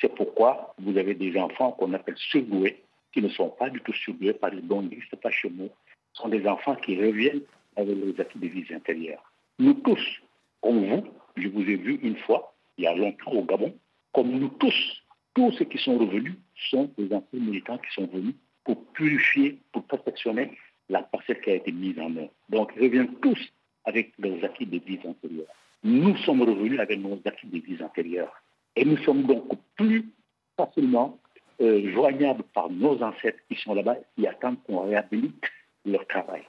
C'est 0.00 0.14
pourquoi 0.14 0.74
vous 0.78 0.96
avez 0.96 1.14
des 1.14 1.38
enfants 1.38 1.72
qu'on 1.72 1.92
appelle 1.92 2.16
surdoués, 2.16 2.82
qui 3.12 3.22
ne 3.22 3.28
sont 3.28 3.48
pas 3.48 3.70
du 3.70 3.80
tout 3.80 3.92
surdoués 3.92 4.34
par 4.34 4.50
les 4.50 4.62
n'existent 4.62 5.16
pas 5.16 5.30
chez 5.30 5.50
nous. 5.50 5.70
Ce 6.12 6.22
sont 6.22 6.28
des 6.28 6.46
enfants 6.46 6.76
qui 6.76 6.96
reviennent 6.96 7.42
avec 7.76 7.96
les 7.96 8.20
acquis 8.20 8.38
des 8.38 8.48
vies 8.48 8.74
intérieures. 8.74 9.32
Nous 9.58 9.74
tous, 9.74 10.20
comme 10.60 10.84
vous, 10.84 11.04
je 11.36 11.48
vous 11.48 11.62
ai 11.62 11.76
vu 11.76 11.98
une 12.02 12.16
fois, 12.16 12.54
il 12.76 12.84
y 12.84 12.86
a 12.86 12.94
longtemps 12.94 13.32
au 13.32 13.42
Gabon, 13.42 13.74
comme 14.12 14.30
nous 14.30 14.48
tous, 14.48 15.02
tous 15.34 15.52
ceux 15.52 15.64
qui 15.66 15.78
sont 15.78 15.98
revenus 15.98 16.34
sont 16.70 16.90
des 16.96 17.12
anciens 17.12 17.40
militants 17.40 17.78
qui 17.78 17.92
sont 17.92 18.06
venus 18.06 18.34
pour 18.64 18.82
purifier, 18.92 19.58
pour 19.72 19.84
perfectionner 19.84 20.50
la 20.88 21.02
parcelle 21.02 21.40
qui 21.40 21.50
a 21.50 21.54
été 21.54 21.72
mise 21.72 21.98
en 21.98 22.14
œuvre. 22.16 22.30
Donc, 22.48 22.72
ils 22.76 22.82
reviennent 22.82 23.14
tous 23.16 23.38
avec 23.84 24.12
leurs 24.18 24.44
acquis 24.44 24.66
de 24.66 24.78
vie 24.78 24.98
antérieures. 25.04 25.46
Nous 25.82 26.16
sommes 26.18 26.42
revenus 26.42 26.80
avec 26.80 27.00
nos 27.00 27.20
acquis 27.24 27.46
de 27.46 27.58
vie 27.58 27.82
antérieures. 27.82 28.34
Et 28.74 28.84
nous 28.84 28.96
sommes 28.98 29.22
donc 29.22 29.48
plus 29.76 30.08
facilement 30.56 31.18
euh, 31.60 31.92
joignables 31.92 32.42
par 32.54 32.70
nos 32.70 33.02
ancêtres 33.02 33.38
qui 33.48 33.56
sont 33.56 33.74
là-bas, 33.74 33.96
qui 34.14 34.26
attendent 34.26 34.62
qu'on 34.64 34.80
réhabilite 34.80 35.44
leur 35.84 36.06
travail. 36.06 36.42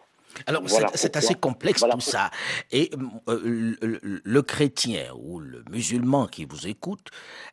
Alors 0.46 0.64
c'est 0.94 1.16
assez 1.16 1.36
complexe 1.36 1.84
tout 1.90 2.02
ça. 2.02 2.30
Et 2.72 2.92
euh, 3.28 3.76
le, 4.24 4.42
chrétien 4.42 5.12
ou 5.16 5.40
le 5.40 5.64
musulman 5.70 6.28
qui 6.28 6.46
vous 6.46 6.68
écoute 6.68 7.10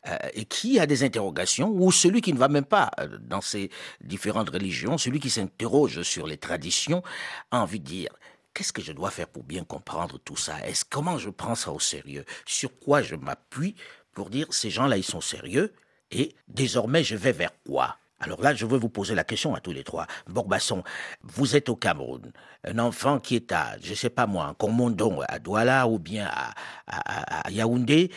euh, 0.06 0.16
et 0.34 0.44
qui 0.44 0.78
a 0.78 0.86
des 0.86 1.02
interrogations, 1.02 1.70
ou 1.70 1.90
celui 1.92 2.20
qui 2.20 2.32
ne 2.32 2.38
va 2.38 2.48
même 2.48 2.64
pas 2.64 2.90
euh, 3.00 3.18
dans 3.20 3.40
ces 3.40 3.70
différentes 4.02 4.50
religions, 4.50 4.98
celui 4.98 5.20
qui 5.20 5.30
s'interroge 5.30 6.02
sur 6.02 6.26
les 6.26 6.36
traditions, 6.36 7.02
a 7.50 7.60
envie 7.60 7.80
de 7.80 7.86
dire 7.86 8.10
qu'est-ce 8.52 8.72
que 8.72 8.82
je 8.82 8.92
dois 8.92 9.10
faire 9.10 9.28
pour 9.28 9.44
bien 9.44 9.64
comprendre 9.64 10.18
tout 10.18 10.36
ça? 10.36 10.60
Est-ce 10.66 10.84
comment 10.84 11.18
je 11.18 11.30
prends 11.30 11.54
ça 11.54 11.72
au 11.72 11.80
sérieux? 11.80 12.24
Sur 12.44 12.78
quoi 12.78 13.02
je 13.02 13.14
m'appuie 13.14 13.74
pour 14.12 14.30
dire 14.30 14.52
ces 14.52 14.70
gens-là 14.70 14.96
ils 14.96 15.04
sont 15.04 15.20
sérieux 15.20 15.72
et 16.10 16.34
désormais 16.48 17.02
je 17.02 17.16
vais 17.16 17.32
vers 17.32 17.50
quoi? 17.66 17.96
Alors 18.24 18.40
là, 18.40 18.54
je 18.54 18.64
veux 18.64 18.78
vous 18.78 18.88
poser 18.88 19.14
la 19.14 19.22
question 19.22 19.54
à 19.54 19.60
tous 19.60 19.72
les 19.72 19.84
trois. 19.84 20.06
Borbasson, 20.26 20.82
vous 21.22 21.56
êtes 21.56 21.68
au 21.68 21.76
Cameroun. 21.76 22.32
Un 22.64 22.78
enfant 22.78 23.20
qui 23.20 23.36
est 23.36 23.52
à, 23.52 23.76
je 23.82 23.92
sais 23.92 24.08
pas 24.08 24.26
moi, 24.26 24.46
en 24.46 24.54
Comondon, 24.54 25.20
à 25.28 25.38
Douala 25.38 25.86
ou 25.86 25.98
bien 25.98 26.28
à, 26.32 26.54
à 26.86 27.50
Yaoundé, 27.50 28.10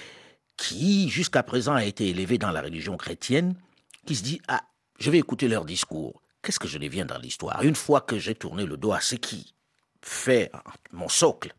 qui 0.56 1.10
jusqu'à 1.10 1.44
présent 1.44 1.74
a 1.74 1.84
été 1.84 2.08
élevé 2.08 2.38
dans 2.38 2.52
la 2.52 2.62
religion 2.62 2.96
chrétienne, 2.96 3.56
qui 4.06 4.16
se 4.16 4.24
dit, 4.24 4.42
ah, 4.48 4.62
je 4.98 5.12
vais 5.12 5.18
écouter 5.18 5.50
leur 5.50 5.66
discours. 5.66 6.22
Qu'est-ce 6.42 6.60
que 6.60 6.68
je 6.68 6.78
deviens 6.78 7.06
dans 7.06 7.18
l'histoire? 7.18 7.62
Une 7.64 7.76
fois 7.76 8.00
que 8.00 8.18
j'ai 8.18 8.34
tourné 8.34 8.66
le 8.66 8.78
dos 8.78 8.94
à 8.94 9.02
ce 9.02 9.16
qui 9.16 9.54
fait 10.02 10.50
mon 10.94 11.10
socle, 11.10 11.54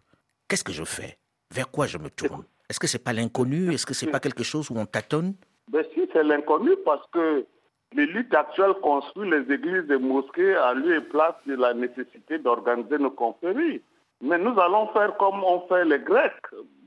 qu'est-ce 0.49 0.64
que 0.64 0.72
je 0.72 0.84
fais? 0.84 1.18
Vers 1.55 1.70
quoi 1.70 1.86
je 1.86 1.99
me 1.99 2.09
tourne? 2.09 2.44
Est-ce 2.70 2.80
que 2.80 2.86
c'est 2.86 2.99
pas 2.99 3.12
l'inconnu? 3.12 3.74
Est-ce 3.74 3.84
que 3.84 3.94
c'est 3.94 4.07
pas 4.07 4.20
quelque 4.20 4.44
chose 4.44 4.70
où 4.70 4.78
on 4.78 4.86
tâtonne? 4.86 5.34
Ben 5.70 5.84
si, 5.92 6.01
c'est 6.12 6.24
l'inconnu 6.24 6.70
parce 6.84 7.07
que 7.12 7.46
l'élite 7.93 8.34
actuelle 8.34 8.74
construit 8.82 9.30
les 9.30 9.53
églises 9.53 9.91
et 9.91 9.99
mosquées 9.99 10.55
à 10.55 10.74
lieu 10.74 10.97
et 10.97 11.01
place 11.01 11.34
de 11.47 11.55
la 11.55 11.74
nécessité 11.74 12.39
d'organiser 12.39 12.99
nos 12.99 13.11
conféries. 13.11 13.82
Mais 14.20 14.39
nous 14.39 14.59
allons 14.59 14.89
faire 14.89 15.16
comme 15.16 15.43
ont 15.45 15.66
fait 15.68 15.84
les 15.84 15.99
Grecs 15.99 16.47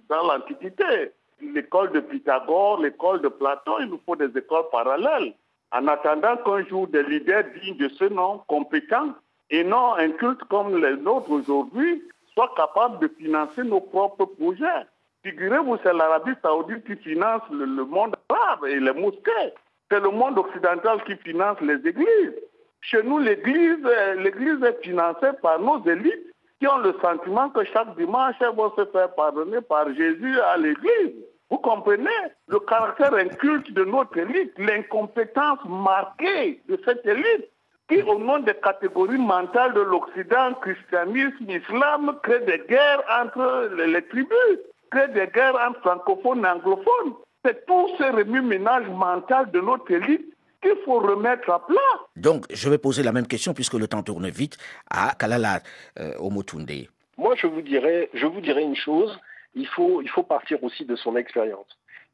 dans 0.10 0.28
l'Antiquité. 0.28 1.12
L'école 1.42 1.92
de 1.92 2.02
Pythagore, 2.02 2.82
l'école 2.82 3.22
de 3.22 3.30
Platon, 3.30 3.80
il 3.80 3.88
nous 3.88 4.00
faut 4.06 4.16
des 4.16 4.38
écoles 4.38 4.66
parallèles. 4.72 5.34
En 5.72 5.88
attendant 5.88 6.38
qu'un 6.38 6.66
jour 6.66 6.88
des 6.88 7.04
leaders 7.04 7.46
dignes 7.62 7.78
de 7.78 7.88
ce 7.88 8.06
nom, 8.06 8.42
compétents, 8.48 9.16
et 9.50 9.64
non 9.64 9.94
un 9.96 10.12
culte 10.12 10.44
comme 10.50 10.78
les 10.78 10.98
nôtres 10.98 11.32
aujourd'hui, 11.32 12.04
soient 12.34 12.54
capables 12.56 13.00
de 13.00 13.08
financer 13.18 13.64
nos 13.64 13.82
propres 13.82 14.26
projets. 14.26 14.86
Figurez-vous, 15.24 15.78
c'est 15.84 15.94
l'Arabie 15.94 16.34
saoudite 16.42 16.86
qui 16.86 16.96
finance 16.98 17.42
le, 17.52 17.86
monde 17.86 18.16
arabe 18.30 18.66
et 18.66 18.80
les 18.80 18.94
mosquées. 18.94 19.54
C'est 19.92 20.00
le 20.00 20.10
monde 20.10 20.40
occidental 20.40 21.04
qui 21.04 21.18
finance 21.18 21.60
les 21.60 21.86
églises. 21.86 22.34
Chez 22.80 23.04
nous, 23.04 23.20
l'église, 23.20 23.86
euh, 23.86 24.14
l'église 24.16 24.64
est 24.64 24.82
financée 24.82 25.34
par 25.42 25.60
nos 25.60 25.84
élites 25.86 26.32
qui 26.60 26.68
ont 26.68 26.78
le 26.78 26.96
sentiment 27.02 27.50
que 27.50 27.66
chaque 27.66 27.98
dimanche, 27.98 28.36
elles 28.40 28.56
vont 28.56 28.72
se 28.78 28.86
faire 28.86 29.14
pardonner 29.16 29.60
par 29.60 29.94
Jésus 29.94 30.40
à 30.40 30.56
l'église. 30.56 31.14
Vous 31.50 31.58
comprenez? 31.58 32.10
Le 32.48 32.60
caractère 32.60 33.14
inculte 33.16 33.74
de 33.74 33.84
notre 33.84 34.18
élite, 34.18 34.54
l'incompétence 34.58 35.60
marquée 35.68 36.62
de 36.70 36.80
cette 36.86 37.06
élite 37.06 37.50
qui, 37.90 38.02
au 38.04 38.18
nom 38.18 38.40
des 38.40 38.54
catégories 38.54 39.18
mentales 39.18 39.74
de 39.74 39.82
l'Occident, 39.82 40.54
christianisme, 40.62 41.50
islam, 41.50 42.18
crée 42.24 42.40
des 42.46 42.64
guerres 42.70 43.04
entre 43.22 43.70
les 43.76 44.02
tribus, 44.04 44.60
crée 44.90 45.10
des 45.10 45.28
guerres 45.28 45.60
entre 45.68 45.82
francophones 45.82 46.46
et 46.46 46.48
anglophones. 46.48 47.16
C'est 47.44 47.66
tout 47.66 47.88
ce 47.98 48.04
remue-ménage 48.04 48.88
mental 48.90 49.52
de 49.52 49.60
notre 49.60 49.92
élite 49.92 50.26
qu'il 50.62 50.76
faut 50.86 51.00
remettre 51.00 51.50
à 51.50 51.66
plat. 51.66 51.76
Donc, 52.16 52.46
je 52.52 52.70
vais 52.70 52.78
poser 52.78 53.02
la 53.02 53.12
même 53.12 53.28
question 53.28 53.54
puisque 53.54 53.74
le 53.74 53.88
temps 53.88 54.04
tourne 54.04 54.30
vite 54.30 54.58
à 54.90 55.16
Kalala 55.18 55.62
euh, 56.00 56.14
Omotunde. 56.20 56.70
Moi, 57.18 57.36
je 57.36 57.48
vous 57.48 57.62
dirais, 57.62 58.10
je 58.14 58.26
vous 58.26 58.42
dirais 58.42 58.64
une 58.64 58.76
chose 58.76 59.20
il 59.56 59.68
faut, 59.68 60.02
il 60.02 60.10
faut 60.10 60.24
partir 60.24 60.64
aussi 60.64 60.86
de 60.86 60.96
son 60.96 61.16
expérience. 61.16 61.68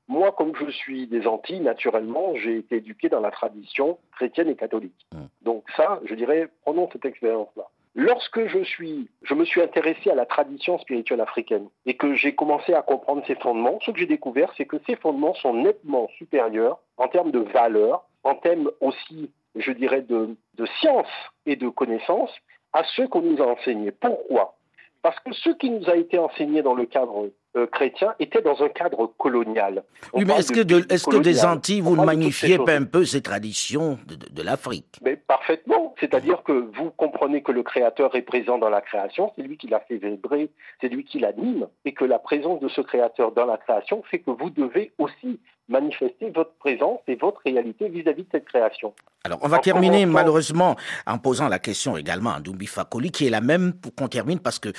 Moi, 0.08 0.32
comme 0.32 0.54
je 0.56 0.72
suis 0.72 1.08
des 1.08 1.28
Antilles, 1.28 1.60
naturellement, 1.60 2.34
j'ai 2.36 2.58
été 2.58 2.78
éduqué 2.78 3.10
dans 3.10 3.20
la 3.20 3.32
tradition 3.32 4.00
chrétienne 4.16 4.48
et 4.48 4.56
catholique. 4.56 5.06
Mmh. 5.14 5.26
Donc 5.42 5.66
ça, 5.76 6.00
je 6.06 6.16
dirais, 6.16 6.48
prenons 6.64 6.90
cette 6.92 7.06
expérience-là. 7.06 7.66
Lorsque 8.00 8.46
je, 8.46 9.34
me 9.34 9.44
suis 9.46 9.60
intéressé 9.60 10.12
à 10.12 10.14
la 10.14 10.28
tradition 10.28 10.78
spirituelle 10.78 11.20
africaine 11.20 11.68
et 11.88 11.98
que 11.98 12.14
j'ai 12.14 12.36
commencé 12.36 12.76
à 12.76 12.84
comprendre 12.84 13.26
ses 13.26 13.34
fondements, 13.34 13.80
ce 13.84 13.90
que 13.90 13.98
j'ai 13.98 14.06
découvert, 14.06 14.54
c'est 14.56 14.66
que 14.66 14.78
ces 14.86 14.96
fondements 14.98 15.34
sont 15.34 15.56
nettement 15.56 16.08
supérieurs 16.20 16.78
en 16.98 17.08
termes 17.08 17.32
de 17.32 17.40
valeur, 17.40 18.06
en 18.24 18.36
termes 18.36 18.70
aussi, 18.82 19.32
je 19.56 19.72
dirais, 19.72 20.04
de, 20.04 20.38
science 20.80 21.08
et 21.48 21.56
de 21.56 21.70
connaissances 21.70 22.30
à 22.72 22.84
ceux 22.96 23.08
qu'on 23.08 23.24
nous 23.24 23.42
a 23.42 23.48
enseignés. 23.48 23.90
Pourquoi? 23.90 24.54
Parce 25.02 25.20
que 25.22 25.34
ce 25.34 25.50
qui 25.50 25.72
nous 25.72 25.90
a 25.90 25.96
été 25.96 26.20
enseigné 26.20 26.62
dans 26.62 26.76
le 26.76 26.86
cadre 26.86 27.32
chrétien 27.66 28.14
était 28.20 28.42
dans 28.42 28.62
un 28.62 28.70
cadre 28.70 29.12
colonial. 29.18 29.84
oui, 30.14 30.26
mais 30.26 30.36
est-ce 30.36 30.52
que, 30.52 30.60
est 30.60 31.10
que, 31.10 31.18
des 31.18 31.46
Antilles, 31.46 31.82
vous 31.82 31.96
ne 31.96 32.06
magnifiez 32.06 32.58
pas 32.58 32.76
un 32.76 32.86
peu 32.86 33.06
ces 33.06 33.22
traditions 33.22 33.98
de, 34.06 34.44
l'Afrique? 34.44 35.00
Mais 35.02 35.16
parfaitement. 35.16 35.96
C'est-à-dire 36.00 36.44
que 36.44 36.52
vous 36.52 36.92
comprenez 36.92 37.42
que 37.42 37.52
le 37.52 37.64
Créateur 37.64 38.16
est 38.16 38.22
présent 38.22 38.58
dans 38.58 38.70
la 38.70 38.82
création, 38.82 39.32
c'est 39.36 39.44
lui 39.44 39.58
qui 39.58 39.68
l'a 39.68 39.80
fait 39.80 39.98
vibrer, 39.98 40.50
c'est 40.82 40.90
lui 40.90 41.04
qui 41.04 41.20
l'anime, 41.20 41.68
et 41.86 41.94
que 41.94 42.06
la 42.06 42.20
présence 42.20 42.60
de 42.60 42.68
ce 42.68 42.82
Créateur 42.82 43.32
dans 43.32 43.46
la 43.46 43.58
création 43.58 44.04
fait 44.04 44.20
que 44.20 44.32
vous 44.32 44.50
devez 44.50 44.92
aussi 44.98 45.40
manifester 45.70 46.30
votre 46.30 46.54
présence 46.54 47.00
et 47.08 47.16
votre 47.16 47.42
réalité 47.46 47.90
vis-à-vis 47.90 48.24
de 48.24 48.30
cette 48.32 48.46
création. 48.46 48.94
Alors, 49.24 49.40
on 49.42 49.48
va 49.48 49.60
terminer 49.60 50.06
malheureusement 50.06 50.76
en 51.06 51.18
posant 51.18 51.50
la 51.50 51.60
question 51.60 51.98
également 51.98 52.32
à 52.32 52.40
Doumbi 52.40 52.68
Fakoli, 52.68 53.12
qui 53.12 53.28
est 53.28 53.30
la 53.30 53.42
même 53.42 53.74
pour 53.74 53.94
qu'on 53.94 54.08
termine 54.08 54.40
parce 54.40 54.60
que 54.60 54.70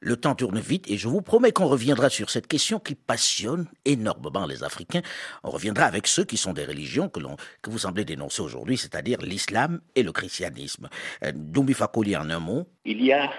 le 0.00 0.16
temps 0.16 0.34
tourne 0.34 0.60
vite 0.60 0.88
et 0.88 0.96
je 0.96 1.08
vous 1.08 1.22
promets 1.22 1.52
qu'on 1.52 1.66
reviendra 1.66 2.08
sur 2.08 2.30
cette 2.30 2.46
question 2.46 2.78
qui 2.78 2.94
passionne 2.94 3.66
énormément 3.84 4.46
les 4.46 4.62
Africains. 4.62 5.02
On 5.42 5.50
reviendra 5.50 5.84
avec 5.84 6.06
ceux 6.06 6.24
qui 6.24 6.36
sont 6.36 6.52
des 6.52 6.64
religions 6.64 7.08
que, 7.08 7.20
que 7.62 7.70
vous 7.70 7.78
semblez 7.78 8.04
dénoncer 8.04 8.42
aujourd'hui, 8.42 8.76
c'est-à-dire 8.76 9.18
l'islam 9.22 9.80
et 9.94 10.02
le 10.02 10.12
christianisme. 10.12 10.88
Euh, 11.24 11.32
Doumbi 11.34 11.74
Fakoli 11.74 12.16
en 12.16 12.30
un 12.30 12.38
mot. 12.38 12.66
Il 12.84 13.04
y 13.04 13.12
a 13.12 13.30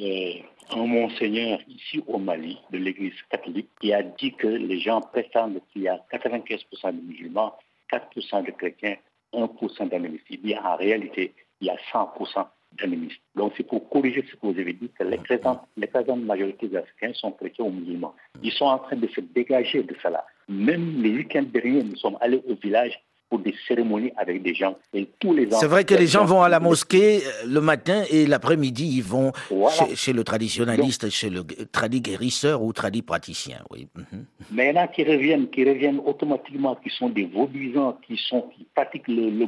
euh, 0.00 0.32
un 0.76 0.86
monseigneur 0.86 1.58
ici 1.68 2.02
au 2.06 2.18
Mali 2.18 2.58
de 2.70 2.78
l'Église 2.78 3.14
catholique 3.30 3.68
qui 3.80 3.92
a 3.92 4.02
dit 4.02 4.32
que 4.34 4.46
les 4.46 4.80
gens 4.80 5.00
prétendent 5.00 5.60
qu'il 5.72 5.82
y 5.82 5.88
a 5.88 6.00
95% 6.12 6.96
de 6.96 7.00
musulmans, 7.00 7.54
4% 7.92 8.46
de 8.46 8.50
chrétiens, 8.52 8.96
1% 9.34 9.88
d'animistes. 9.88 10.24
Il 10.30 10.58
en 10.58 10.76
réalité, 10.76 11.34
il 11.60 11.66
y 11.66 11.70
a 11.70 11.76
100% 11.92 12.46
d'animistes. 12.78 13.20
Donc 13.34 13.52
c'est 13.56 13.66
pour 13.66 13.88
corriger 13.88 14.24
ce 14.30 14.36
que 14.36 14.46
vous 14.46 14.58
avez 14.58 14.72
dit, 14.72 14.90
que 14.98 15.04
les 15.04 15.18
l'écrasante 15.76 16.20
majorité 16.22 16.68
des 16.68 16.76
Africains 16.76 17.12
sont 17.14 17.32
chrétiens 17.32 17.66
ou 17.66 17.70
musulmans. 17.70 18.14
Ils 18.42 18.52
sont 18.52 18.66
en 18.66 18.78
train 18.78 18.96
de 18.96 19.08
se 19.08 19.20
dégager 19.20 19.82
de 19.82 19.94
cela. 20.02 20.24
Même 20.48 21.02
le 21.02 21.10
week-end 21.10 21.42
dernier, 21.42 21.82
nous 21.82 21.96
sommes 21.96 22.18
allés 22.20 22.42
au 22.48 22.54
village 22.54 22.98
pour 23.32 23.38
des 23.38 23.54
cérémonies 23.66 24.12
avec 24.18 24.42
des 24.42 24.54
gens. 24.54 24.76
Et 24.92 25.08
tous 25.18 25.32
les 25.32 25.50
C'est 25.52 25.66
vrai 25.66 25.84
que 25.84 25.94
les 25.94 26.06
gens 26.06 26.26
vont 26.26 26.42
à 26.42 26.50
la 26.50 26.60
mosquée 26.60 27.22
euh, 27.24 27.46
le 27.46 27.62
matin 27.62 28.04
et 28.10 28.26
l'après-midi, 28.26 28.96
ils 28.98 29.02
vont 29.02 29.32
chez, 29.94 30.12
le 30.12 30.22
traditionnaliste, 30.22 31.08
chez 31.08 31.30
le 31.30 31.42
tradit 31.72 32.02
guérisseur 32.02 32.62
ou 32.62 32.74
tradit 32.74 33.00
praticien. 33.00 33.60
Oui. 33.70 33.88
Mhm. 33.96 34.26
Mais 34.50 34.68
il 34.68 34.76
y 34.76 34.78
en 34.78 34.82
a 34.82 34.86
qui 34.86 35.02
reviennent, 35.02 35.48
qui 35.48 35.64
reviennent 35.64 36.00
automatiquement, 36.04 36.74
qui 36.74 36.90
sont 36.90 37.08
des 37.08 37.24
vaudisants, 37.24 37.98
qui, 38.06 38.18
sont, 38.18 38.42
qui 38.54 38.66
pratiquent 38.74 39.08
le, 39.08 39.30
le 39.30 39.46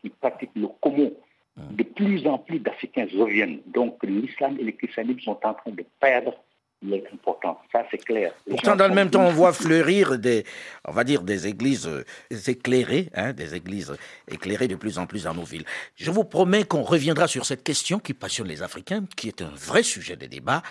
qui 0.00 0.08
pratiquent 0.08 0.56
le 0.56 0.68
commun. 0.80 1.10
Mhm. 1.58 1.76
De 1.76 1.82
plus 1.82 2.26
en 2.26 2.38
plus 2.38 2.60
d'Africains 2.60 3.08
reviennent. 3.14 3.58
Donc 3.66 3.98
l'islam 4.04 4.56
et 4.58 4.64
le 4.64 4.72
christianisme 4.72 5.20
sont 5.20 5.40
en 5.44 5.52
train 5.52 5.72
de 5.72 5.84
perdre 6.00 6.32
important. 7.12 7.60
Ça, 7.72 7.84
c'est 7.90 7.98
clair. 7.98 8.32
Pourtant, 8.48 8.76
dans 8.76 8.88
le 8.88 8.94
même 8.94 9.10
temps, 9.10 9.24
on 9.24 9.32
voit 9.32 9.52
fleurir 9.52 10.18
des, 10.18 10.44
on 10.86 10.92
va 10.92 11.04
dire, 11.04 11.22
des 11.22 11.46
églises 11.46 11.86
euh, 11.86 12.04
éclairées, 12.46 13.10
hein, 13.14 13.32
des 13.32 13.54
églises 13.54 13.94
éclairées 14.28 14.68
de 14.68 14.76
plus 14.76 14.98
en 14.98 15.06
plus 15.06 15.24
dans 15.24 15.34
nos 15.34 15.44
villes. 15.44 15.64
Je 15.96 16.10
vous 16.10 16.24
promets 16.24 16.64
qu'on 16.64 16.82
reviendra 16.82 17.26
sur 17.26 17.44
cette 17.46 17.64
question 17.64 17.98
qui 17.98 18.14
passionne 18.14 18.48
les 18.48 18.62
Africains, 18.62 19.04
qui 19.16 19.28
est 19.28 19.42
un 19.42 19.52
vrai 19.54 19.82
sujet 19.82 20.16
de 20.16 20.26
débat, 20.26 20.62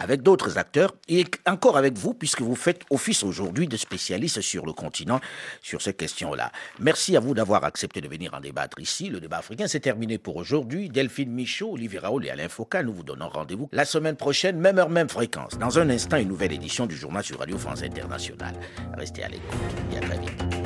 avec 0.00 0.22
d'autres 0.22 0.58
acteurs 0.58 0.94
et 1.08 1.24
encore 1.46 1.76
avec 1.76 1.96
vous, 1.96 2.14
puisque 2.14 2.40
vous 2.40 2.56
faites 2.56 2.82
office 2.90 3.22
aujourd'hui 3.22 3.68
de 3.68 3.76
spécialiste 3.76 4.40
sur 4.40 4.66
le 4.66 4.72
continent 4.72 5.20
sur 5.62 5.80
ces 5.82 5.94
questions-là. 5.94 6.50
Merci 6.80 7.16
à 7.16 7.20
vous 7.20 7.34
d'avoir 7.34 7.64
accepté 7.64 8.00
de 8.00 8.08
venir 8.08 8.34
en 8.34 8.40
débattre 8.40 8.80
ici. 8.80 9.08
Le 9.08 9.20
débat 9.20 9.38
africain, 9.38 9.68
c'est 9.68 9.80
terminé 9.80 10.18
pour 10.18 10.36
aujourd'hui. 10.36 10.88
Delphine 10.88 11.30
Michaud, 11.30 11.74
Olivier 11.74 12.00
Raoul 12.00 12.26
et 12.26 12.30
Alain 12.30 12.48
Foucault, 12.48 12.82
nous 12.82 12.94
vous 12.94 13.04
donnons 13.04 13.28
rendez-vous 13.28 13.68
la 13.72 13.84
semaine 13.84 14.16
prochaine, 14.16 14.58
même 14.58 14.78
heure, 14.78 14.90
même 14.90 15.08
fréquence. 15.08 15.58
Dans 15.58 15.78
un 15.78 15.90
instant, 15.90 16.16
une 16.16 16.28
nouvelle 16.28 16.52
édition 16.52 16.86
du 16.86 16.96
journal 16.96 17.22
sur 17.22 17.38
Radio 17.38 17.58
France 17.58 17.82
Internationale. 17.82 18.54
Restez 18.96 19.22
à 19.22 19.28
l'écoute 19.28 19.60
et 19.92 19.98
à 19.98 20.00
très 20.00 20.18
vite. 20.18 20.59